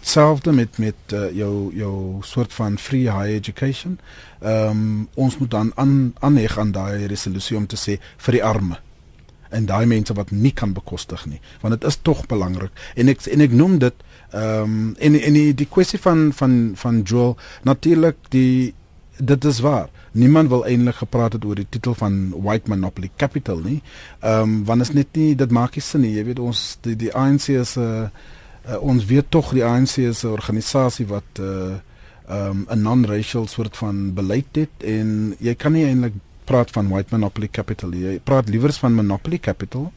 selfde 0.00 0.52
met 0.52 0.78
met 0.78 1.12
uh, 1.12 1.30
jou 1.34 1.74
jou 1.74 2.18
soort 2.22 2.52
van 2.52 2.78
free 2.78 3.10
high 3.10 3.34
education. 3.34 3.98
Ehm 4.40 4.70
um, 4.70 5.08
ons 5.14 5.38
moet 5.38 5.50
dan 5.50 5.72
aan 5.74 6.14
aanheg 6.18 6.58
aan 6.58 6.72
daai 6.72 7.06
resolusie 7.06 7.56
om 7.56 7.66
te 7.66 7.76
sê 7.76 7.98
vir 8.16 8.38
die 8.38 8.44
arme 8.44 8.80
en 9.48 9.66
daai 9.66 9.86
mense 9.86 10.14
wat 10.14 10.30
nie 10.30 10.52
kan 10.52 10.72
bekostig 10.76 11.26
nie 11.26 11.40
want 11.62 11.74
dit 11.76 11.88
is 11.88 11.98
tog 12.02 12.24
belangrik 12.30 12.84
en 12.96 13.12
ek 13.12 13.26
en 13.32 13.44
ek 13.46 13.54
noem 13.54 13.78
dit 13.82 14.04
ehm 14.32 14.62
um, 14.62 14.94
en 14.98 15.20
en 15.20 15.38
die, 15.38 15.54
die 15.54 15.68
kwessie 15.70 16.00
van 16.02 16.32
van 16.34 16.74
van 16.76 17.02
Joel 17.02 17.36
natuurlik 17.62 18.18
die 18.34 18.74
dit 19.18 19.44
is 19.44 19.58
waar 19.60 19.88
niemand 20.12 20.48
wil 20.48 20.64
eintlik 20.64 20.94
gepraat 20.94 21.32
het 21.32 21.44
oor 21.44 21.54
die 21.54 21.66
titel 21.68 21.94
van 21.94 22.30
White 22.42 22.68
Monopoly 22.68 23.10
Capital 23.16 23.60
nie. 23.64 23.82
Ehm 24.20 24.42
um, 24.42 24.64
want 24.64 24.80
is 24.80 24.92
net 24.92 25.16
nie 25.16 25.34
dit 25.34 25.50
maak 25.50 25.74
nie 25.74 25.82
sin 25.82 26.00
nie. 26.00 26.14
Jy 26.16 26.24
weet 26.24 26.38
ons 26.38 26.78
die 26.80 26.96
die 26.96 27.12
ANC 27.14 27.48
is 27.48 27.76
'n 27.76 27.80
uh, 27.80 28.08
uh, 28.68 28.80
ons 28.80 29.04
weet 29.04 29.30
tog 29.30 29.52
die 29.52 29.64
ANC 29.64 29.98
is 29.98 30.24
'n 30.24 30.28
organisasie 30.28 31.06
wat 31.06 31.38
'n 31.38 31.42
uh, 31.42 32.48
um, 32.48 32.66
'n 32.70 32.82
non-racial 32.82 33.46
soort 33.46 33.76
van 33.76 34.14
beleid 34.14 34.52
het 34.52 34.82
en 34.84 35.36
jy 35.38 35.54
kan 35.54 35.72
nie 35.72 35.84
eintlik 35.84 36.12
praat 36.44 36.70
van 36.70 36.88
White 36.88 37.08
Monopoly 37.10 37.48
Capital 37.50 37.88
nie. 37.90 38.02
Jy 38.02 38.20
praat 38.24 38.48
liewer 38.48 38.72
van 38.72 38.94
Monopoly 38.94 39.38
Capital. 39.38 39.92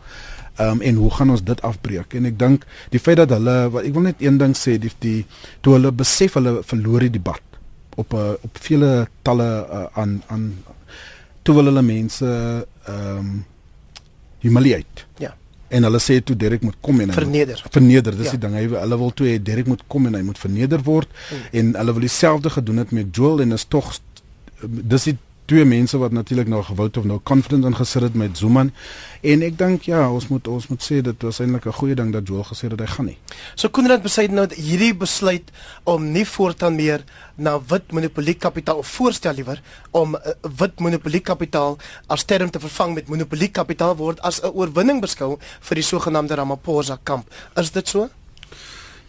Ehm 0.55 0.69
um, 0.69 0.81
en 0.81 0.95
hoe 0.95 1.11
gaan 1.11 1.29
ons 1.29 1.43
dit 1.43 1.61
afbreek? 1.61 2.13
En 2.13 2.25
ek 2.25 2.39
dink 2.39 2.65
die 2.89 2.99
feit 2.99 3.17
dat 3.17 3.29
hulle 3.29 3.71
ek 3.83 3.93
wil 3.93 4.01
net 4.01 4.15
een 4.19 4.37
ding 4.37 4.55
sê 4.55 4.77
die 4.77 4.91
die 4.99 5.25
toe 5.61 5.73
hulle 5.73 5.91
besef 5.91 6.33
hulle 6.33 6.63
verloor 6.63 6.99
die 6.99 7.15
debat 7.19 7.48
op 7.95 8.13
'n 8.13 8.15
uh, 8.15 8.31
op 8.41 8.57
vele 8.61 9.07
talle 9.21 9.67
uh, 9.71 9.85
aan 9.93 10.21
aan 10.27 10.63
toe 11.41 11.55
wil 11.55 11.65
hulle 11.65 11.81
mense 11.81 12.27
ehm 12.85 13.17
um, 13.17 13.45
humiliate. 14.39 15.03
Ja. 15.17 15.35
En 15.67 15.83
hulle 15.83 15.99
sê 15.99 16.23
toe 16.23 16.35
Derek 16.35 16.61
moet 16.61 16.75
kom 16.81 16.99
en 16.99 17.13
verneder. 17.13 17.63
Verneder, 17.69 18.17
dis 18.17 18.25
ja. 18.25 18.31
die 18.31 18.39
ding. 18.39 18.53
Hy 18.55 18.79
hulle 18.79 18.97
wil 18.97 19.13
toe 19.13 19.27
hê 19.27 19.41
Derek 19.41 19.67
moet 19.67 19.83
kom 19.87 20.05
en 20.05 20.13
hy 20.13 20.21
moet 20.21 20.39
verneder 20.39 20.81
word 20.83 21.09
mm. 21.09 21.49
en 21.51 21.73
hulle 21.75 21.95
wil 21.97 22.07
dieselfde 22.07 22.49
gedoen 22.49 22.77
het 22.77 22.91
met 22.91 23.15
Joel 23.15 23.41
en 23.41 23.51
is 23.51 23.65
tog 23.67 23.99
dis 24.65 25.03
die 25.03 25.17
twee 25.49 25.65
mense 25.65 25.97
wat 25.97 26.13
natuurlik 26.13 26.47
nou 26.47 26.61
gewoud 26.63 26.97
of 26.97 27.05
nou 27.09 27.19
confident 27.23 27.65
ingesit 27.65 28.05
het 28.05 28.13
met 28.13 28.37
Zuma 28.37 28.67
en 29.31 29.43
ek 29.47 29.55
dink 29.57 29.87
ja 29.89 30.03
ons 30.11 30.27
moet 30.29 30.47
ons 30.47 30.67
moet 30.69 30.83
sê 30.85 30.99
dit 31.05 31.25
was 31.25 31.39
eintlik 31.41 31.65
'n 31.65 31.77
goeie 31.79 31.95
ding 31.95 32.11
dat 32.13 32.27
Joel 32.27 32.45
gesê 32.45 32.69
het 32.69 32.79
hy 32.79 32.85
gaan 32.85 33.05
nie. 33.05 33.17
So 33.55 33.69
Konrad 33.69 34.01
besluit 34.01 34.31
nou 34.31 34.47
hierdie 34.53 34.93
besluit 34.93 35.51
om 35.83 36.11
nie 36.11 36.25
voortaan 36.25 36.75
meer 36.75 37.03
na 37.35 37.59
wit 37.67 37.91
monopoliekapitaal 37.91 38.77
of 38.77 38.87
voorstel 38.87 39.33
liewer 39.33 39.61
om 39.91 40.15
uh, 40.15 40.21
wit 40.41 40.79
monopoliekapitaal 40.79 41.77
as 42.07 42.23
term 42.23 42.49
te 42.49 42.59
vervang 42.59 42.93
met 42.93 43.07
monopoliekapitaal 43.07 43.95
word 43.95 44.19
as 44.19 44.41
'n 44.43 44.53
oorwinning 44.53 45.01
beskou 45.01 45.37
vir 45.59 45.75
die 45.75 45.83
sogenaamde 45.83 46.35
Ramaphosa 46.35 46.99
kamp. 47.03 47.25
Is 47.55 47.71
dit 47.71 47.87
so? 47.87 48.09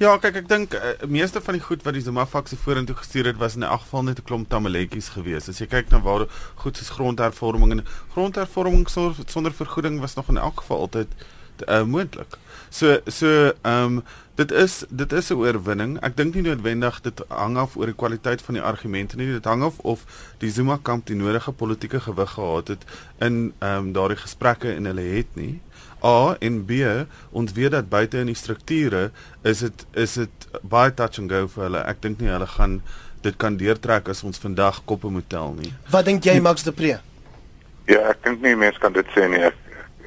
Ja, 0.00 0.14
kyk 0.16 0.38
ek 0.38 0.46
dink 0.48 0.72
uh, 0.72 0.94
meeste 1.12 1.42
van 1.44 1.58
die 1.58 1.60
goed 1.60 1.82
wat 1.84 1.92
die 1.92 2.00
Zuma 2.00 2.22
faksie 2.24 2.56
vorentoe 2.56 2.94
gestuur 2.96 3.26
het 3.28 3.36
was 3.36 3.58
in 3.58 3.64
'n 3.66 3.80
geval 3.82 4.02
net 4.02 4.18
'n 4.18 4.24
klomp 4.24 4.48
tamaletjies 4.48 5.08
geweest. 5.12 5.48
As 5.52 5.58
jy 5.60 5.66
kyk 5.66 5.90
na 5.90 6.00
waar 6.00 6.24
goed 6.62 6.76
soos 6.76 6.88
grondhervorming 6.88 7.72
en 7.72 7.84
grondhervorming 8.14 8.88
sonder 8.88 9.52
vergoeding 9.52 10.00
was 10.00 10.14
nog 10.14 10.28
in 10.28 10.38
elk 10.38 10.60
geval 10.60 10.80
altyd 10.80 11.08
uh, 11.68 11.84
moontlik. 11.84 12.38
So 12.70 13.00
so 13.06 13.52
ehm 13.62 13.98
um, 13.98 14.02
dit 14.34 14.52
is 14.52 14.84
dit 14.88 15.12
is 15.12 15.28
'n 15.30 15.34
oorwinning. 15.34 16.00
Ek 16.00 16.16
dink 16.16 16.34
nie 16.34 16.42
noodwendig 16.42 17.00
dit 17.00 17.22
hang 17.28 17.56
af 17.56 17.76
oor 17.76 17.86
die 17.86 17.94
kwaliteit 17.94 18.42
van 18.42 18.54
die 18.54 18.62
argumente 18.62 19.16
nie. 19.16 19.32
Dit 19.32 19.44
hang 19.44 19.62
af 19.62 19.78
of 19.78 20.04
die 20.38 20.50
Zuma 20.50 20.78
kamp 20.82 21.06
die 21.06 21.16
nodige 21.16 21.52
politieke 21.52 22.00
gewig 22.00 22.30
gehad 22.30 22.68
het 22.68 22.84
in 23.18 23.52
ehm 23.58 23.76
um, 23.76 23.92
daardie 23.92 24.16
gesprekke 24.16 24.74
en 24.74 24.84
hulle 24.84 25.02
het 25.16 25.34
nie. 25.34 25.60
A 26.04 26.36
en 26.40 26.64
B 26.66 26.80
ons 27.30 27.52
weet 27.52 27.70
dat 27.70 27.88
buite 27.88 28.18
in 28.18 28.30
die 28.30 28.38
strukture 28.38 29.10
is 29.42 29.62
dit 29.64 29.86
is 29.92 30.14
dit 30.14 30.48
baie 30.62 30.94
touch 30.94 31.18
and 31.18 31.30
go 31.30 31.46
vir 31.46 31.66
hulle. 31.68 31.84
Ek 31.84 32.00
dink 32.02 32.20
nie 32.20 32.32
hulle 32.32 32.46
gaan 32.46 32.80
dit 33.22 33.36
kan 33.36 33.56
deurtrek 33.60 34.08
as 34.08 34.22
ons 34.24 34.40
vandag 34.40 34.82
koppe 34.88 35.10
moet 35.12 35.28
tel 35.28 35.52
nie. 35.58 35.72
Wat 35.92 36.08
dink 36.08 36.24
jy 36.24 36.40
Max 36.40 36.64
de 36.64 36.72
Pre? 36.72 36.96
Ja, 37.90 38.00
ek 38.12 38.24
dink 38.24 38.40
nie 38.44 38.56
mense 38.56 38.80
kan 38.80 38.96
dit 38.96 39.06
sê 39.16 39.28
nie. 39.28 39.42
Ek, 39.50 39.56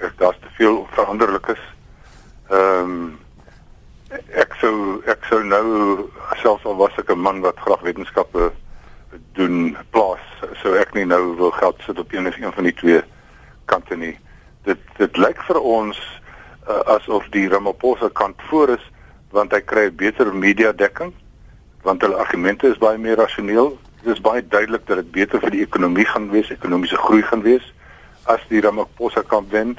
ek 0.01 0.17
daar's 0.21 0.39
te 0.41 0.49
veel 0.57 0.81
veranderlikes. 0.97 1.61
Ehm 2.49 2.95
um, 2.95 3.11
ek 4.37 4.53
sou 4.61 5.01
ek 5.09 5.23
sou 5.25 5.39
nou 5.41 6.09
selfs 6.41 6.65
al 6.69 6.77
was 6.77 6.97
ek 7.01 7.09
'n 7.09 7.17
man 7.19 7.41
wat 7.41 7.57
graag 7.57 7.81
wetenskappe 7.81 8.51
doen 9.33 9.77
plaas, 9.89 10.21
sou 10.61 10.75
ek 10.77 10.93
nie 10.93 11.05
nou 11.05 11.35
wil 11.37 11.51
geld 11.51 11.81
sit 11.85 11.99
op 11.99 12.13
een 12.13 12.27
of 12.27 12.37
een 12.37 12.53
van 12.53 12.63
die 12.63 12.73
twee 12.73 13.01
kante 13.65 13.95
nie 13.95 14.17
dit 14.63 14.79
dit 14.97 15.17
lyk 15.17 15.41
vir 15.47 15.59
ons 15.59 15.99
uh, 16.67 16.79
asof 16.95 17.27
die 17.35 17.47
Ramaphosa 17.51 18.09
kant 18.13 18.41
voor 18.49 18.75
is 18.77 18.85
want 19.31 19.51
hy 19.51 19.61
kry 19.61 19.89
beter 19.91 20.33
media 20.33 20.71
dekking 20.71 21.13
want 21.83 22.01
hulle 22.01 22.19
argumente 22.21 22.67
is 22.67 22.81
baie 22.81 22.97
meer 22.97 23.17
rasioneel 23.17 23.77
dit 24.03 24.11
is 24.15 24.21
baie 24.21 24.43
duidelik 24.47 24.87
dat 24.87 25.01
dit 25.03 25.11
beter 25.11 25.39
vir 25.39 25.55
die 25.57 25.63
ekonomie 25.67 26.05
gaan 26.05 26.29
wees 26.31 26.51
ekonomiese 26.51 26.99
groei 27.05 27.23
gaan 27.29 27.43
wees 27.43 27.65
as 28.31 28.43
die 28.49 28.61
Ramaphosa 28.61 29.23
kant 29.27 29.51
wen 29.51 29.77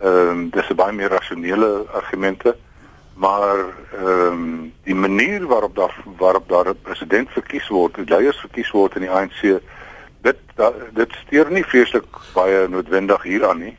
ehm 0.00 0.28
um, 0.32 0.44
dis 0.50 0.74
baie 0.76 0.92
meer 0.96 1.12
rasionele 1.12 1.70
argumente 1.92 2.56
maar 3.20 3.58
ehm 3.58 4.32
um, 4.32 4.72
die 4.82 4.94
manier 4.94 5.46
waarop 5.46 5.74
daar 5.76 5.94
waarop 6.16 6.48
daar 6.48 6.68
'n 6.68 6.80
president 6.82 7.28
verkies 7.30 7.68
word, 7.68 7.94
die 7.94 8.08
leiers 8.08 8.40
verkies 8.40 8.70
word 8.70 8.94
in 8.94 9.00
die 9.00 9.10
ANC, 9.10 9.60
dit 10.20 10.38
da, 10.54 10.72
dit 10.92 11.12
steur 11.12 11.50
nie 11.50 11.64
vreeslik 11.64 12.06
baie 12.34 12.68
noodwendig 12.68 13.22
hieraan 13.22 13.58
nie. 13.58 13.76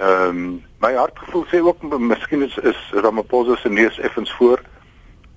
Ehm 0.00 0.28
um, 0.28 0.62
my 0.80 0.94
hartgevoel 0.96 1.44
sê 1.52 1.58
ook 1.60 1.82
miskien 1.98 2.42
is, 2.42 2.56
is 2.56 2.78
Ramaphosa 2.90 3.56
se 3.56 3.68
neus 3.68 3.98
effens 3.98 4.32
voor, 4.32 4.62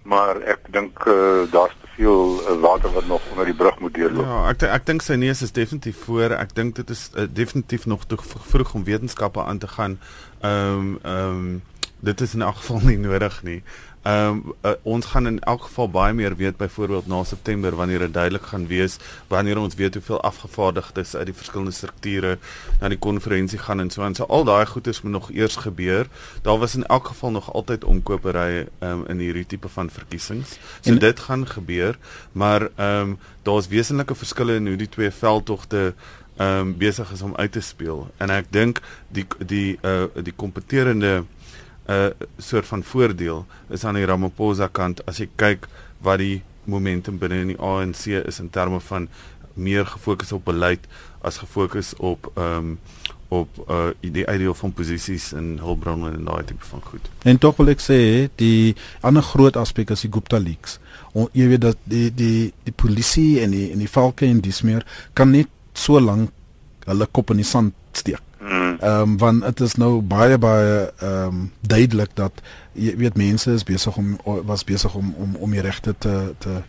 maar 0.03 0.39
ek 0.41 0.69
dink 0.71 1.03
uh, 1.05 1.43
daar's 1.51 1.75
te 1.81 1.89
veel 1.95 2.39
uh, 2.39 2.59
water 2.61 2.93
wat 2.93 3.07
nog 3.07 3.21
onder 3.31 3.45
die 3.45 3.55
brug 3.55 3.79
moet 3.79 3.93
deurloop. 3.93 4.25
Ja, 4.25 4.37
ek 4.53 4.63
ek 4.63 4.85
dink 4.87 5.03
sy 5.03 5.17
neus 5.19 5.43
is 5.43 5.51
definitief 5.51 5.99
voor. 6.05 6.37
Ek 6.37 6.55
dink 6.55 6.79
dit 6.79 6.95
is 6.95 7.09
uh, 7.11 7.27
definitief 7.27 7.85
nog 7.91 8.07
te 8.07 8.15
vroeg 8.23 8.73
om 8.73 8.87
wetenskappe 8.87 9.43
aan 9.43 9.59
te 9.59 9.67
gaan. 9.67 9.99
Ehm 10.39 10.79
um, 10.79 10.97
ehm 11.03 11.43
um, 11.43 11.61
dit 12.03 12.21
is 12.21 12.33
in 12.33 12.41
elk 12.41 12.55
geval 12.63 12.79
nie 12.87 12.97
nodig 12.97 13.43
nie. 13.43 13.59
Ehm 14.03 14.27
um, 14.27 14.53
uh, 14.61 14.71
ons 14.83 15.05
gaan 15.05 15.27
in 15.27 15.39
elk 15.39 15.61
geval 15.63 15.89
baie 15.89 16.13
meer 16.13 16.35
weet 16.35 16.57
byvoorbeeld 16.57 17.07
na 17.07 17.23
September 17.23 17.75
wanneer 17.75 17.99
dit 17.99 18.13
duidelik 18.13 18.45
gaan 18.45 18.67
wees 18.67 18.97
wanneer 19.27 19.57
ons 19.57 19.75
weet 19.75 19.93
hoeveel 19.93 20.21
afgevaardigdes 20.21 21.15
uit 21.15 21.25
die 21.25 21.35
verskillende 21.35 21.71
strukture 21.71 22.37
na 22.81 22.89
die 22.91 22.97
konferensie 22.97 23.59
gaan 23.59 23.79
en 23.79 23.89
so 23.89 24.03
en 24.03 24.15
so 24.15 24.23
al 24.23 24.43
daai 24.43 24.65
goeders 24.65 25.01
moet 25.01 25.11
nog 25.11 25.31
eers 25.31 25.55
gebeur. 25.55 26.07
Daar 26.41 26.59
was 26.59 26.75
in 26.75 26.85
elk 26.85 27.07
geval 27.07 27.31
nog 27.31 27.53
altyd 27.53 27.83
omkopery 27.83 28.67
um, 28.79 29.05
in 29.07 29.19
hierdie 29.19 29.45
tipe 29.45 29.69
van 29.69 29.89
verkiesings. 29.89 30.57
So 30.81 30.91
en, 30.91 30.99
dit 30.99 31.19
gaan 31.19 31.47
gebeur, 31.47 31.97
maar 32.31 32.67
ehm 32.75 32.99
um, 32.99 33.17
daar's 33.41 33.67
wesenlike 33.67 34.15
verskille 34.15 34.55
in 34.55 34.67
hoe 34.67 34.75
die 34.75 34.89
twee 34.89 35.11
veldtogte 35.11 35.93
ehm 36.37 36.59
um, 36.59 36.77
besig 36.77 37.11
is 37.11 37.21
om 37.21 37.35
uit 37.35 37.51
te 37.51 37.61
speel. 37.61 38.07
En 38.17 38.29
ek 38.29 38.45
dink 38.49 38.81
die 39.07 39.25
die 39.37 39.77
uh 39.81 40.05
die 40.23 40.33
kompeterende 40.35 41.23
'n 41.87 41.91
uh, 41.91 42.09
soort 42.37 42.65
van 42.65 42.83
voordeel 42.83 43.45
is 43.69 43.83
aan 43.85 43.95
die 43.95 44.05
Ramaphosa 44.05 44.67
kant 44.71 45.05
as 45.05 45.17
jy 45.17 45.29
kyk 45.35 45.67
wat 46.01 46.17
die 46.19 46.41
momentum 46.63 47.17
binne 47.17 47.41
in 47.41 47.47
die 47.47 47.59
ANC 47.59 48.05
is 48.07 48.39
in 48.39 48.49
terme 48.49 48.79
van 48.79 49.07
meer 49.53 49.85
gefokus 49.85 50.31
op 50.31 50.45
beleid 50.45 50.87
as 51.21 51.37
gefokus 51.37 51.93
op 51.97 52.31
ehm 52.35 52.57
um, 52.57 52.79
op 53.33 53.49
uh 53.69 53.89
die 53.99 54.25
idee 54.29 54.53
van 54.53 54.73
posisies 54.77 55.31
in 55.33 55.57
hulpbronne 55.61 56.11
en 56.13 56.25
daai 56.27 56.43
tipe 56.45 56.65
van 56.69 56.81
goed. 56.85 57.09
En 57.23 57.37
tog 57.37 57.57
wil 57.57 57.71
ek 57.73 57.81
sê 57.81 57.99
die 58.41 58.75
ander 59.01 59.25
groot 59.25 59.57
aspek 59.57 59.93
is 59.95 60.05
die 60.05 60.11
Gupta 60.13 60.37
leaks. 60.37 60.77
En 61.13 61.29
jy 61.33 61.47
weet 61.53 61.63
dat 61.65 61.79
die 61.89 62.09
die 62.13 62.51
die 62.67 62.75
polisie 62.83 63.41
en 63.41 63.55
die 63.55 63.71
en 63.71 63.81
die 63.81 63.89
valke 63.89 64.29
en 64.29 64.41
dis 64.45 64.61
meer 64.61 64.85
kan 65.17 65.33
net 65.33 65.49
so 65.73 65.99
lank 65.99 66.29
hulle 66.85 67.07
kop 67.11 67.33
in 67.33 67.41
die 67.41 67.47
sand 67.47 67.73
steek. 67.97 68.21
Mm. 68.43 68.77
Ehm 68.79 69.01
um, 69.01 69.17
want 69.17 69.43
dit 69.43 69.59
is 69.59 69.75
nou 69.75 70.01
baie 70.01 70.37
baie 70.37 70.91
ehm 70.99 71.27
um, 71.27 71.51
duidelik 71.61 72.09
dat 72.13 72.41
jy 72.71 72.95
weet 72.97 73.15
mense 73.15 73.51
is 73.51 73.63
besig 73.63 73.97
om 73.97 74.17
was 74.23 74.63
besig 74.63 74.93
om 74.93 75.13
om 75.17 75.35
om 75.35 75.51
die 75.51 75.61
regte 75.61 75.95
te 75.97 76.33
te 76.37 76.61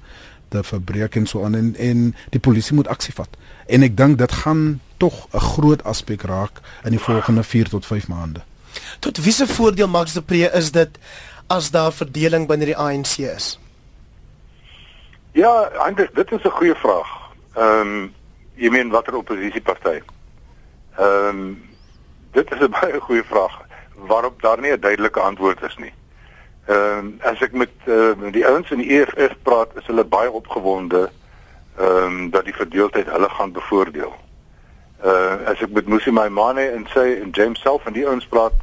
te 0.48 0.62
verbreek 0.62 1.14
en 1.14 1.26
so 1.26 1.44
aan 1.44 1.54
en 1.54 1.74
en 1.76 2.14
die 2.30 2.40
polisie 2.40 2.74
moet 2.74 2.88
aksie 2.88 3.14
vat. 3.14 3.28
En 3.66 3.82
ek 3.82 3.96
dink 3.96 4.18
dit 4.18 4.32
gaan 4.32 4.80
tog 4.96 5.26
'n 5.32 5.38
groot 5.38 5.84
aspek 5.84 6.22
raak 6.22 6.60
in 6.84 6.90
die 6.90 7.00
volgende 7.00 7.42
4 7.42 7.68
tot 7.68 7.86
5 7.86 8.08
maande. 8.08 8.40
Tot 8.98 9.18
wiese 9.24 9.46
voordeel 9.46 9.88
maak 9.88 10.08
se 10.08 10.22
pre 10.22 10.50
is 10.52 10.70
dit 10.70 10.98
as 11.46 11.70
daar 11.70 11.92
verdeling 11.92 12.46
binne 12.46 12.64
die 12.64 12.76
ANC 12.76 13.18
is? 13.18 13.58
Ja, 15.32 15.70
eintlik 15.86 16.14
dit 16.14 16.32
is 16.32 16.42
'n 16.44 16.50
goeie 16.50 16.74
vraag. 16.74 17.10
Ehm 17.54 17.80
um, 17.80 18.12
jy 18.54 18.70
meen 18.70 18.90
watter 18.90 19.16
oppositieparty? 19.16 20.02
Ehm 20.98 21.28
um, 21.28 21.62
dit 22.32 22.52
is 22.52 22.60
'n 22.60 22.70
baie 22.80 23.00
goeie 23.00 23.24
vraag 23.24 23.60
waarop 23.94 24.42
daar 24.42 24.60
nie 24.60 24.72
'n 24.72 24.80
duidelike 24.80 25.20
antwoord 25.20 25.62
is 25.62 25.76
nie. 25.76 25.92
Ehm 26.66 26.98
um, 26.98 27.18
as 27.22 27.40
ek 27.40 27.52
met 27.52 27.70
uh, 27.84 28.12
die 28.32 28.46
ouens 28.46 28.70
in 28.70 28.78
die 28.78 29.00
EFF 29.00 29.34
praat, 29.42 29.68
is 29.76 29.86
hulle 29.86 30.04
baie 30.04 30.30
opgewonde 30.30 31.10
ehm 31.78 32.04
um, 32.04 32.30
dat 32.30 32.44
die 32.44 32.54
verdeeldheid 32.54 33.06
hulle 33.06 33.28
gaan 33.28 33.52
bevoordeel. 33.52 34.14
Uh 35.04 35.36
as 35.44 35.60
ek 35.60 35.70
met 35.70 35.86
Musi 35.86 36.10
Maimane 36.10 36.70
en 36.70 36.86
sy 36.88 37.18
en 37.20 37.30
James 37.30 37.60
self 37.60 37.84
en 37.86 37.92
die 37.92 38.06
ouens 38.06 38.26
praat, 38.26 38.54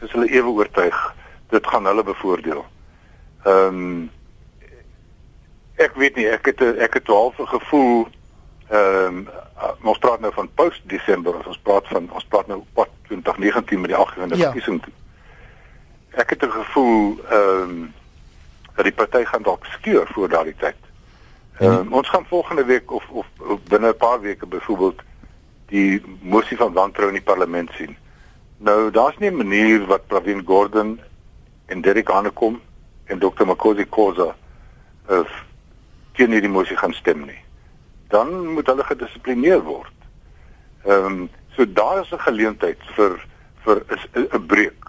is 0.00 0.12
hulle 0.12 0.30
ewe 0.30 0.48
oortuig 0.48 1.14
dit 1.48 1.66
gaan 1.66 1.84
hulle 1.84 2.04
bevoordeel. 2.04 2.64
Ehm 3.44 3.66
um, 3.66 4.10
ek 5.78 5.94
weet 5.94 6.16
nie, 6.16 6.28
ek 6.28 6.46
het 6.46 6.62
ek 6.62 6.94
het 6.94 7.08
'n 7.08 7.12
halfe 7.12 7.46
gevoel 7.46 8.08
ehm 8.68 9.06
um, 9.06 9.28
uh, 9.62 9.72
ons 9.82 9.98
praat 9.98 10.20
nou 10.20 10.32
van 10.32 10.48
post 10.54 10.82
Desember 10.90 11.36
ons 11.46 11.60
praat 11.62 11.86
van 11.92 12.08
ons 12.14 12.26
praat 12.28 12.46
nou 12.46 12.62
wat 12.78 12.90
2019 13.10 13.80
met 13.80 13.92
die 13.92 13.98
algemene 13.98 14.36
ja. 14.36 14.50
verkiesing. 14.50 14.82
Ek 16.10 16.30
het 16.30 16.44
'n 16.44 16.50
gevoel 16.50 17.18
ehm 17.30 17.62
um, 17.62 17.94
dat 18.74 18.84
die 18.84 18.94
party 18.94 19.24
gaan 19.24 19.42
dalk 19.42 19.64
skeur 19.66 20.06
voor 20.12 20.28
daardie 20.28 20.56
tyd. 20.58 20.76
Ehm 21.58 21.72
um, 21.72 21.92
ons 21.92 22.08
gaan 22.08 22.26
volgende 22.28 22.64
week 22.64 22.90
of 22.92 23.08
of, 23.08 23.26
of 23.38 23.62
binne 23.62 23.88
'n 23.88 23.96
paar 23.96 24.20
weke 24.20 24.46
byvoorbeeld 24.46 25.00
die 25.66 26.02
mosie 26.20 26.56
van 26.56 26.72
wantrou 26.72 27.08
in 27.08 27.18
die 27.20 27.28
parlement 27.32 27.70
sien. 27.72 27.96
Nou 28.56 28.90
daar's 28.90 29.18
nie 29.18 29.30
'n 29.30 29.36
manier 29.36 29.86
wat 29.86 30.06
Pravin 30.06 30.42
Gordhan 30.46 31.00
en 31.66 31.80
Derek 31.80 32.08
Hanekom 32.08 32.60
en 33.04 33.18
Dr 33.18 33.44
Makosi 33.46 33.86
Khoza 33.88 34.36
uh, 35.10 35.20
teen 36.12 36.30
hierdie 36.30 36.50
mosie 36.50 36.76
gaan 36.76 36.92
stem 36.92 37.24
nie 37.24 37.46
dan 38.08 38.46
moet 38.46 38.66
hulle 38.66 38.84
gedissiplineer 38.84 39.62
word. 39.62 39.92
Ehm 40.84 41.04
um, 41.04 41.30
so 41.56 41.72
daar 41.72 42.00
is 42.00 42.12
'n 42.12 42.18
geleentheid 42.18 42.78
vir 42.96 43.26
vir 43.64 43.82
'n 44.14 44.46
breek. 44.46 44.84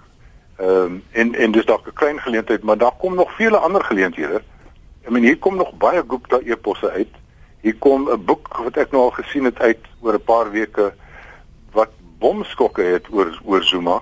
Ehm 0.55 0.69
um, 0.69 1.03
en 1.11 1.35
en 1.35 1.51
dis 1.51 1.65
dalk 1.65 1.87
'n 1.87 1.93
klein 1.93 2.19
geleentheid, 2.19 2.63
maar 2.63 2.77
daar 2.77 2.95
kom 2.97 3.15
nog 3.15 3.35
vele 3.35 3.57
ander 3.57 3.83
geleenthede. 3.83 4.41
Ek 5.01 5.09
meen 5.09 5.23
hier 5.23 5.37
kom 5.37 5.55
nog 5.55 5.77
baie 5.77 6.03
Gupta 6.07 6.39
eposse 6.39 6.91
uit. 6.91 7.13
Hier 7.61 7.75
kom 7.75 8.09
'n 8.09 8.25
boek 8.25 8.57
wat 8.57 8.77
ek 8.77 8.91
nou 8.91 9.03
al 9.03 9.11
gesien 9.11 9.43
het 9.43 9.59
uit 9.59 9.79
oor 9.99 10.13
'n 10.13 10.23
paar 10.23 10.51
weke 10.51 10.93
wat 11.71 11.89
bomskokke 12.19 12.81
het 12.81 13.07
oor 13.11 13.39
oor 13.43 13.63
Zuma. 13.63 14.01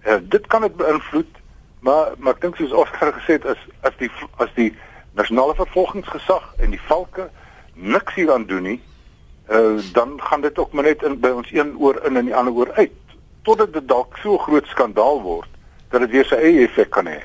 En 0.00 0.22
uh, 0.22 0.28
dit 0.30 0.46
kan 0.46 0.60
dit 0.60 0.76
beïnvloed, 0.76 1.32
maar 1.80 2.12
maar 2.18 2.34
ek 2.34 2.40
dink 2.40 2.56
soos 2.56 2.72
Oscar 2.72 3.12
gesê 3.12 3.32
het 3.32 3.46
as 3.46 3.58
as 3.80 3.96
die 3.98 4.10
as 4.36 4.52
die 4.54 4.76
nasionale 5.12 5.54
vervolgingsgesag 5.54 6.54
en 6.58 6.70
die 6.70 6.80
valke 6.80 7.30
niks 7.76 8.14
hieraan 8.14 8.46
doen 8.46 8.62
nie, 8.62 8.80
uh, 9.50 9.78
dan 9.92 10.16
gaan 10.22 10.40
dit 10.40 10.58
ook 10.58 10.72
maar 10.72 10.84
net 10.84 11.02
in 11.02 11.20
by 11.20 11.28
ons 11.28 11.52
een 11.52 11.76
oor 11.78 12.00
in 12.04 12.16
en 12.16 12.24
die 12.24 12.34
ander 12.34 12.54
oor 12.54 12.72
uit 12.72 12.92
totdat 13.46 13.72
dit 13.72 13.88
dalk 13.88 14.16
so 14.18 14.38
groot 14.42 14.66
skandaal 14.66 15.20
word 15.22 15.48
dat 15.92 16.00
dit 16.00 16.10
weer 16.10 16.26
sy 16.26 16.38
eie 16.42 16.64
effek 16.66 16.90
kan 16.90 17.06
hê. 17.06 17.20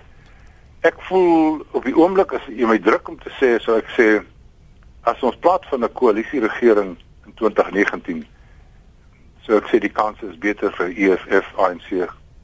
Ek 0.86 1.00
voel 1.08 1.64
op 1.72 1.86
die 1.86 1.96
oomblik 1.98 2.34
as 2.38 2.46
jy 2.46 2.68
my 2.70 2.78
druk 2.78 3.10
om 3.10 3.18
te 3.22 3.32
sê, 3.40 3.56
sou 3.64 3.80
ek 3.80 3.90
sê 3.98 4.08
as 5.10 5.24
ons 5.26 5.40
plaas 5.42 5.66
van 5.70 5.84
'n 5.84 5.94
koalisie 5.98 6.44
regering 6.44 6.98
in 7.26 7.34
2019 7.42 8.22
sou 9.46 9.58
ek 9.58 9.70
sê 9.72 9.80
die 9.82 9.90
kans 9.90 10.22
is 10.22 10.38
beter 10.38 10.72
vir 10.78 10.94
EFF 10.94 11.48
ANC 11.58 11.90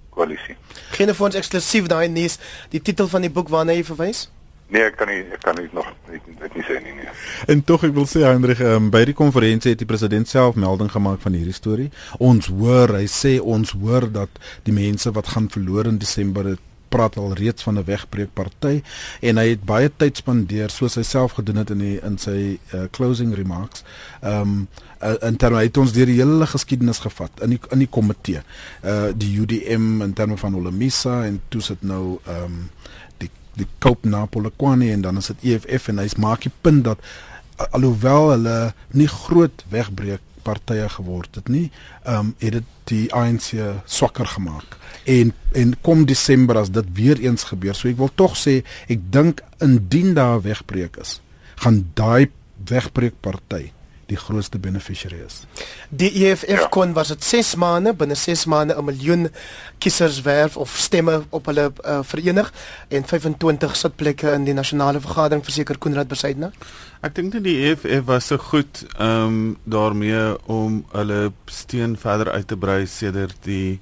koalisie. 0.09 0.55
Geen 0.97 1.13
van 1.13 1.29
ons 1.29 1.35
eksklusief 1.35 1.87
daai 1.87 2.07
nuus, 2.09 2.39
die 2.73 2.81
titel 2.81 3.07
van 3.07 3.21
die 3.21 3.33
boek 3.33 3.49
waarna 3.53 3.77
jy 3.77 3.83
verwys? 3.83 4.27
Nee, 4.67 4.83
ek 4.83 4.97
kan 4.99 5.07
nie 5.07 5.21
ek 5.31 5.43
kan 5.45 5.55
nie 5.55 5.69
nog 5.71 5.87
dit 6.09 6.55
nie 6.57 6.63
sê 6.67 6.81
nie 6.83 6.95
nee. 6.97 7.11
En 7.47 7.61
tog 7.63 7.85
ek 7.87 7.93
wil 7.95 8.07
sê 8.09 8.25
Hendrik, 8.27 8.59
um, 8.59 8.89
by 8.91 9.05
die 9.07 9.15
konferensie 9.15 9.71
het 9.71 9.79
die 9.79 9.87
president 9.87 10.27
self 10.27 10.59
melding 10.59 10.91
gemaak 10.91 11.21
van 11.23 11.37
hierdie 11.37 11.55
storie. 11.55 11.87
Ons 12.19 12.49
hoor, 12.51 12.97
hy 12.99 13.05
sê 13.07 13.37
ons 13.39 13.71
hoor 13.79 14.09
dat 14.11 14.41
die 14.67 14.75
mense 14.75 15.13
wat 15.15 15.31
gaan 15.35 15.47
verloor 15.53 15.87
in 15.87 16.01
Desember 16.03 16.51
het 16.51 16.63
praat 16.89 17.17
al 17.19 17.33
reeds 17.35 17.63
van 17.63 17.77
'n 17.79 17.83
wegbreekparty 17.83 18.81
en 19.19 19.37
hy 19.37 19.47
het 19.49 19.63
baie 19.65 19.91
tyd 19.97 20.17
spandeer 20.17 20.69
soos 20.69 20.95
hy 20.95 21.03
self 21.03 21.31
gedoen 21.31 21.55
het 21.55 21.69
in 21.69 21.79
die 21.79 21.99
in 22.03 22.17
sy 22.17 22.59
uh, 22.73 22.87
closing 22.91 23.35
remarks. 23.35 23.83
Ehm 24.21 24.41
um, 24.41 24.67
uh, 25.03 25.15
in 25.21 25.35
terme 25.35 25.61
het 25.61 25.77
ons 25.77 25.93
deur 25.93 26.05
die 26.05 26.19
hele 26.19 26.47
geskiedenis 26.47 26.99
gevat 26.99 27.31
in 27.41 27.49
die 27.49 27.59
in 27.71 27.79
die 27.79 27.89
komitee. 27.91 28.41
Uh 28.83 29.11
die 29.15 29.39
UDM 29.39 30.01
in 30.01 30.13
terme 30.13 30.37
van 30.37 30.55
Olamisa 30.55 31.25
en 31.25 31.41
toe 31.49 31.61
sit 31.61 31.81
nou 31.81 32.19
ehm 32.25 32.43
um, 32.43 32.69
die 33.57 33.67
Cope 33.83 34.07
Napolekwane 34.09 34.91
en 34.93 35.01
dan 35.05 35.17
is 35.17 35.31
dit 35.33 35.45
EFF 35.53 35.89
en 35.91 36.01
hy's 36.03 36.17
maak 36.21 36.45
die 36.45 36.53
punt 36.61 36.85
dat 36.87 37.03
alhoewel 37.73 38.31
hulle 38.35 38.57
nie 38.93 39.09
groot 39.09 39.65
wegbreek 39.73 40.23
partye 40.47 40.87
geword 40.89 41.35
het 41.35 41.49
nie, 41.51 41.67
ehm 42.05 42.29
um, 42.29 42.33
het 42.39 42.59
dit 42.59 42.67
die 42.87 43.05
ANC 43.13 43.49
swakker 43.85 44.29
gemaak. 44.37 44.77
En 45.03 45.33
en 45.51 45.73
kom 45.83 46.05
Desember 46.05 46.57
as 46.57 46.71
dit 46.71 46.93
weer 46.93 47.19
eens 47.19 47.43
gebeur. 47.49 47.75
So 47.75 47.89
ek 47.91 47.99
wil 47.99 48.13
tog 48.15 48.37
sê 48.39 48.61
ek 48.87 49.09
dink 49.11 49.43
indien 49.59 50.13
daar 50.15 50.39
wegbreek 50.45 51.01
is, 51.03 51.19
gaan 51.59 51.83
daai 51.99 52.29
wegbreek 52.69 53.19
party 53.21 53.71
die 54.07 54.17
grootste 54.17 54.59
beneficiary 54.59 55.19
is. 55.25 55.41
Die 55.89 56.09
EFF 56.23 56.47
ja. 56.47 56.67
kon 56.71 56.93
was 56.95 57.11
dit 57.11 57.23
6 57.23 57.55
maande 57.59 57.93
binne 57.93 58.15
6 58.15 58.45
maande 58.45 58.75
'n 58.77 58.85
miljoen 58.85 59.29
kiesers 59.77 60.21
werf 60.21 60.57
of 60.57 60.75
stemme 60.77 61.23
op 61.29 61.45
hulle 61.45 61.71
uh, 61.85 61.99
verenig 62.03 62.51
en 62.87 63.03
25 63.03 63.75
sitplekke 63.75 64.31
in 64.31 64.43
die 64.43 64.53
nasionale 64.53 65.01
vergadering 65.01 65.43
verseker 65.43 65.77
Koenraad 65.77 66.07
Besaidna. 66.07 66.51
Ek 67.01 67.15
dink 67.15 67.31
dit 67.31 67.43
die 67.43 67.57
EFF 67.67 68.05
was 68.05 68.27
so 68.31 68.37
goed 68.37 68.85
ehm 68.97 69.27
um, 69.27 69.57
daarmee 69.63 70.37
om 70.47 70.85
hulle 70.91 71.31
steun 71.45 71.97
verder 71.97 72.31
uit 72.31 72.47
te 72.47 72.57
brei 72.57 72.85
sedert 72.85 73.37
die 73.43 73.79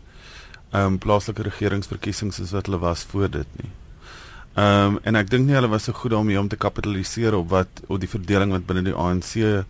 ehm 0.71 0.85
um, 0.85 0.97
plaaslike 0.97 1.43
regeringsverkiesings 1.43 2.35
soos 2.35 2.51
wat 2.51 2.65
hulle 2.65 2.81
was 2.81 3.05
voor 3.13 3.29
dit 3.29 3.47
nie. 3.61 3.71
Ehm 4.55 4.95
um, 4.95 4.99
en 5.03 5.15
ek 5.15 5.29
dink 5.29 5.45
nie 5.45 5.55
hulle 5.55 5.69
was 5.69 5.83
so 5.83 5.93
goed 5.93 6.11
daarmee 6.11 6.39
om 6.39 6.47
te 6.47 6.57
kapitaliseer 6.57 7.35
op 7.35 7.49
wat 7.49 7.81
op 7.87 7.99
die 7.99 8.09
verdeling 8.09 8.51
wat 8.55 8.65
binne 8.65 8.87
die 8.89 8.95
ANC 8.95 9.65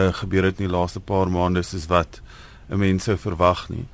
uh, 0.00 0.10
gebeur 0.22 0.48
het 0.48 0.60
in 0.60 0.68
die 0.68 0.76
laaste 0.76 1.00
paar 1.00 1.30
maande 1.30 1.62
soos 1.62 1.86
wat 1.92 2.20
mense 2.68 3.10
sou 3.10 3.16
verwag 3.18 3.68
nie. 3.68 3.86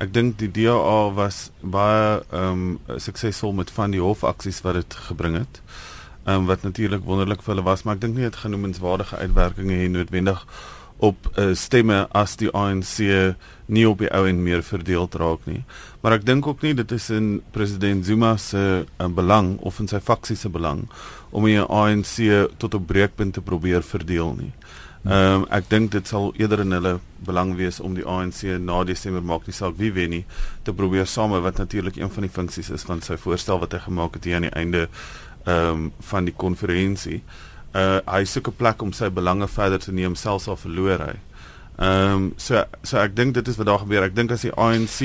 Ek 0.00 0.14
dink 0.14 0.38
die 0.40 0.48
DA 0.48 1.10
was 1.12 1.50
baie 1.60 2.20
ehm 2.32 2.66
um, 2.88 2.98
suksesvol 3.04 3.52
met 3.52 3.70
van 3.76 3.92
die 3.92 4.00
hofaksies 4.00 4.62
wat 4.64 4.78
dit 4.80 4.98
gebring 5.10 5.36
het. 5.42 5.60
Ehm 6.24 6.42
um, 6.42 6.46
wat 6.48 6.62
natuurlik 6.64 7.04
wonderlik 7.04 7.42
vir 7.44 7.54
hulle 7.54 7.66
was, 7.66 7.84
maar 7.84 7.98
ek 7.98 8.06
dink 8.06 8.16
nie 8.16 8.28
dit 8.28 8.42
genoemenswaardige 8.44 9.16
uitwerkings 9.16 9.76
hê 9.76 9.88
noodwendig 9.92 10.46
op 11.00 11.28
uh, 11.36 11.50
stemme 11.56 12.02
as 12.16 12.36
die 12.36 12.50
ANC 12.52 12.96
nie 13.72 13.86
op 13.88 14.02
die 14.02 14.10
ou 14.12 14.26
en 14.28 14.42
meer 14.44 14.62
verdeel 14.64 15.08
raak 15.20 15.46
nie. 15.48 15.62
Maar 16.00 16.18
ek 16.18 16.26
dink 16.28 16.46
ook 16.48 16.64
nie 16.64 16.74
dit 16.76 16.92
is 16.92 17.08
in 17.14 17.40
president 17.52 18.04
Zuma 18.06 18.36
se 18.36 18.64
uh, 18.84 19.08
belang 19.08 19.56
of 19.64 19.80
in 19.80 19.88
sy 19.88 20.00
faksie 20.00 20.36
se 20.36 20.48
belang 20.52 20.86
om 21.30 21.44
die 21.48 21.60
ANC 21.60 22.16
tot 22.58 22.74
'n 22.74 22.84
breekpunt 22.84 23.34
te 23.34 23.40
probeer 23.40 23.82
verdeel 23.82 24.34
nie. 24.36 24.52
Ehm 25.04 25.34
um, 25.34 25.44
ek 25.48 25.70
dink 25.72 25.92
dit 25.94 26.06
sal 26.06 26.34
eerder 26.36 26.60
in 26.60 26.74
hulle 26.76 26.98
belang 27.24 27.54
wees 27.56 27.78
om 27.80 27.94
die 27.96 28.04
ANC 28.04 28.42
na 28.60 28.82
Desember 28.84 29.22
maak 29.24 29.46
nie 29.48 29.54
saak 29.56 29.78
wie 29.78 29.92
wen 29.96 30.10
nie 30.12 30.24
te 30.62 30.74
probeer 30.76 31.06
same 31.08 31.40
wat 31.40 31.56
natuurlik 31.56 31.96
een 31.96 32.10
van 32.12 32.26
die 32.26 32.32
funksies 32.34 32.68
is 32.70 32.84
van 32.84 33.00
sy 33.00 33.16
voorstel 33.16 33.62
wat 33.62 33.72
hy 33.72 33.80
gemaak 33.86 34.18
het 34.18 34.28
hier 34.28 34.36
aan 34.36 34.48
die 34.50 34.58
einde 34.60 34.82
ehm 35.46 35.70
um, 35.70 35.86
van 36.10 36.28
die 36.28 36.36
konferensie 36.36 37.22
uh 37.72 38.00
hy 38.04 38.24
soek 38.24 38.48
'n 38.52 38.56
plek 38.60 38.82
om 38.82 38.92
sy 38.92 39.08
belange 39.08 39.48
verder 39.48 39.78
te 39.78 39.92
neem 39.92 40.14
selfs 40.14 40.48
al 40.48 40.56
verloor 40.56 40.98
hy. 40.98 41.16
Ehm 41.80 42.12
um, 42.12 42.24
so 42.36 42.60
so 42.84 42.98
ek 43.00 43.14
dink 43.16 43.32
dit 43.32 43.46
is 43.48 43.56
wat 43.56 43.66
daar 43.70 43.78
gebeur. 43.80 44.04
Ek 44.04 44.12
dink 44.12 44.34
as 44.34 44.42
die 44.44 44.50
ANC 44.52 44.98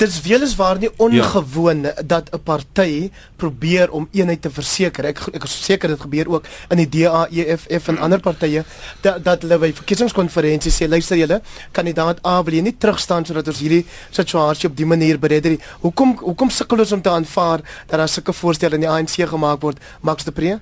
Dit 0.00 0.08
is 0.08 0.16
weles 0.24 0.56
waar 0.58 0.80
nie 0.82 0.90
ongewoon 0.98 1.84
ja. 1.86 1.92
dat 2.02 2.32
'n 2.34 2.42
party 2.42 3.10
probeer 3.38 3.92
om 3.94 4.08
eenheid 4.10 4.42
te 4.42 4.50
verseker. 4.50 5.06
Ek 5.06 5.22
ek 5.32 5.44
is 5.44 5.54
seker 5.64 5.88
dit 5.88 6.00
gebeur 6.00 6.26
ook 6.28 6.50
in 6.70 6.82
die 6.82 6.88
DA, 6.88 7.28
EFF 7.30 7.88
en 7.88 7.98
ander 7.98 8.18
partye 8.18 8.64
dat 9.02 9.22
dat 9.24 9.42
hulle 9.42 9.58
by 9.58 9.72
verkiesingskonferensies 9.72 10.82
sê 10.82 10.88
luister 10.88 11.16
julle, 11.16 11.40
kandidaat 11.70 12.18
A 12.26 12.42
wil 12.42 12.54
jy 12.54 12.62
nie 12.62 12.76
terugstaan 12.76 13.24
sodat 13.24 13.46
ons 13.46 13.60
hierdie 13.62 13.86
situasie 14.10 14.68
op 14.68 14.76
die 14.76 14.86
manier 14.86 15.18
beredder. 15.18 15.58
Hoekom 15.80 16.18
hoekom 16.18 16.50
sukkel 16.50 16.78
ons 16.80 16.92
om 16.92 17.02
te 17.02 17.10
aanvaar 17.10 17.62
dat 17.86 17.98
daar 17.98 18.08
sulke 18.08 18.32
voorstelle 18.32 18.74
in 18.74 18.80
die 18.80 18.90
ANC 18.90 19.14
gemaak 19.28 19.62
word? 19.62 19.78
Max 20.00 20.24
de 20.24 20.32
Pre? 20.32 20.58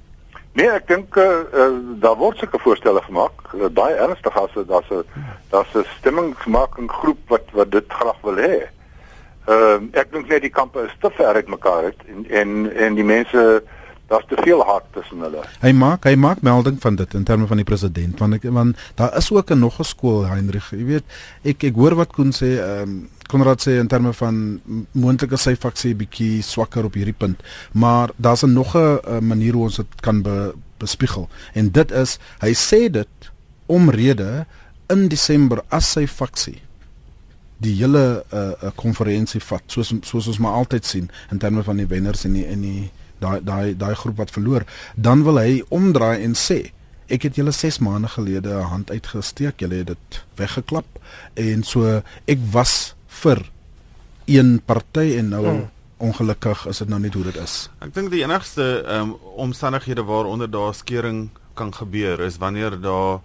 Nee, 0.54 0.68
ek 0.70 0.86
dink 0.86 1.16
uh, 1.18 1.24
uh, 1.50 1.70
daar 1.98 2.14
word 2.14 2.38
sulke 2.38 2.60
voorstelle 2.62 3.00
gemaak. 3.02 3.40
Uh, 3.58 3.66
baie 3.74 3.96
ernstig 3.98 4.36
as 4.38 4.52
daar's 4.68 4.90
'n 4.90 5.02
daar's 5.50 5.74
'n 5.74 5.82
stemmingsmaking 5.98 6.90
groep 6.90 7.18
wat 7.28 7.50
wat 7.52 7.70
dit 7.70 7.84
graag 7.88 8.20
wil 8.22 8.38
hê. 8.38 8.56
Ehm 9.50 9.90
uh, 9.90 10.00
ek 10.00 10.12
dink 10.12 10.28
net 10.28 10.46
die 10.46 10.54
kampe 10.54 10.86
is 10.86 10.94
te 11.00 11.10
ver 11.10 11.34
uit 11.34 11.48
mekaar 11.48 11.90
uit 11.90 12.00
en 12.06 12.26
en 12.30 12.70
en 12.76 12.94
die 12.94 13.04
mense 13.04 13.62
daar's 14.08 14.26
te 14.28 14.36
veel 14.42 14.64
haat 14.64 14.84
tussen 14.92 15.22
hulle. 15.24 15.42
Hy 15.60 15.72
maak 15.72 16.04
hy 16.04 16.14
maak 16.20 16.42
melding 16.44 16.76
van 16.80 16.96
dit 16.96 17.14
in 17.14 17.24
terme 17.24 17.46
van 17.46 17.60
die 17.60 17.68
president 17.68 18.20
want 18.20 18.38
ek 18.38 18.46
want 18.52 18.80
daar 19.00 19.16
is 19.16 19.30
ook 19.32 19.50
'n 19.50 19.58
nog 19.58 19.80
'n 19.80 19.84
skool 19.84 20.26
Heinrich, 20.28 20.70
jy 20.70 20.84
weet, 20.84 21.04
ek 21.44 21.64
ek 21.64 21.74
hoor 21.74 21.94
wat 21.94 22.12
Koen 22.12 22.32
sê 22.32 22.58
ehm 22.60 22.82
um, 22.82 23.08
Konrad 23.28 23.60
sê 23.62 23.78
in 23.80 23.88
terme 23.88 24.12
van 24.12 24.60
moontlike 24.92 25.36
sy 25.36 25.56
faksie 25.56 25.94
bietjie 25.94 26.42
swakker 26.42 26.84
op 26.84 26.94
hierdie 26.94 27.16
punt, 27.16 27.42
maar 27.72 28.10
daar's 28.16 28.44
'n 28.44 28.52
nog 28.52 28.76
'n 28.76 29.00
manier 29.20 29.52
hoe 29.52 29.62
ons 29.62 29.76
dit 29.76 30.00
kan 30.00 30.22
be, 30.22 30.54
bespiegel. 30.78 31.28
En 31.54 31.70
dit 31.70 31.90
is 31.90 32.18
hy 32.40 32.52
sê 32.52 32.90
dit 32.90 33.08
omrede 33.66 34.46
in 34.88 35.08
Desember 35.08 35.62
as 35.68 35.92
sy 35.92 36.06
faksie 36.06 36.60
die 37.56 37.74
hele 37.74 38.24
'n 38.30 38.36
uh, 38.36 38.52
uh, 38.62 38.70
konferensie 38.74 39.40
vat 39.40 39.62
soos 39.66 39.92
soos 40.02 40.26
ons 40.26 40.38
maar 40.38 40.52
altyd 40.52 40.84
sien 40.84 41.10
in 41.30 41.38
terme 41.38 41.62
van 41.62 41.76
die 41.76 41.86
wenners 41.86 42.24
en 42.24 42.32
die 42.32 42.46
in 42.46 42.60
die 42.60 42.90
daai 43.18 43.40
daai 43.44 43.77
daai 43.77 43.94
groep 43.94 44.16
wat 44.16 44.31
verloor, 44.31 44.64
dan 44.94 45.22
wil 45.24 45.38
hy 45.38 45.62
omdraai 45.68 46.22
en 46.22 46.35
sê 46.35 46.72
ek 47.12 47.29
het 47.29 47.37
julle 47.37 47.53
6 47.53 47.79
maande 47.85 48.09
gelede 48.09 48.48
'n 48.48 48.70
hand 48.72 48.90
uitgesteek, 48.90 49.61
julle 49.61 49.74
het 49.74 49.87
dit 49.87 50.24
weggeklap 50.37 50.87
en 51.35 51.62
so 51.62 52.03
ek 52.27 52.38
was 52.50 52.94
vir 53.07 53.44
een 54.24 54.61
party 54.64 55.16
en 55.18 55.29
nou 55.29 55.46
hmm. 55.46 55.70
ongelukkig 55.96 56.66
is 56.66 56.79
dit 56.79 56.88
nou 56.88 57.00
net 57.00 57.14
hoe 57.14 57.24
dit 57.24 57.37
is. 57.37 57.68
Ek 57.85 57.94
dink 57.94 58.11
die 58.11 58.22
enigste 58.24 58.85
um, 58.88 59.14
omstandighede 59.37 60.05
waaronder 60.05 60.50
daar 60.50 60.74
skering 60.74 61.29
kan 61.55 61.74
gebeur 61.74 62.20
is 62.20 62.38
wanneer 62.38 62.81
daar 62.81 63.20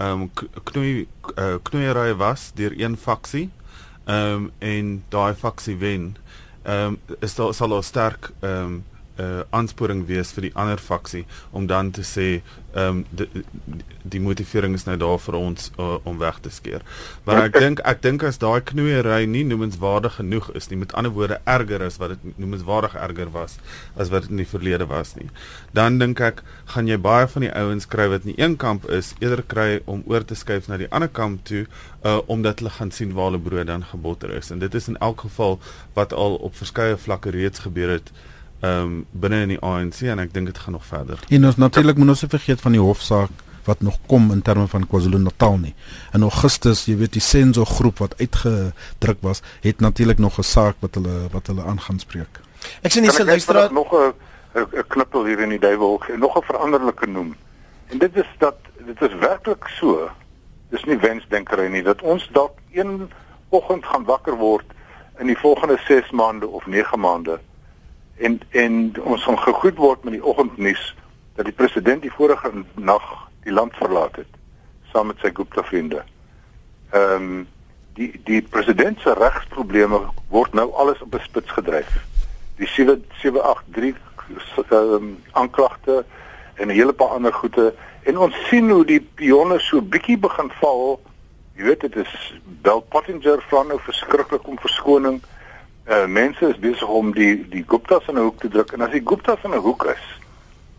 ehm 0.00 0.22
um, 0.22 0.30
knoei 0.64 1.06
uh, 1.36 1.54
knoeiery 1.62 2.14
was 2.16 2.50
deur 2.54 2.72
een 2.76 2.96
faksie 2.96 3.50
ehm 4.04 4.32
um, 4.32 4.50
en 4.58 5.04
daai 5.08 5.34
faksie 5.34 5.76
wen. 5.76 6.16
Ehm 6.62 6.96
um, 6.96 7.16
is 7.20 7.34
daar 7.34 7.54
sal 7.54 7.68
daar 7.68 7.84
sterk 7.84 8.32
ehm 8.40 8.64
um, 8.64 8.84
uh, 9.20 9.42
aansporing 9.50 10.06
wees 10.08 10.32
vir 10.36 10.48
die 10.48 10.54
ander 10.54 10.80
faksie 10.80 11.24
om 11.52 11.68
dan 11.70 11.90
te 11.90 12.06
sê 12.06 12.40
ehm 12.70 13.00
um, 13.00 13.04
die, 13.10 13.44
die 14.02 14.20
motivering 14.22 14.76
is 14.78 14.84
nou 14.86 14.94
daar 14.96 15.18
vir 15.18 15.34
ons 15.34 15.70
uh, 15.78 15.96
om 16.06 16.18
weg 16.18 16.38
te 16.44 16.52
skeer. 16.54 16.84
Maar 17.26 17.48
ek 17.48 17.58
dink 17.58 17.82
ek 17.92 18.02
dink 18.04 18.22
as 18.28 18.38
daai 18.38 18.62
knoeiery 18.70 19.24
nie 19.26 19.42
noemenswaardig 19.44 20.20
genoeg 20.20 20.52
is 20.54 20.70
nie, 20.70 20.78
met 20.84 20.94
ander 20.94 21.12
woorde 21.16 21.40
erger 21.44 21.82
is 21.82 21.98
wat 21.98 22.14
dit 22.14 22.38
noemenswaardig 22.38 22.94
erger 22.94 23.32
was 23.34 23.58
as 23.96 24.12
wat 24.14 24.28
dit 24.28 24.36
in 24.36 24.44
die 24.44 24.48
verlede 24.52 24.86
was 24.86 25.16
nie. 25.18 25.28
Dan 25.74 25.98
dink 25.98 26.22
ek 26.22 26.44
gaan 26.74 26.86
jy 26.86 27.00
baie 27.10 27.26
van 27.34 27.48
die 27.48 27.52
ouens 27.52 27.90
kry 27.90 28.06
wat 28.14 28.26
in 28.30 28.38
een 28.38 28.56
kamp 28.56 28.86
is, 28.86 29.14
eerder 29.18 29.42
kry 29.42 29.68
om 29.90 30.06
oor 30.06 30.24
te 30.24 30.38
skuif 30.38 30.70
na 30.70 30.78
die 30.78 30.90
ander 30.94 31.10
kamp 31.10 31.42
toe 31.50 31.66
uh 32.06 32.20
omdat 32.30 32.62
hulle 32.62 32.70
gaan 32.78 32.94
sien 32.94 33.16
waar 33.16 33.32
hulle 33.32 33.42
brood 33.42 33.66
dan 33.66 33.82
gebotter 33.84 34.30
is. 34.30 34.50
En 34.54 34.62
dit 34.62 34.74
is 34.74 34.88
in 34.88 34.98
elk 35.02 35.26
geval 35.26 35.58
wat 35.98 36.12
al 36.14 36.38
op 36.38 36.54
verskeie 36.54 36.96
vlakke 36.96 37.34
reeds 37.34 37.66
gebeur 37.66 37.98
het 37.98 38.14
ehm 38.60 38.82
um, 38.82 39.06
binne 39.10 39.42
in 39.42 39.48
die 39.48 39.60
ANC 39.60 40.02
en 40.02 40.18
ek 40.18 40.34
dink 40.34 40.46
dit 40.46 40.58
gaan 40.58 40.72
nog 40.72 40.84
verder. 40.84 41.20
En 41.28 41.46
ons 41.46 41.56
natuurlik 41.56 41.96
moet 41.96 42.08
ons 42.08 42.22
nie 42.22 42.30
vergeet 42.30 42.60
van 42.60 42.72
die 42.76 42.80
hofsaak 42.80 43.30
wat 43.64 43.80
nog 43.80 43.98
kom 44.06 44.32
in 44.32 44.42
terme 44.42 44.66
van 44.68 44.86
KwaZulu-Natal 44.86 45.56
nie. 45.58 45.74
In 46.12 46.22
Augustus, 46.22 46.84
jy 46.84 46.96
weet 47.00 47.12
die 47.16 47.24
Senzo 47.24 47.64
groep 47.64 47.98
wat 47.98 48.16
uitgedruk 48.18 49.20
was, 49.20 49.42
het 49.60 49.80
natuurlik 49.80 50.18
nog 50.18 50.38
'n 50.38 50.42
saak 50.42 50.76
wat 50.80 50.94
hulle 50.94 51.28
wat 51.32 51.46
hulle 51.46 51.64
aangaan 51.64 51.98
spreek. 51.98 52.40
Ek 52.82 52.92
sien 52.92 53.02
hierse 53.02 53.24
luisteraar 53.24 53.72
nog 53.72 53.92
'n 53.92 54.12
'n 54.54 54.86
knippel 54.88 55.24
hier 55.24 55.40
in 55.40 55.48
die 55.48 55.58
duiwel 55.58 56.02
en 56.12 56.18
nog 56.18 56.36
'n 56.36 56.42
veranderlike 56.42 57.06
noem. 57.06 57.36
En 57.86 57.98
dit 57.98 58.16
is 58.16 58.28
dat 58.38 58.56
dit 58.86 59.00
is 59.02 59.14
werklik 59.14 59.64
so. 59.68 60.10
Dis 60.70 60.84
nie 60.84 60.98
wensdenkery 60.98 61.66
nie 61.66 61.82
dat 61.82 62.02
ons 62.02 62.28
dalk 62.32 62.58
een 62.72 63.10
oggend 63.48 63.84
gaan 63.84 64.04
wakker 64.04 64.36
word 64.36 64.64
in 65.18 65.26
die 65.26 65.38
volgende 65.38 65.78
6 65.86 66.10
maande 66.10 66.46
of 66.46 66.66
9 66.66 67.00
maande 67.00 67.40
en 68.20 68.40
en 68.50 69.02
ons 69.02 69.24
gaan 69.24 69.38
gegoed 69.38 69.76
word 69.76 70.04
met 70.04 70.12
die 70.12 70.24
oggendnuus 70.24 70.94
dat 71.34 71.44
die 71.44 71.56
president 71.56 72.02
die 72.02 72.12
vorige 72.12 72.52
nag 72.74 73.28
die 73.44 73.52
land 73.52 73.76
verlaat 73.80 74.16
het 74.16 74.28
saam 74.92 75.06
met 75.06 75.16
sy 75.22 75.30
Gupta 75.34 75.62
vriende. 75.64 76.02
Ehm 76.90 77.14
um, 77.14 77.48
die 77.94 78.20
die 78.24 78.42
president 78.42 79.00
se 79.00 79.14
regsprobleme 79.14 80.00
word 80.28 80.52
nou 80.54 80.72
alles 80.72 81.02
op 81.02 81.14
'n 81.14 81.22
spits 81.22 81.50
gedryf. 81.50 82.04
Die 82.56 82.66
783 82.66 84.70
ehm 84.70 84.94
um, 84.94 85.22
aanklagte 85.32 86.04
en 86.54 86.66
'n 86.66 86.78
hele 86.80 86.92
paar 86.92 87.08
ander 87.08 87.32
goede 87.32 87.74
en 88.02 88.18
ons 88.18 88.48
sien 88.48 88.70
hoe 88.70 88.84
die 88.84 89.00
pionne 89.00 89.58
so 89.58 89.82
bietjie 89.82 90.18
begin 90.18 90.50
val. 90.60 91.00
Jy 91.56 91.62
weet 91.62 91.80
dit 91.80 91.96
is 91.96 92.34
Bell 92.44 92.82
Pottinger 92.88 93.42
vra 93.48 93.62
nou 93.62 93.80
verskriklik 93.80 94.46
om 94.46 94.58
verskoning 94.58 95.22
uh, 95.90 96.06
mense 96.06 96.48
is 96.48 96.58
besig 96.58 96.88
om 96.88 97.12
die 97.12 97.48
die 97.48 97.64
Guptas 97.66 98.06
in 98.08 98.14
'n 98.14 98.22
hoek 98.28 98.40
te 98.40 98.48
druk. 98.48 98.72
En 98.72 98.80
as 98.80 98.90
die 98.90 99.04
Guptas 99.04 99.42
in 99.44 99.50
'n 99.50 99.64
hoek 99.66 99.84
is 99.84 100.04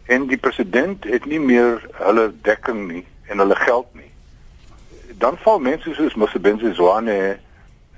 en 0.05 0.27
die 0.27 0.37
president 0.37 1.03
het 1.03 1.25
nie 1.25 1.39
meer 1.39 1.83
hulle 1.91 2.31
dekking 2.41 2.87
nie 2.87 3.05
en 3.27 3.37
hulle 3.37 3.55
geld 3.55 3.87
nie 3.93 4.11
dan 5.21 5.37
val 5.37 5.59
mense 5.59 5.93
soos 5.93 6.15
Mosebenzi 6.15 6.73
Zwane 6.73 7.39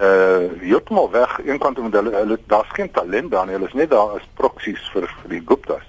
uh 0.02 0.52
heeltemal 0.60 1.12
weg. 1.12 1.40
Een 1.46 1.60
kant 1.60 1.80
omdat 1.80 2.04
hulle, 2.04 2.16
hulle 2.16 2.40
daar's 2.46 2.72
geen 2.72 2.92
talent 2.92 3.32
daar 3.32 3.46
nie. 3.46 3.56
Hulle 3.56 3.68
is 3.68 3.78
net 3.78 3.90
daar 3.90 4.18
as 4.18 4.28
proksies 4.34 4.90
vir 4.94 5.08
vir 5.22 5.30
die 5.36 5.44
Guptas. 5.46 5.86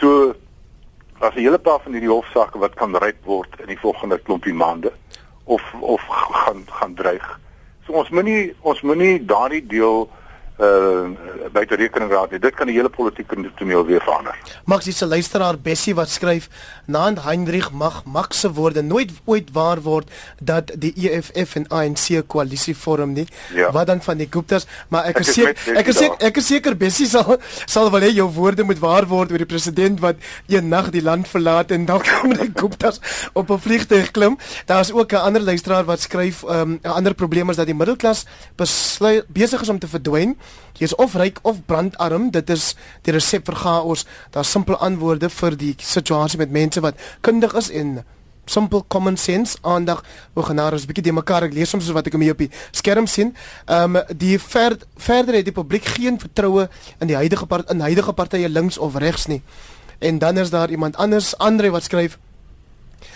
So 0.00 0.34
as 1.18 1.34
'n 1.34 1.46
hele 1.46 1.58
paar 1.58 1.80
van 1.80 1.92
hierdie 1.92 2.10
hofsaake 2.10 2.58
wat 2.58 2.74
kan 2.74 2.96
ryp 2.96 3.24
word 3.24 3.60
in 3.60 3.66
die 3.66 3.78
volgende 3.78 4.18
klompie 4.18 4.54
maande 4.54 4.92
of 5.44 5.62
of 5.80 6.02
gaan 6.08 6.64
gaan 6.68 6.94
dreig. 6.94 7.40
So 7.86 7.92
ons 7.92 8.10
moenie 8.10 8.54
ons 8.60 8.80
moenie 8.80 9.24
daardie 9.24 9.66
deel 9.66 10.10
uh 10.58 11.10
buite 11.54 11.76
rekening 11.78 12.10
raad 12.10 12.30
nie. 12.30 12.38
Dit 12.42 12.54
kan 12.58 12.66
die 12.66 12.74
hele 12.74 12.90
politieke 12.90 13.36
toneel 13.58 13.84
weer 13.86 14.02
verander. 14.02 14.34
Max 14.64 14.86
is 14.86 15.02
'n 15.02 15.08
luisteraar 15.08 15.58
Bessie 15.58 15.94
wat 15.94 16.08
skryf 16.08 16.48
naand 16.86 17.22
Heinrich 17.22 17.70
mag 17.70 18.04
Max 18.04 18.40
se 18.40 18.52
woorde 18.52 18.82
nooit 18.82 19.10
ooit 19.24 19.52
waar 19.52 19.80
word 19.82 20.10
dat 20.40 20.72
die 20.78 20.92
EFF 20.96 21.54
en 21.54 21.68
ANC 21.68 22.26
koalisie 22.26 22.76
vorm 22.76 23.12
nie. 23.12 23.26
Ja. 23.54 23.70
Wat 23.72 23.86
dan 23.86 24.02
van 24.02 24.16
die 24.16 24.26
Guptas? 24.30 24.66
Maar 24.88 25.04
ek 25.04 25.18
is 25.18 25.32
seker 25.32 25.76
ek 25.76 25.86
is 25.86 25.96
seker 25.96 26.26
ek 26.26 26.36
is 26.36 26.46
seker 26.46 26.76
Bessie 26.76 27.06
sal 27.06 27.38
sal 27.66 27.90
wel 27.90 28.00
hê 28.00 28.14
jou 28.14 28.30
woorde 28.30 28.64
moet 28.64 28.78
waar 28.78 29.06
word 29.06 29.30
oor 29.30 29.38
die 29.38 29.46
president 29.46 30.00
wat 30.00 30.16
een 30.48 30.68
nag 30.68 30.90
die 30.90 31.02
land 31.02 31.28
verlaat 31.28 31.70
en 31.70 31.84
dan 31.84 32.02
kom 32.02 32.34
die 32.38 32.50
Guptas 32.54 33.00
op 33.32 33.50
'n 33.50 33.58
vliegtuig 33.58 34.10
klim. 34.10 34.38
Daar's 34.66 34.92
ook 34.92 35.12
'n 35.12 35.16
ander 35.16 35.42
luisteraar 35.42 35.84
wat 35.84 36.00
skryf 36.00 36.42
'n 36.42 36.50
um, 36.50 36.78
ander 36.82 37.14
probleem 37.14 37.50
is 37.50 37.56
dat 37.56 37.66
die 37.66 37.74
middelklas 37.74 38.26
besluit 38.56 39.24
besig 39.28 39.60
is 39.60 39.68
om 39.68 39.78
te 39.78 39.88
verdwyn 39.88 40.36
Jy 40.78 40.84
is 40.84 40.94
of 40.94 41.14
ryk 41.14 41.38
of 41.42 41.62
brandarm. 41.66 42.30
Dit 42.30 42.50
is 42.50 42.74
die 43.02 43.12
resep 43.14 43.46
vir 43.46 43.54
chaos. 43.54 44.06
Daar's 44.30 44.50
simpel 44.50 44.76
antwoorde 44.76 45.30
vir 45.30 45.56
die 45.56 45.74
situasie 45.78 46.38
met 46.38 46.50
mense 46.50 46.80
wat 46.80 46.98
kundig 47.20 47.54
is 47.54 47.70
en 47.70 48.02
simpel 48.46 48.84
common 48.88 49.16
sense 49.16 49.56
aandag 49.62 50.02
hoe 50.32 50.42
genade 50.44 50.76
is 50.76 50.84
bietjie 50.86 51.04
de 51.06 51.12
mekaar 51.16 51.46
ek 51.46 51.54
lees 51.56 51.70
soms 51.72 51.88
wat 51.96 52.10
ek 52.10 52.16
hom 52.16 52.24
hier 52.24 52.34
op 52.36 52.42
die 52.42 52.50
skerm 52.72 53.06
sien. 53.06 53.32
Ehm 53.64 53.96
um, 53.96 54.02
die 54.10 54.38
ver, 54.38 54.76
verder 54.96 55.38
het 55.40 55.48
die 55.48 55.54
publiek 55.54 55.86
geen 55.96 56.18
vertroue 56.20 56.68
in 56.98 57.08
die 57.08 57.16
huidige 57.16 57.46
part, 57.46 57.70
in 57.70 57.80
huidige 57.80 58.12
partye 58.12 58.48
links 58.48 58.78
of 58.78 58.98
regs 59.00 59.26
nie. 59.32 59.40
En 59.98 60.18
dan 60.18 60.38
is 60.38 60.50
daar 60.50 60.70
iemand 60.70 60.96
anders 60.96 61.36
Andre 61.38 61.70
wat 61.70 61.88
skryf 61.88 62.18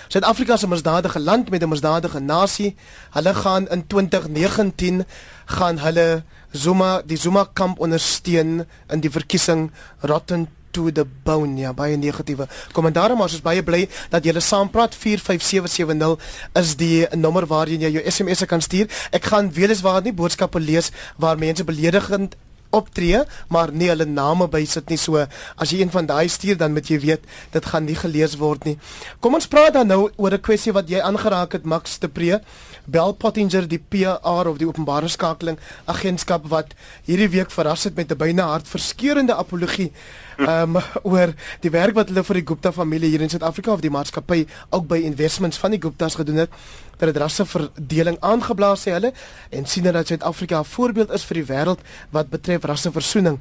Suid-Afrika 0.09 0.57
'n 0.57 0.69
misdadige 0.69 1.21
land 1.21 1.51
met 1.51 1.63
'n 1.63 1.69
misdadige 1.69 2.21
nasie. 2.21 2.77
Hulle 3.11 3.35
gaan 3.35 3.69
in 3.69 3.87
2019 3.87 5.05
gaan 5.45 5.79
hulle 5.79 6.25
Zuma 6.53 7.03
die 7.05 7.17
Zuma 7.17 7.45
kamp 7.53 7.81
ondersteun 7.81 8.65
in 8.93 9.01
die 9.01 9.11
verkiesing 9.11 9.71
rotten 10.01 10.49
to 10.73 10.91
the 10.91 11.05
bone 11.05 11.61
ja 11.61 11.73
baie 11.73 11.97
negatiewe 11.97 12.49
kommentaar 12.73 13.15
maar 13.17 13.29
ons 13.29 13.39
is 13.39 13.45
baie 13.45 13.63
bly 13.65 13.87
dat 14.13 14.25
julle 14.25 14.41
saam 14.45 14.71
praat 14.73 14.95
45770 14.95 16.19
is 16.63 16.75
die 16.81 17.07
nommer 17.17 17.49
waarheen 17.49 17.87
jy 17.87 17.95
jou 17.97 18.05
SMS'e 18.13 18.49
kan 18.51 18.65
stuur 18.65 18.93
ek 19.13 19.31
gaan 19.33 19.53
weliswaar 19.61 20.03
nie 20.05 20.17
boodskappe 20.21 20.61
lees 20.61 20.93
waar 21.17 21.41
mense 21.41 21.65
beledigend 21.65 22.37
optree, 22.71 23.23
maar 23.49 23.73
nie 23.73 23.89
hulle 23.89 24.07
name 24.07 24.49
bysit 24.53 24.91
nie. 24.93 24.99
So 25.01 25.25
as 25.57 25.73
jy 25.73 25.81
een 25.83 25.93
van 25.93 26.09
daai 26.09 26.29
stuur 26.29 26.59
dan 26.61 26.75
moet 26.77 26.91
jy 26.91 27.01
weet 27.05 27.25
dit 27.55 27.69
gaan 27.73 27.87
nie 27.89 27.97
gelees 27.97 28.37
word 28.41 28.67
nie. 28.69 28.77
Kom 29.25 29.39
ons 29.39 29.49
praat 29.49 29.75
dan 29.79 29.89
nou 29.89 30.11
oor 30.17 30.35
'n 30.35 30.41
kwessie 30.41 30.73
wat 30.73 30.89
jy 30.89 31.01
aangeraak 31.01 31.53
het 31.53 31.65
Max 31.65 31.99
de 31.99 32.09
Pre. 32.09 32.41
Bell 32.89 33.13
Pottinger 33.21 33.67
die 33.69 33.79
PR 33.79 34.49
of 34.49 34.57
die 34.61 34.67
openbare 34.69 35.09
skakeling 35.13 35.59
agentskap 35.91 36.47
wat 36.49 36.73
hierdie 37.05 37.29
week 37.35 37.53
verras 37.53 37.85
het 37.85 37.97
met 37.97 38.11
'n 38.13 38.17
byna 38.17 38.47
hartverskeurende 38.49 39.35
apologie 39.35 39.93
um, 40.39 40.79
oor 41.13 41.35
die 41.61 41.71
werk 41.71 41.95
wat 41.95 42.09
hulle 42.09 42.25
vir 42.25 42.41
die 42.41 42.47
Gupta 42.49 42.73
familie 42.73 43.11
hier 43.11 43.21
in 43.21 43.29
Suid-Afrika 43.29 43.73
of 43.73 43.81
die 43.81 43.91
maatskappy 43.91 44.47
ook 44.71 44.89
by 44.89 44.97
investments 45.05 45.59
van 45.59 45.71
die 45.71 45.81
Guptas 45.81 46.15
gedoen 46.15 46.37
het 46.37 46.51
dat 46.99 47.13
dit 47.13 47.17
rasseverdeling 47.17 48.17
aangeblaas 48.21 48.87
sê 48.87 48.93
hulle 48.97 49.13
en 49.51 49.67
sien 49.67 49.85
dat 49.85 50.07
Suid-Afrika 50.07 50.61
'n 50.61 50.65
voorbeeld 50.65 51.11
is 51.11 51.25
vir 51.25 51.35
die 51.35 51.49
wêreld 51.53 51.81
wat 52.11 52.31
betref 52.31 52.65
rasseversoening 52.65 53.41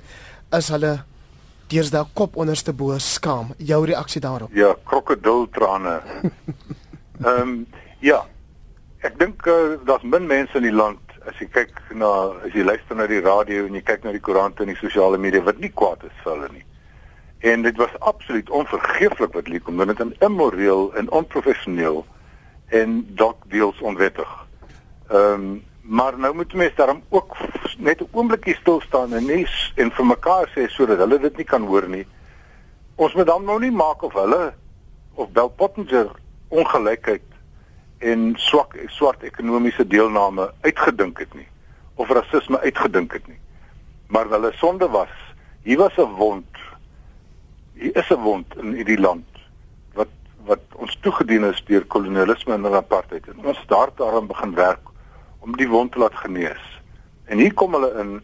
is 0.51 0.67
hulle 0.67 1.03
deesdae 1.67 2.05
kop 2.13 2.37
onderste 2.37 2.73
bo 2.73 2.97
skaam. 2.97 3.53
Jou 3.57 3.85
reaksie 3.85 4.21
daarop? 4.21 4.51
Ja 4.53 4.75
krokodiltrane. 4.83 6.01
Ehm 7.25 7.41
um, 7.41 7.65
ja 7.99 8.25
ek 9.01 9.19
dink 9.19 9.45
uh, 9.47 9.77
daar's 9.85 10.03
min 10.03 10.27
mense 10.27 10.57
in 10.57 10.63
die 10.63 10.71
land 10.71 10.99
as 11.27 11.35
jy 11.39 11.47
kyk 11.51 11.81
na 11.91 12.31
as 12.45 12.53
jy 12.53 12.63
luister 12.63 12.95
na 12.95 13.07
die 13.07 13.21
radio 13.21 13.65
en 13.65 13.75
jy 13.75 13.81
kyk 13.81 14.03
na 14.03 14.11
die 14.11 14.23
koerante 14.23 14.63
en 14.63 14.73
die 14.73 14.81
sosiale 14.81 15.17
media 15.17 15.41
wat 15.41 15.59
nie 15.59 15.69
kwaad 15.69 16.03
is 16.03 16.23
vir 16.23 16.33
hulle 16.33 16.49
nie 16.53 16.65
en 17.39 17.61
dit 17.61 17.77
was 17.77 17.99
absoluut 17.99 18.49
onvergeeflik 18.49 19.33
wat 19.33 19.47
Lee 19.47 19.59
kom 19.59 19.77
doen 19.77 19.87
dit 19.87 19.99
in 19.99 20.15
immoreel 20.19 20.93
en 20.95 21.11
onprofessioneel 21.11 22.05
en 22.69 23.07
dalk 23.15 23.43
deels 23.47 23.79
onwettig. 23.79 24.47
Ehm 25.09 25.33
um, 25.33 25.65
maar 25.87 26.19
nou 26.19 26.33
moet 26.35 26.53
mense 26.53 26.75
daarom 26.75 27.03
ook 27.09 27.37
net 27.77 28.01
'n 28.01 28.07
oombliekie 28.11 28.55
stil 28.55 28.81
staan 28.81 29.13
en 29.13 29.25
nie 29.25 29.47
en 29.75 29.91
vir 29.91 30.05
mekaar 30.05 30.51
sê 30.55 30.67
sodat 30.67 30.97
hulle 30.97 31.19
dit 31.19 31.37
nie 31.37 31.45
kan 31.45 31.63
hoor 31.63 31.87
nie. 31.89 32.07
Ons 32.95 33.13
moet 33.13 33.25
dan 33.25 33.43
nou 33.43 33.59
nie 33.59 33.71
maak 33.71 34.01
of 34.01 34.13
hulle 34.13 34.53
of 35.13 35.29
Bell 35.29 35.49
Pottinger 35.49 36.11
ongelykheid 36.47 37.21
en 37.99 38.33
swak 38.37 38.75
swart 38.85 39.23
ekonomiese 39.23 39.87
deelname 39.87 40.51
uitgedink 40.61 41.19
het 41.19 41.33
nie 41.33 41.47
of 41.95 42.09
rasisme 42.09 42.59
uitgedink 42.59 43.13
het 43.13 43.27
nie. 43.27 43.39
Maar 44.07 44.29
hulle 44.29 44.51
sonde 44.53 44.87
was, 44.89 45.13
hier 45.63 45.77
was 45.77 45.97
'n 45.97 46.13
wond. 46.17 46.57
Hier 47.73 47.95
is 47.95 48.09
'n 48.09 48.21
wond 48.21 48.57
in 48.57 48.73
hierdie 48.73 48.99
land 48.99 49.25
wat 50.47 50.63
ons 50.79 50.97
toegedien 51.03 51.43
is 51.43 51.59
deur 51.67 51.85
kolonialisme 51.91 52.55
en 52.55 52.73
apartheid. 52.79 53.27
En 53.27 53.45
ons 53.51 53.63
daar 53.67 53.91
daarom 53.99 54.27
begin 54.27 54.53
werk 54.55 54.91
om 55.43 55.55
die 55.59 55.67
wond 55.67 55.91
te 55.91 55.99
laat 55.99 56.15
genees. 56.15 56.63
En 57.25 57.37
hier 57.37 57.53
kom 57.53 57.75
hulle 57.75 57.91
in 57.99 58.21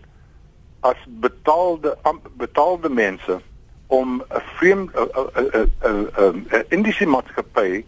as 0.84 1.00
betaalde 1.24 1.98
betaalde 2.40 2.90
mense 2.90 3.40
om 3.88 4.22
'n 4.22 4.42
vreemde 4.56 4.92
'n 4.94 5.70
'n 5.92 6.46
'n 6.52 6.66
indiese 6.70 7.06
maatskappy 7.06 7.84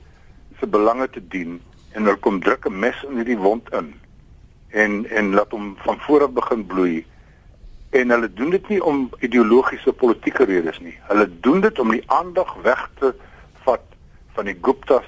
se 0.59 0.67
belange 0.67 1.09
te 1.09 1.27
dien 1.27 1.61
en 1.95 2.03
hulle 2.03 2.19
kom 2.19 2.39
druk 2.43 2.67
'n 2.67 2.79
mes 2.79 3.03
in 3.07 3.15
hierdie 3.15 3.37
wond 3.37 3.73
in 3.73 3.93
en 4.69 5.05
en 5.09 5.33
laat 5.33 5.51
hom 5.51 5.75
van 5.87 5.99
voor 5.99 6.23
af 6.23 6.31
begin 6.31 6.65
bloei 6.65 7.05
en 7.89 8.09
hulle 8.09 8.33
doen 8.33 8.49
dit 8.49 8.67
nie 8.67 8.83
om 8.83 9.09
ideologiese 9.19 9.93
politieke 9.93 10.43
redes 10.43 10.79
nie. 10.79 10.97
Hulle 11.07 11.29
doen 11.39 11.61
dit 11.61 11.79
om 11.79 11.91
die 11.91 12.03
aandag 12.11 12.55
weg 12.63 12.89
te 12.99 13.13
vat 13.63 13.85
van 14.35 14.45
die 14.45 14.57
Guptas 14.61 15.07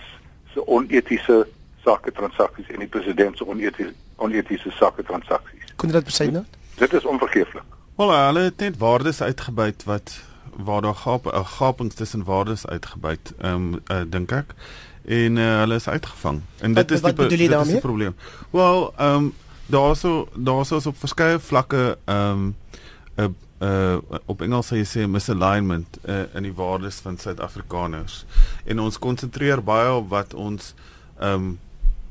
se 0.53 0.67
onetiese 0.67 1.47
sake 1.83 2.11
transaksies 2.11 2.69
en 2.69 2.79
die 2.79 2.87
president 2.87 3.37
se 3.37 3.47
onetiese 3.47 3.93
onetiese 4.15 4.71
sake 4.71 5.03
transaksies. 5.03 5.73
Kon 5.75 5.91
dit 5.93 6.03
besy 6.03 6.25
nou? 6.33 6.45
Dit 6.77 6.93
is 6.93 7.05
onvergeeflik. 7.05 7.63
Wel, 7.97 8.13
hulle 8.13 8.39
het 8.39 8.57
net 8.57 8.77
waardes 8.77 9.21
uitgebuit 9.21 9.83
wat 9.83 10.15
waar 10.57 10.81
daar 10.81 10.95
gap 10.95 11.25
'n 11.25 11.45
gapings 11.45 11.95
tussen 11.95 12.23
waardes 12.23 12.67
uitgebuit, 12.67 13.33
ehm 13.37 13.53
um, 13.53 13.79
uh, 13.91 14.01
dink 14.07 14.31
ek. 14.31 14.53
En 15.07 15.35
uh, 15.39 15.57
hulle 15.59 15.75
is 15.75 15.87
uitgevang. 15.87 16.41
En 16.59 16.73
dit 16.73 16.83
wat, 16.83 16.91
is 16.91 17.29
die 17.29 17.47
dit 17.47 17.59
is 17.59 17.67
die 17.67 17.79
probleem. 17.79 18.15
Wel, 18.51 18.93
ehm 18.97 19.15
um, 19.15 19.33
daarso 19.67 20.29
daarso 20.35 20.77
is 20.77 20.85
op 20.85 20.97
verskeie 20.99 21.39
vlakke 21.39 21.97
ehm 22.05 22.31
um, 22.31 22.55
'n 23.15 23.35
uh, 23.63 23.93
uh 23.93 24.19
op 24.25 24.41
Engels 24.41 24.67
sê 24.67 24.75
jy 24.77 24.85
sê 24.85 25.07
misalignment 25.07 25.97
uh, 26.05 26.23
in 26.33 26.43
die 26.43 26.53
waardes 26.53 26.99
van 26.99 27.17
Suid-Afrikaners. 27.17 28.25
En 28.65 28.79
ons 28.79 28.99
konsentreer 28.99 29.63
baie 29.63 29.93
op 29.93 30.09
wat 30.09 30.33
ons 30.33 30.73
um 31.19 31.57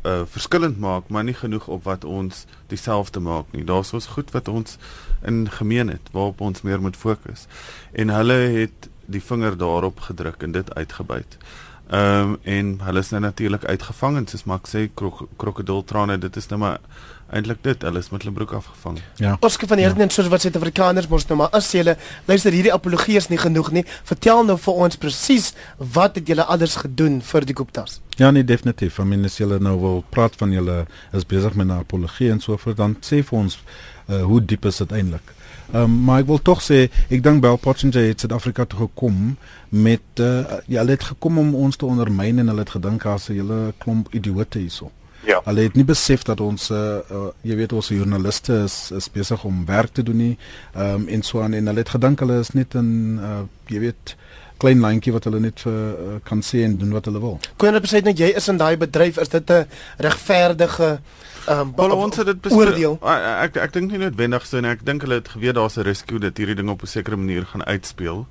uh 0.07 0.23
verskillend 0.25 0.79
maak, 0.79 1.09
maar 1.09 1.25
nie 1.25 1.35
genoeg 1.35 1.69
op 1.69 1.85
wat 1.85 2.05
ons 2.05 2.45
dieselfde 2.67 3.21
maak 3.21 3.45
nie. 3.51 3.65
Daar's 3.65 3.93
ons 3.93 4.07
goed 4.07 4.31
wat 4.31 4.49
ons 4.49 4.79
in 5.23 5.51
gemeen 5.51 5.89
het 5.89 6.13
waarop 6.13 6.41
ons 6.41 6.63
meer 6.63 6.81
moet 6.81 6.97
fokus. 6.97 7.47
En 7.93 8.09
hulle 8.09 8.33
het 8.33 8.89
die 9.07 9.23
vinger 9.23 9.57
daarop 9.57 10.01
gedruk 10.01 10.43
en 10.43 10.53
dit 10.53 10.75
uitgebuit. 10.75 11.39
Ehm 11.87 12.31
um, 12.31 12.39
en 12.43 12.71
hulle 12.83 12.99
is 12.99 13.11
nou 13.11 13.21
natuurlik 13.23 13.65
uitgevang 13.65 14.17
en 14.17 14.25
soos 14.27 14.45
Max 14.45 14.73
sê 14.75 14.89
krok 14.95 15.29
krokodiltrane, 15.39 16.19
dit 16.19 16.37
is 16.37 16.49
nou 16.51 16.59
maar 16.59 16.81
eintlik 17.31 17.61
dit, 17.63 17.83
hulle 17.83 18.01
is 18.03 18.09
met 18.11 18.23
hulle 18.23 18.35
broek 18.35 18.53
afgevang. 18.59 18.99
Ja. 19.23 19.37
Oskar 19.41 19.69
van 19.69 19.79
Heerden 19.79 20.11
ja. 20.11 20.15
soos 20.15 20.31
wat 20.33 20.43
Suid-Afrikaners 20.43 21.07
mos 21.11 21.27
nou 21.31 21.39
maar 21.39 21.55
as 21.55 21.71
julle 21.71 21.95
luister 22.27 22.55
hierdie 22.55 22.73
apologie 22.75 23.17
is 23.21 23.31
nie 23.31 23.39
genoeg 23.39 23.71
nie. 23.71 23.85
Vertel 24.09 24.43
nou 24.49 24.59
vir 24.65 24.83
ons 24.87 24.99
presies 24.99 25.53
wat 25.79 26.19
het 26.19 26.27
julle 26.27 26.47
anders 26.51 26.75
gedoen 26.83 27.21
vir 27.23 27.47
die 27.47 27.55
Guptas? 27.55 28.01
Ja 28.19 28.33
nee 28.35 28.47
definitief. 28.47 28.99
I 28.99 29.07
mean 29.07 29.25
as 29.31 29.39
julle 29.39 29.59
nou 29.63 29.77
wil 29.83 30.05
praat 30.11 30.35
van 30.43 30.55
julle 30.55 30.85
is 31.15 31.27
besig 31.27 31.55
met 31.55 31.67
'n 31.67 31.79
apologie 31.79 32.31
en 32.31 32.41
so 32.41 32.57
voort 32.57 32.83
dan 32.83 32.97
sê 33.01 33.23
vir 33.23 33.39
ons 33.39 33.59
uh, 34.11 34.23
hoe 34.23 34.41
diep 34.45 34.67
is 34.67 34.83
dit 34.83 34.93
eintlik? 34.93 35.35
Ehm 35.73 35.83
um, 35.83 35.95
maar 36.05 36.21
ek 36.23 36.29
wil 36.31 36.43
tog 36.43 36.63
sê 36.63 36.87
ek 37.11 37.23
dink 37.23 37.43
Bell 37.43 37.57
Pottinger 37.59 38.07
het 38.07 38.21
Suid-Afrika 38.23 38.65
toe 38.65 38.79
gekom 38.87 39.37
met 39.69 40.21
uh, 40.21 40.61
ja, 40.67 40.79
hulle 40.81 40.95
het 40.95 41.09
gekom 41.11 41.39
om 41.39 41.55
ons 41.55 41.77
te 41.77 41.87
ondermyn 41.87 42.39
en 42.39 42.53
hulle 42.53 42.63
het 42.63 42.77
gedink 42.77 43.07
as 43.07 43.29
'n 43.29 43.35
hele 43.35 43.75
klomp 43.79 44.15
idioote 44.15 44.59
hierso. 44.59 44.91
Ja. 45.27 45.41
Hulle 45.45 45.61
het 45.61 45.75
nie 45.75 45.85
besef 45.85 46.23
dat 46.23 46.41
ons 46.41 46.71
uh, 46.71 46.77
uh, 47.11 47.29
jy 47.43 47.57
weet 47.57 47.73
ons 47.73 47.89
joernaliste 47.89 48.63
is, 48.65 48.91
is 48.95 49.11
besig 49.11 49.45
om 49.45 49.65
werk 49.67 49.93
te 49.93 50.03
doen 50.03 50.17
nie. 50.17 50.39
Ehm 50.75 50.95
um, 50.95 51.09
en 51.09 51.23
so 51.23 51.43
aan 51.43 51.55
en 51.55 51.67
hulle 51.67 51.83
het 51.83 51.89
gedink 51.89 52.21
hulle 52.21 52.39
is 52.41 52.53
net 52.55 52.75
'n 52.75 53.19
uh, 53.19 53.43
jy 53.67 53.81
weet 53.81 54.17
klein 54.57 54.81
lyntjie 54.81 55.13
wat 55.13 55.25
hulle 55.25 55.41
net 55.41 55.61
vir 55.61 55.73
uh, 55.73 56.17
kan 56.25 56.43
sê 56.43 56.63
en 56.65 56.77
doen 56.77 56.93
wat 56.97 57.05
hulle 57.05 57.21
wil. 57.21 57.39
Kon 57.57 57.75
jy 57.75 57.81
presies 57.81 58.07
net 58.07 58.19
jy 58.19 58.33
is 58.37 58.49
in 58.49 58.57
daai 58.57 58.77
bedryf 58.77 59.19
is 59.19 59.29
dit 59.29 59.51
'n 59.51 59.67
regverdige 59.99 61.01
ehm 61.47 61.73
um, 61.79 61.93
ons 61.93 62.17
het 62.17 62.27
dit 62.27 62.53
oordeel. 62.53 62.99
Ek 63.03 63.57
ek, 63.57 63.73
dink 63.73 63.91
nie 63.91 63.99
noodwendig 63.99 64.47
so 64.47 64.59
en 64.59 64.65
ek 64.65 64.85
dink 64.87 65.03
hulle 65.07 65.21
het 65.21 65.29
geweet 65.29 65.55
daar's 65.55 65.77
'n 65.77 65.87
rescue 65.87 66.19
dat 66.19 66.37
hierdie 66.37 66.57
ding 66.57 66.71
op 66.71 66.83
'n 66.83 66.87
sekere 66.87 67.17
manier 67.17 67.47
gaan 67.47 67.65
uitspeel. 67.65 68.27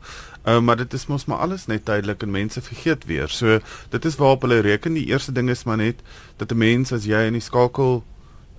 Uh, 0.45 0.59
maar 0.59 0.77
dit 0.77 0.93
is 0.93 1.07
mos 1.07 1.25
maar 1.25 1.37
alles 1.37 1.65
net 1.65 1.85
tydelik 1.85 2.21
en 2.21 2.31
mense 2.31 2.61
vergeet 2.61 3.05
weer. 3.05 3.27
So 3.27 3.59
dit 3.89 4.05
is 4.05 4.15
waarop 4.15 4.41
hulle 4.41 4.59
reken. 4.59 4.93
Die 4.93 5.07
eerste 5.07 5.31
ding 5.31 5.49
is 5.49 5.63
maar 5.63 5.77
net 5.77 6.01
dat 6.37 6.51
'n 6.51 6.57
mens 6.57 6.91
as 6.91 7.05
jy 7.05 7.25
in 7.25 7.33
die 7.33 7.41
skakel 7.41 8.03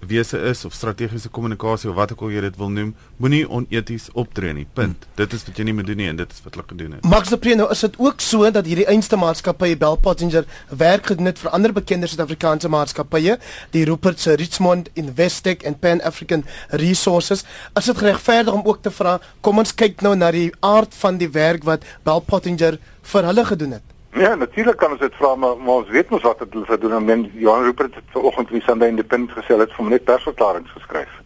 wese 0.01 0.38
is 0.38 0.64
of 0.64 0.74
strategiese 0.74 1.28
kommunikasie 1.28 1.90
of 1.90 1.97
wat 1.97 2.12
ook 2.12 2.20
al 2.26 2.32
jy 2.34 2.42
dit 2.47 2.57
wil 2.61 2.70
noem, 2.70 2.92
moenie 3.22 3.44
oneties 3.49 4.09
optree 4.12 4.53
nie. 4.53 4.66
Punt. 4.76 5.07
Hmm. 5.07 5.16
Dit 5.20 5.32
is 5.32 5.44
wat 5.47 5.59
jy 5.59 5.66
nie 5.68 5.74
moet 5.76 5.88
doen 5.88 6.01
nie 6.01 6.09
en 6.11 6.20
dit 6.20 6.32
is 6.32 6.42
wat 6.44 6.57
hulle 6.57 6.66
gedoen 6.68 6.97
het. 6.97 7.09
Max 7.09 7.32
de 7.32 7.38
Pre, 7.40 7.57
nou 7.59 7.68
is 7.72 7.82
dit 7.86 7.99
ook 8.03 8.20
so 8.24 8.51
dat 8.51 8.68
hierdie 8.68 8.86
einste 8.92 9.18
maatskappye 9.20 9.78
Bell 9.80 9.99
Passenger 10.03 10.47
werk 10.68 11.11
gedoen 11.12 11.30
het 11.32 11.40
vir 11.42 11.55
ander 11.57 11.74
bekende 11.76 12.11
Suid-Afrikaanse 12.11 12.70
maatskappye, 12.72 13.38
die 13.74 13.84
Rupert 13.88 14.20
se 14.22 14.36
Richmond 14.36 14.90
Investec 14.94 15.66
en 15.66 15.78
Pan 15.78 16.03
African 16.05 16.44
Resources. 16.70 17.44
Is 17.74 17.90
dit 17.90 17.99
geregverdig 17.99 18.55
om 18.55 18.64
ook 18.66 18.82
te 18.82 18.94
vra, 18.94 19.18
kom 19.40 19.64
ons 19.64 19.74
kyk 19.74 20.05
nou 20.07 20.14
na 20.16 20.30
die 20.34 20.51
aard 20.61 20.94
van 21.03 21.20
die 21.22 21.30
werk 21.32 21.66
wat 21.66 21.86
Bell 22.07 22.24
Passenger 22.26 22.80
vir 23.07 23.30
hulle 23.32 23.44
gedoen 23.49 23.78
het? 23.80 23.95
Ja, 24.17 24.35
natuurlik 24.35 24.77
kan 24.77 24.91
ons 24.91 25.01
dit 25.01 25.14
vra, 25.14 25.35
maar, 25.35 25.57
maar 25.57 25.83
ons 25.83 25.89
weet 25.93 26.09
mos 26.09 26.23
wat 26.25 26.39
het 26.39 26.53
hulle 26.53 26.64
gedoen. 26.64 27.05
Men 27.05 27.31
Johan 27.35 27.62
Rupert 27.62 27.95
het 27.95 28.05
vanoggend 28.14 28.49
wie 28.49 28.62
Sunday 28.62 28.89
Independent 28.89 29.37
gesê 29.37 29.59
het 29.61 29.73
vir 29.77 29.91
net 29.93 30.05
persverklaringe 30.09 30.73
geskryf. 30.73 31.19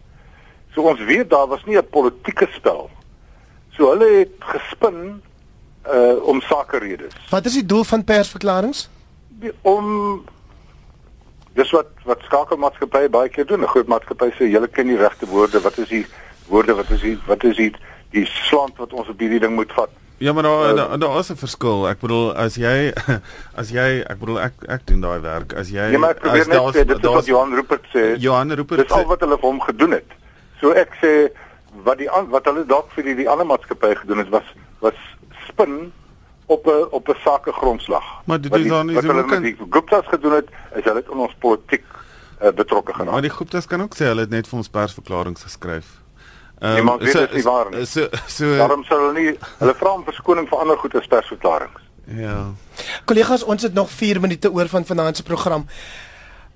So 0.74 0.82
ons 0.90 1.04
weet 1.06 1.30
daar 1.30 1.46
was 1.46 1.62
nie 1.64 1.78
'n 1.78 1.88
politieke 1.90 2.48
spel. 2.50 2.90
So 3.70 3.90
hulle 3.90 4.08
het 4.18 4.34
gespin 4.38 5.22
uh 5.86 6.26
om 6.26 6.40
sake 6.40 6.78
redes. 6.78 7.14
Wat 7.30 7.44
is 7.44 7.52
die 7.52 7.66
doel 7.66 7.84
van 7.84 8.04
persverklaringe? 8.04 8.86
Om 9.62 9.86
dis 11.54 11.70
wat 11.70 11.86
wat 12.04 12.20
skakelmaatskappye 12.22 13.08
baie 13.08 13.28
keer 13.28 13.46
doen. 13.46 13.60
'n 13.60 13.66
Groot 13.66 13.86
maatskappy 13.86 14.30
sê 14.30 14.50
julle 14.50 14.68
ken 14.68 14.86
die 14.86 14.96
regte 14.96 15.26
woorde. 15.26 15.60
Wat 15.60 15.78
is 15.78 15.88
die 15.88 16.06
woorde? 16.46 16.74
Wat 16.74 16.90
is 16.90 17.00
die 17.00 17.18
wat 17.26 17.44
is 17.44 17.56
die 17.56 17.72
die 18.10 18.26
slant 18.26 18.76
wat 18.76 18.92
ons 18.92 19.08
op 19.08 19.18
hierdie 19.18 19.40
ding 19.40 19.54
moet 19.54 19.72
vat? 19.72 19.90
Ja, 20.20 20.32
maar 20.32 20.42
daar 20.42 20.74
daar 20.76 20.98
daar 20.98 21.18
is 21.18 21.30
'n 21.32 21.36
verskil. 21.36 21.88
Ek 21.88 22.00
bedoel 22.00 22.34
as 22.36 22.54
jy 22.54 22.92
as 23.60 23.70
jy 23.70 24.04
ek 24.04 24.18
bedoel 24.18 24.40
ek 24.40 24.52
ek 24.68 24.86
doen 24.86 25.00
daai 25.00 25.20
werk. 25.20 25.52
As 25.56 25.68
jy 25.70 25.90
Ja, 25.92 25.98
maar 25.98 26.10
ek 26.10 26.20
probeer 26.20 26.48
net 26.48 26.74
sê 26.76 26.84
dit 26.84 26.98
is 27.04 27.10
wat 27.10 27.26
Johan 27.26 27.54
Rupert 27.54 27.84
sê. 27.94 28.16
Johan 28.20 28.52
Rupert 28.52 28.80
Dis 28.82 28.90
al 28.92 29.06
wat 29.06 29.20
hulle 29.20 29.38
vir 29.40 29.48
hom 29.48 29.60
gedoen 29.60 29.90
het. 29.96 30.10
So 30.60 30.72
ek 30.72 30.92
sê 31.02 31.32
wat 31.84 31.98
die 31.98 32.08
wat 32.28 32.44
hulle 32.44 32.66
dalk 32.66 32.90
vir 32.92 33.04
die, 33.04 33.14
die 33.14 33.28
ander 33.28 33.46
maatskappye 33.46 33.96
gedoen 33.96 34.18
het 34.18 34.28
was 34.28 34.44
was 34.80 34.94
spin 35.48 35.92
op 36.46 36.66
'n 36.66 36.86
op 36.90 37.08
'n 37.08 37.16
sake 37.24 37.52
grondslag. 37.52 38.04
Maar 38.24 38.40
dit 38.40 38.54
is 38.56 38.68
dan 38.68 38.86
nie 38.86 38.94
wat 38.94 39.04
hulle 39.04 39.24
kan- 39.24 39.42
met 39.42 39.56
die 39.56 39.66
Gupta's 39.70 40.06
gedoen 40.06 40.32
het, 40.32 40.48
is 40.76 40.84
hulle 40.84 40.96
het 40.96 41.08
in 41.10 41.18
ons 41.18 41.34
politiek 41.38 41.84
uh, 42.42 42.48
betrokke 42.52 42.92
Maar 42.96 43.06
geraak. 43.06 43.22
die 43.22 43.30
Guptas 43.30 43.66
kan 43.66 43.80
ook 43.82 43.94
sê 43.94 44.04
hulle 44.04 44.20
het 44.20 44.30
net 44.30 44.48
vir 44.48 44.56
ons 44.58 44.68
persverklaringe 44.68 45.40
geskryf. 45.40 45.99
Ehm, 46.60 46.72
Nee, 46.72 46.82
maar 46.82 46.98
weet 46.98 47.12
dit 47.12 47.32
nie 47.32 47.42
waar 47.42 47.70
nie. 47.70 47.84
So 47.86 48.08
so 48.26 48.56
Daarom 48.56 48.84
sal 48.84 48.98
hulle 48.98 49.12
nie 49.20 49.38
hulle 49.58 49.74
vra 49.74 49.90
om 49.96 50.04
verskoning 50.04 50.48
vir 50.48 50.58
ander 50.58 50.76
goeie 50.76 51.08
persverklaringe. 51.08 51.80
ja. 52.06 52.44
Kollegas, 53.04 53.42
ons 53.44 53.62
het 53.62 53.74
nog 53.74 53.90
4 53.90 54.20
minute 54.20 54.52
oor 54.52 54.68
van 54.68 54.84
vanaand 54.86 55.16
se 55.16 55.22
program. 55.22 55.66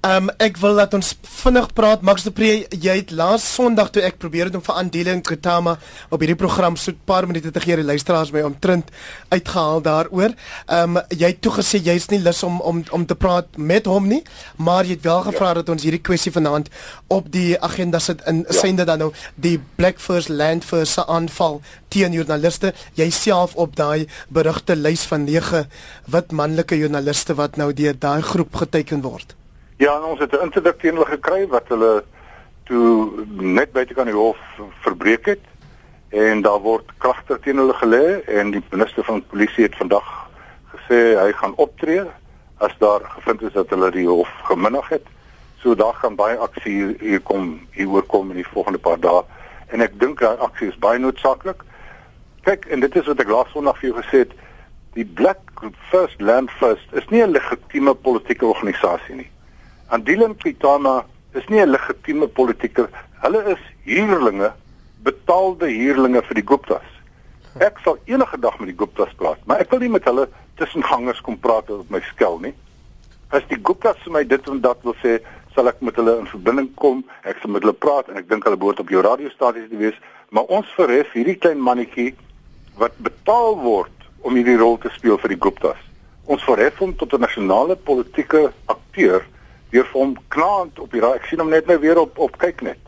Ehm 0.05 0.26
um, 0.28 0.30
ek 0.36 0.59
wil 0.61 0.76
dat 0.76 0.92
ons 0.92 1.14
vinnig 1.40 1.70
praat 1.72 2.02
Max 2.05 2.26
de 2.26 2.30
Pre, 2.36 2.48
jy 2.68 2.94
het 2.98 3.12
laas 3.16 3.44
Sondag 3.55 3.88
toe 3.88 4.02
ek 4.05 4.18
probeer 4.20 4.50
het 4.50 4.57
om 4.59 4.62
vir 4.64 4.76
Andile 4.76 5.12
en 5.14 5.22
Kotama 5.24 5.78
op 6.12 6.20
hierdie 6.20 6.36
program 6.36 6.74
so 6.76 6.90
'n 6.90 6.98
paar 7.09 7.24
minute 7.26 7.50
te 7.50 7.61
gee 7.61 7.76
die 7.80 7.84
luisteraars 7.84 8.30
my 8.30 8.42
omtrent 8.44 8.90
uitgehaal 9.32 9.80
daaroor. 9.80 10.34
Ehm 10.68 10.96
um, 10.96 11.02
jy 11.09 11.30
het 11.32 11.40
toe 11.40 11.52
gesê 11.52 11.80
jy's 11.80 12.09
nie 12.11 12.18
lus 12.20 12.42
om 12.42 12.61
om 12.61 12.82
om 12.90 13.07
te 13.07 13.14
praat 13.14 13.57
met 13.57 13.86
hom 13.86 14.09
nie, 14.09 14.22
maar 14.57 14.84
jy 14.84 14.90
het 14.90 15.02
wel 15.02 15.22
gevra 15.22 15.48
ja. 15.48 15.55
dat 15.55 15.68
ons 15.68 15.82
hierdie 15.82 16.02
kwessie 16.02 16.32
vanaand 16.32 16.68
op 17.09 17.32
die 17.32 17.57
agenda 17.61 17.98
sit 17.98 18.20
in 18.26 18.44
ja. 18.44 18.52
synde 18.52 18.84
dan 18.84 18.98
nou 18.98 19.12
die 19.34 19.59
Black 19.76 19.98
First 19.98 20.28
Land 20.28 20.64
First 20.64 20.92
se 20.92 21.07
aanval 21.07 21.62
teen 21.88 22.12
joernaliste. 22.12 22.74
Jy 22.94 23.11
self 23.11 23.55
op 23.55 23.76
daai 23.76 24.07
berugte 24.28 24.76
lys 24.76 25.07
van 25.07 25.24
9 25.24 25.64
wit 26.05 26.32
manlike 26.32 26.76
joernaliste 26.76 27.34
wat 27.34 27.57
nou 27.57 27.72
deur 27.72 27.98
daai 27.98 28.22
groep 28.22 28.55
geteken 28.55 29.00
word. 29.00 29.34
Ja, 29.76 30.00
ons 30.00 30.18
het 30.18 30.32
'n 30.32 30.42
interdik 30.42 30.78
teen 30.78 30.94
hulle 30.94 31.06
gekry 31.06 31.46
wat 31.46 31.68
hulle 31.68 32.04
toe 32.64 33.10
net 33.28 33.72
buitekant 33.72 34.06
die 34.06 34.14
hof 34.14 34.38
verbreek 34.80 35.26
het 35.26 35.40
en 36.08 36.42
daar 36.42 36.60
word 36.60 36.92
klagte 36.98 37.38
teen 37.40 37.56
hulle 37.56 37.74
gelê 37.74 38.22
en 38.24 38.50
die 38.50 38.62
minister 38.70 39.04
van 39.04 39.26
polisie 39.26 39.64
het 39.64 39.76
vandag 39.76 40.28
gesê 40.74 41.18
hy 41.18 41.32
gaan 41.32 41.56
optree 41.56 42.04
as 42.56 42.78
daar 42.78 43.00
gevind 43.16 43.42
is 43.42 43.52
dat 43.52 43.70
hulle 43.70 43.90
die 43.90 44.06
hof 44.06 44.30
geminnig 44.44 44.88
het. 44.88 45.06
So 45.58 45.74
daar 45.74 45.94
gaan 45.94 46.14
baie 46.14 46.36
aksie 46.36 46.72
hier, 46.72 46.94
hier 47.00 47.20
kom 47.20 47.66
hieroor 47.70 48.02
kom 48.02 48.30
in 48.30 48.36
die 48.36 48.48
volgende 48.52 48.78
paar 48.78 49.00
dae 49.00 49.24
en 49.66 49.80
ek 49.80 49.98
dink 49.98 50.20
daai 50.20 50.38
aksie 50.38 50.68
is 50.68 50.78
baie 50.78 50.98
noodsaaklik. 50.98 51.62
Kyk, 52.42 52.66
en 52.66 52.80
dit 52.80 52.96
is 52.96 53.06
wat 53.06 53.20
ek 53.20 53.28
laas 53.28 53.50
Sondag 53.50 53.78
vir 53.78 53.90
jou 53.90 54.02
gesê 54.02 54.18
het, 54.18 54.32
die 54.92 55.04
Black 55.04 55.38
First 55.90 56.20
Land 56.20 56.50
First 56.50 56.92
is 56.92 57.08
nie 57.08 57.22
'n 57.22 57.30
legitieme 57.30 57.94
politieke 57.94 58.46
organisasie 58.46 59.14
nie. 59.14 59.34
Andile 59.91 60.35
Kitana 60.35 61.05
is 61.35 61.47
nie 61.49 61.61
'n 61.61 61.70
legitieme 61.70 62.26
politieke. 62.26 62.89
Hulle 63.22 63.45
is 63.53 63.59
huurlinge, 63.85 64.53
betaalde 65.03 65.66
huurlinge 65.66 66.22
vir 66.22 66.35
die 66.35 66.45
Guptas. 66.45 66.89
Ek 67.61 67.78
sal 67.85 67.99
enige 68.05 68.39
dag 68.39 68.59
met 68.59 68.68
die 68.68 68.76
Guptas 68.76 69.12
praat, 69.16 69.39
maar 69.47 69.61
ek 69.61 69.70
wil 69.70 69.78
nie 69.80 69.89
met 69.89 70.05
hulle 70.05 70.28
tussengangers 70.57 71.20
kom 71.20 71.39
praat 71.39 71.70
op 71.70 71.91
my 71.91 72.01
skel 72.01 72.39
nie. 72.39 72.55
As 73.30 73.43
die 73.49 73.59
Guptas 73.62 73.97
vir 74.05 74.12
my 74.12 74.24
dit 74.24 74.49
en 74.49 74.61
dat 74.61 74.78
wil 74.82 74.97
sê, 75.03 75.20
sal 75.55 75.68
ek 75.68 75.80
met 75.80 75.97
hulle 75.97 76.18
in 76.18 76.26
verbinding 76.26 76.74
kom. 76.74 77.05
Ek 77.22 77.39
sal 77.41 77.51
met 77.51 77.62
hulle 77.62 77.76
praat 77.76 78.09
en 78.09 78.16
ek 78.16 78.28
dink 78.28 78.45
hulle 78.45 78.57
behoort 78.57 78.80
op 78.80 78.89
jou 78.89 79.03
radiostasie 79.03 79.68
te 79.68 79.76
wees, 79.76 79.99
maar 80.30 80.45
ons 80.45 80.66
verhef 80.76 81.12
hierdie 81.12 81.39
klein 81.39 81.61
mannetjie 81.61 82.14
wat 82.76 82.97
betaal 82.99 83.59
word 83.61 83.93
om 84.22 84.35
hierdie 84.35 84.59
rol 84.59 84.78
te 84.78 84.91
speel 84.97 85.18
vir 85.18 85.28
die 85.28 85.41
Guptas. 85.41 85.78
Ons 86.26 86.43
verhef 86.43 86.78
hom 86.78 86.97
tot 86.97 87.12
'n 87.12 87.20
nasionale 87.20 87.76
politieke 87.76 88.53
akteur 88.66 89.22
deur 89.74 89.86
vir 89.90 90.00
hom 90.00 90.14
knaand 90.34 90.78
op 90.78 90.92
die 90.94 91.02
raad. 91.02 91.18
Ek 91.20 91.28
sien 91.28 91.42
hom 91.42 91.50
net 91.52 91.66
nou 91.70 91.78
weer 91.82 91.98
op 92.00 92.18
op 92.22 92.38
kyknet. 92.38 92.80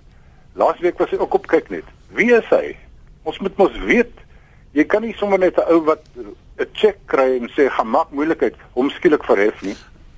Laasweek 0.56 0.98
was 1.02 1.10
hy 1.12 1.18
ook 1.20 1.34
op 1.40 1.48
kyknet. 1.50 1.88
Wie 2.16 2.30
is 2.34 2.46
hy? 2.54 2.76
Ons 3.26 3.40
moet 3.42 3.56
mos 3.58 3.74
weet. 3.88 4.14
Jy 4.76 4.84
kan 4.86 5.02
nie 5.02 5.16
sommer 5.18 5.40
net 5.42 5.58
'n 5.58 5.68
ou 5.72 5.80
wat 5.84 6.04
'n 6.16 6.70
cheque 6.72 7.02
kry 7.06 7.36
en 7.40 7.50
sê 7.56 7.68
gaan 7.70 7.90
maak 7.90 8.10
moeilikheid 8.10 8.54
hom 8.72 8.90
skielik 8.90 9.24
verhef 9.24 9.62
nie. 9.62 9.76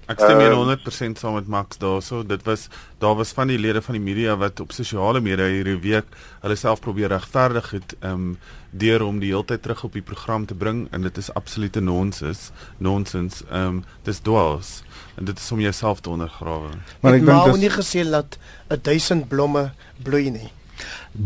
Ek 0.08 0.18
stem 0.22 0.40
Ehm, 0.40 0.52
100% 0.56 1.18
saam 1.20 1.34
met 1.36 1.46
Max 1.46 1.76
daarso. 1.78 2.22
Dit 2.26 2.42
was 2.44 2.68
daar 2.98 3.14
was 3.14 3.32
van 3.36 3.46
die 3.46 3.58
lede 3.58 3.82
van 3.82 3.94
die 3.94 4.02
media 4.02 4.36
wat 4.36 4.60
op 4.60 4.72
sosiale 4.72 5.20
media 5.20 5.44
hierdie 5.44 5.76
week 5.80 6.04
hulle 6.40 6.56
self 6.56 6.80
probeer 6.80 7.08
regverdig 7.12 7.70
het 7.70 7.94
um 8.02 8.38
deur 8.70 9.02
om 9.04 9.18
die 9.20 9.28
hele 9.32 9.44
tyd 9.44 9.62
terug 9.62 9.84
op 9.84 9.92
die 9.92 10.02
program 10.02 10.46
te 10.46 10.54
bring 10.54 10.88
en 10.92 11.02
dit 11.02 11.16
is 11.16 11.28
absolute 11.34 11.80
nonsens. 11.80 12.50
Nonsens. 12.78 13.42
Um 13.52 13.84
dis 14.04 14.18
dwaas 14.20 14.82
en 15.16 15.24
dit 15.24 15.38
is 15.38 15.52
om 15.52 15.60
jouself 15.60 16.00
te 16.00 16.10
ondergrawe. 16.10 16.68
Maar 17.00 17.14
ek 17.14 17.26
dink 17.26 17.44
dis- 17.52 17.60
nie 17.60 17.70
gesê 17.70 18.10
dat 18.10 18.38
'n 18.70 18.78
duisend 18.82 19.28
blomme 19.28 19.72
bloei 20.02 20.30
nie. 20.30 20.48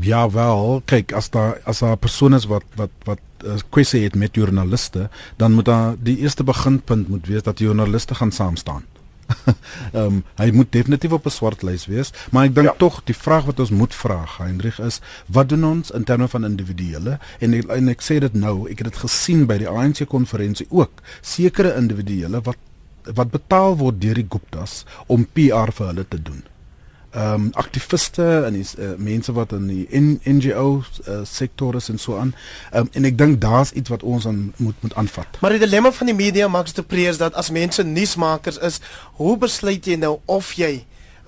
Ja 0.00 0.30
wel, 0.30 0.82
kyk 0.86 1.12
as 1.12 1.30
daar 1.30 1.60
as 1.64 1.78
daar 1.78 1.92
'n 1.92 1.98
persoon 1.98 2.34
is 2.34 2.44
wat 2.46 2.64
wat 2.74 2.90
wat 3.04 3.18
uh, 3.18 3.31
kwessie 3.70 4.04
het 4.04 4.14
met 4.14 4.34
joernaliste, 4.34 5.08
dan 5.36 5.52
moet 5.52 5.64
daar 5.64 5.94
die 5.98 6.18
eerste 6.18 6.44
beginpunt 6.44 7.08
moet 7.08 7.26
wees 7.26 7.42
dat 7.42 7.58
joernaliste 7.58 8.14
gaan 8.14 8.32
saam 8.32 8.56
staan. 8.56 8.84
Ehm 9.92 10.04
um, 10.04 10.24
hy 10.36 10.50
moet 10.52 10.72
definitief 10.72 11.12
op 11.12 11.26
'n 11.26 11.30
swart 11.30 11.62
lys 11.62 11.86
wees, 11.86 12.12
maar 12.30 12.44
ek 12.44 12.54
dink 12.54 12.66
ja. 12.66 12.72
Ja. 12.72 12.78
tog 12.78 13.00
die 13.04 13.16
vraag 13.16 13.44
wat 13.44 13.60
ons 13.60 13.70
moet 13.70 13.94
vra, 13.94 14.24
Heinrich 14.38 14.80
is, 14.80 15.00
wat 15.26 15.48
doen 15.48 15.64
ons 15.64 15.90
in 15.90 16.04
terme 16.04 16.28
van 16.28 16.44
individuele? 16.44 17.18
En 17.38 17.54
ek, 17.54 17.68
en 17.68 17.88
ek 17.88 18.02
sê 18.02 18.18
dit 18.18 18.34
nou, 18.34 18.68
ek 18.70 18.78
het 18.78 18.92
dit 18.92 19.02
gesien 19.04 19.46
by 19.46 19.58
die 19.58 19.68
ANC 19.68 20.04
konferensie 20.06 20.66
ook. 20.70 21.02
Sekere 21.20 21.76
individuele 21.76 22.40
wat 22.40 22.56
wat 23.02 23.30
betaal 23.30 23.76
word 23.76 24.00
deur 24.00 24.14
die 24.14 24.28
Guptas 24.30 24.84
om 25.06 25.26
PR 25.34 25.72
vir 25.74 25.86
hulle 25.86 26.04
te 26.08 26.22
doen 26.22 26.42
ehm 27.12 27.34
um, 27.34 27.50
aktiviste 27.52 28.24
en 28.46 28.52
die 28.56 28.64
uh, 28.78 28.94
mense 28.96 29.32
wat 29.32 29.52
in 29.52 29.66
die 29.68 29.86
N 29.92 30.20
NGO 30.24 30.82
uh, 31.08 31.18
sektor 31.28 31.74
is 31.76 31.88
en 31.88 31.98
so 31.98 32.16
aan. 32.16 32.34
Ehm 32.70 32.80
um, 32.80 32.88
en 32.92 33.04
ek 33.04 33.18
dink 33.18 33.40
daar's 33.40 33.72
iets 33.72 33.92
wat 33.92 34.02
ons 34.02 34.26
aan 34.26 34.52
moet 34.56 34.74
moet 34.80 34.94
aanvat. 34.94 35.40
Maar 35.40 35.50
die 35.50 35.58
dilemma 35.58 35.92
van 35.92 36.06
die 36.06 36.14
media 36.16 36.48
Max 36.48 36.72
de 36.72 36.82
Pre 36.82 37.04
is 37.10 37.18
dat 37.20 37.34
as 37.34 37.50
mense 37.50 37.82
nuusmakers 37.82 38.58
is, 38.58 38.80
hoe 39.20 39.36
besluit 39.38 39.86
jy 39.86 39.96
nou 39.96 40.18
of 40.24 40.52
jy 40.56 40.84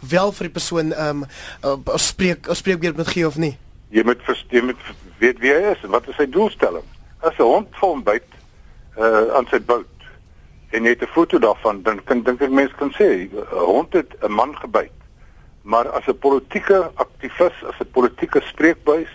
wel 0.09 0.33
vir 0.33 0.49
die 0.49 0.55
persoon 0.57 0.93
ehm 0.93 1.23
um, 1.23 1.29
uh, 1.65 1.97
spreek 2.01 2.49
spreekbeurt 2.51 2.97
moet 2.97 3.13
gee 3.13 3.27
of 3.27 3.37
nie? 3.37 3.57
Jy 3.91 4.03
moet 4.05 4.25
vers- 4.25 4.47
jy 4.51 4.63
moet 4.65 4.81
weet 5.19 5.39
wie 5.39 5.53
hy 5.53 5.71
is 5.77 5.85
en 5.85 5.91
wat 5.91 6.09
is 6.09 6.17
sy 6.17 6.27
doelstelling. 6.27 6.85
As 7.21 7.37
'n 7.39 7.43
hond 7.45 7.69
vir 7.77 7.89
hom 7.89 8.03
byt 8.03 8.29
uh 8.99 9.37
aan 9.37 9.47
sy 9.51 9.61
bout 9.61 9.87
en 10.73 10.83
jy 10.83 10.97
het 10.97 11.03
'n 11.03 11.13
foto 11.13 11.39
daarvan, 11.39 11.83
dan 11.83 12.01
kan 12.05 12.23
dink 12.23 12.41
ek 12.41 12.51
mense 12.51 12.75
kan 12.81 12.91
sê 12.97 13.29
'n 13.29 13.47
hond 13.53 13.93
het 13.93 14.17
'n 14.23 14.33
man 14.33 14.57
gebyt. 14.57 14.91
Maar 15.65 15.89
as 15.97 16.07
'n 16.07 16.19
politieke 16.19 16.91
aktivis, 16.95 17.57
as 17.65 17.79
'n 17.81 17.91
politieke 17.91 18.41
spreekbuis, 18.41 19.13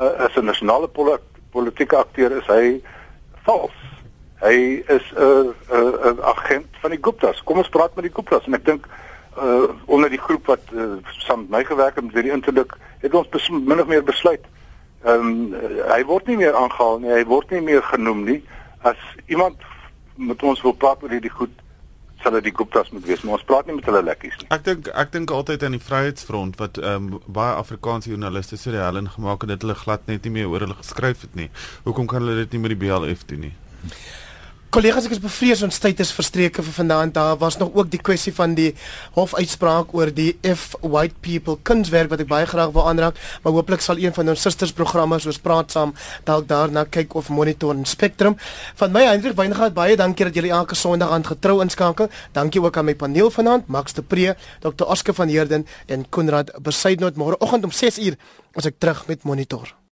uh, 0.00 0.24
as 0.24 0.36
'n 0.36 0.44
nasionale 0.44 0.88
poli 0.88 1.16
politieke 1.50 1.96
akteur 1.96 2.36
is 2.36 2.46
hy 2.46 2.80
vals. 3.44 3.76
Hy 4.40 4.82
is 4.88 5.12
'n 5.12 5.54
'n 5.70 6.14
'n 6.16 6.22
agent 6.22 6.68
van 6.80 6.90
die 6.90 7.02
Guptas. 7.02 7.42
Kom 7.42 7.56
ons 7.56 7.68
praat 7.68 7.94
met 7.94 8.04
die 8.04 8.14
Guptas 8.14 8.46
en 8.46 8.54
ek 8.54 8.64
dink 8.64 8.88
uh 9.36 9.68
onder 9.86 10.10
die 10.10 10.20
groep 10.20 10.46
wat 10.46 10.60
uh, 10.72 10.96
saam 11.24 11.40
met 11.40 11.50
my 11.50 11.64
gewerk 11.64 11.94
het 11.94 12.04
met 12.04 12.14
hierdie 12.14 12.32
interdik 12.32 12.76
het 13.00 13.14
ons 13.14 13.48
min 13.48 13.80
of 13.80 13.86
meer 13.86 14.04
besluit. 14.04 14.44
Ehm 15.04 15.28
um, 15.28 15.54
hy 15.88 16.04
word 16.04 16.26
nie 16.26 16.36
meer 16.36 16.54
aangehaal 16.54 16.98
nie, 16.98 17.10
hy 17.10 17.24
word 17.24 17.50
nie 17.50 17.60
meer 17.60 17.82
genoem 17.82 18.24
nie. 18.24 18.42
As 18.82 18.98
iemand 19.26 19.56
met 20.14 20.42
ons 20.42 20.60
wil 20.62 20.72
praat 20.72 21.02
oor 21.02 21.10
hierdie 21.10 21.32
goed, 21.32 21.61
sal 22.22 22.36
dit 22.38 22.48
die 22.48 22.54
Guptas 22.56 22.90
moet 22.94 23.06
wees, 23.06 23.22
maar 23.26 23.38
ons 23.38 23.46
praat 23.48 23.68
nie 23.68 23.76
met 23.76 23.88
hulle 23.90 24.02
lekkies 24.06 24.38
nie. 24.40 24.48
Ek 24.54 24.64
dink 24.66 24.90
ek 25.04 25.12
dink 25.14 25.34
altyd 25.34 25.66
aan 25.66 25.76
die 25.76 25.82
Vryheidsfront 25.82 26.58
wat 26.62 26.80
ehm 26.82 27.08
um, 27.12 27.22
baie 27.26 27.54
Afrikaanse 27.58 28.12
joernaliste 28.12 28.58
so 28.60 28.74
die 28.74 28.82
hel 28.82 29.00
in 29.00 29.10
gemaak 29.10 29.46
het 29.46 29.54
dat 29.54 29.66
hulle 29.66 29.78
glad 29.78 30.06
net 30.10 30.28
nie 30.28 30.36
meer 30.38 30.50
oor 30.52 30.66
hulle 30.66 30.78
geskryf 30.78 31.26
het 31.26 31.38
nie. 31.38 31.48
Hoekom 31.86 32.10
kan 32.10 32.22
hulle 32.22 32.44
dit 32.44 32.56
nie 32.56 32.62
met 32.66 32.76
die 32.76 32.80
BLF 32.84 33.26
doen 33.30 33.48
nie? 33.48 33.54
Kollegas, 34.72 35.04
ek 35.04 35.12
is 35.12 35.20
bevrees 35.20 35.60
ons 35.66 35.76
tyd 35.84 35.98
is 36.00 36.10
verstreke 36.16 36.62
vir 36.64 36.72
vanaand. 36.72 37.12
Daar 37.12 37.34
was 37.36 37.58
nog 37.60 37.74
ook 37.76 37.90
die 37.92 37.98
kwessie 38.00 38.32
van 38.32 38.54
die 38.56 38.70
hofuitspraak 39.12 39.90
oor 39.92 40.08
die 40.08 40.30
F 40.48 40.78
white 40.80 41.18
people 41.20 41.58
kunswerk 41.60 42.08
wat 42.08 42.22
ek 42.24 42.30
baie 42.30 42.46
graag 42.48 42.72
wil 42.72 42.88
aanraak, 42.88 43.20
maar 43.44 43.52
hooplik 43.52 43.84
sal 43.84 44.00
een 44.00 44.16
van 44.16 44.32
ons 44.32 44.46
sustersprogramme 44.48 45.18
soos 45.20 45.36
praat 45.44 45.76
saam 45.76 45.92
dalk 46.24 46.48
daarna 46.48 46.86
kyk 46.88 47.12
of 47.20 47.28
monitor 47.28 47.76
en 47.76 47.84
Spectrum. 47.84 48.38
Van 48.80 48.96
my 48.96 49.04
Hendrik 49.10 49.36
Weingart 49.36 49.76
baie 49.76 50.00
dankie 50.00 50.30
dat 50.30 50.40
julle 50.40 50.54
elke 50.56 50.80
Sondag 50.80 51.12
aan 51.12 51.28
getrou 51.28 51.58
inskakel. 51.60 52.08
Dankie 52.32 52.64
ook 52.64 52.80
aan 52.80 52.88
my 52.88 52.96
paneel 52.96 53.28
vanaand, 53.28 53.68
Max 53.68 53.92
de 53.92 54.00
Pre, 54.00 54.32
Dr. 54.64 54.88
Oscar 54.88 55.20
van 55.20 55.28
Heerden 55.28 55.68
en 55.84 56.08
Konrad 56.08 56.56
Besuidnoot 56.64 57.20
môreoggend 57.20 57.68
om 57.68 57.76
6uur 57.76 58.16
as 58.56 58.72
ek 58.72 58.80
terug 58.80 59.04
met 59.12 59.28
monitor. 59.28 59.81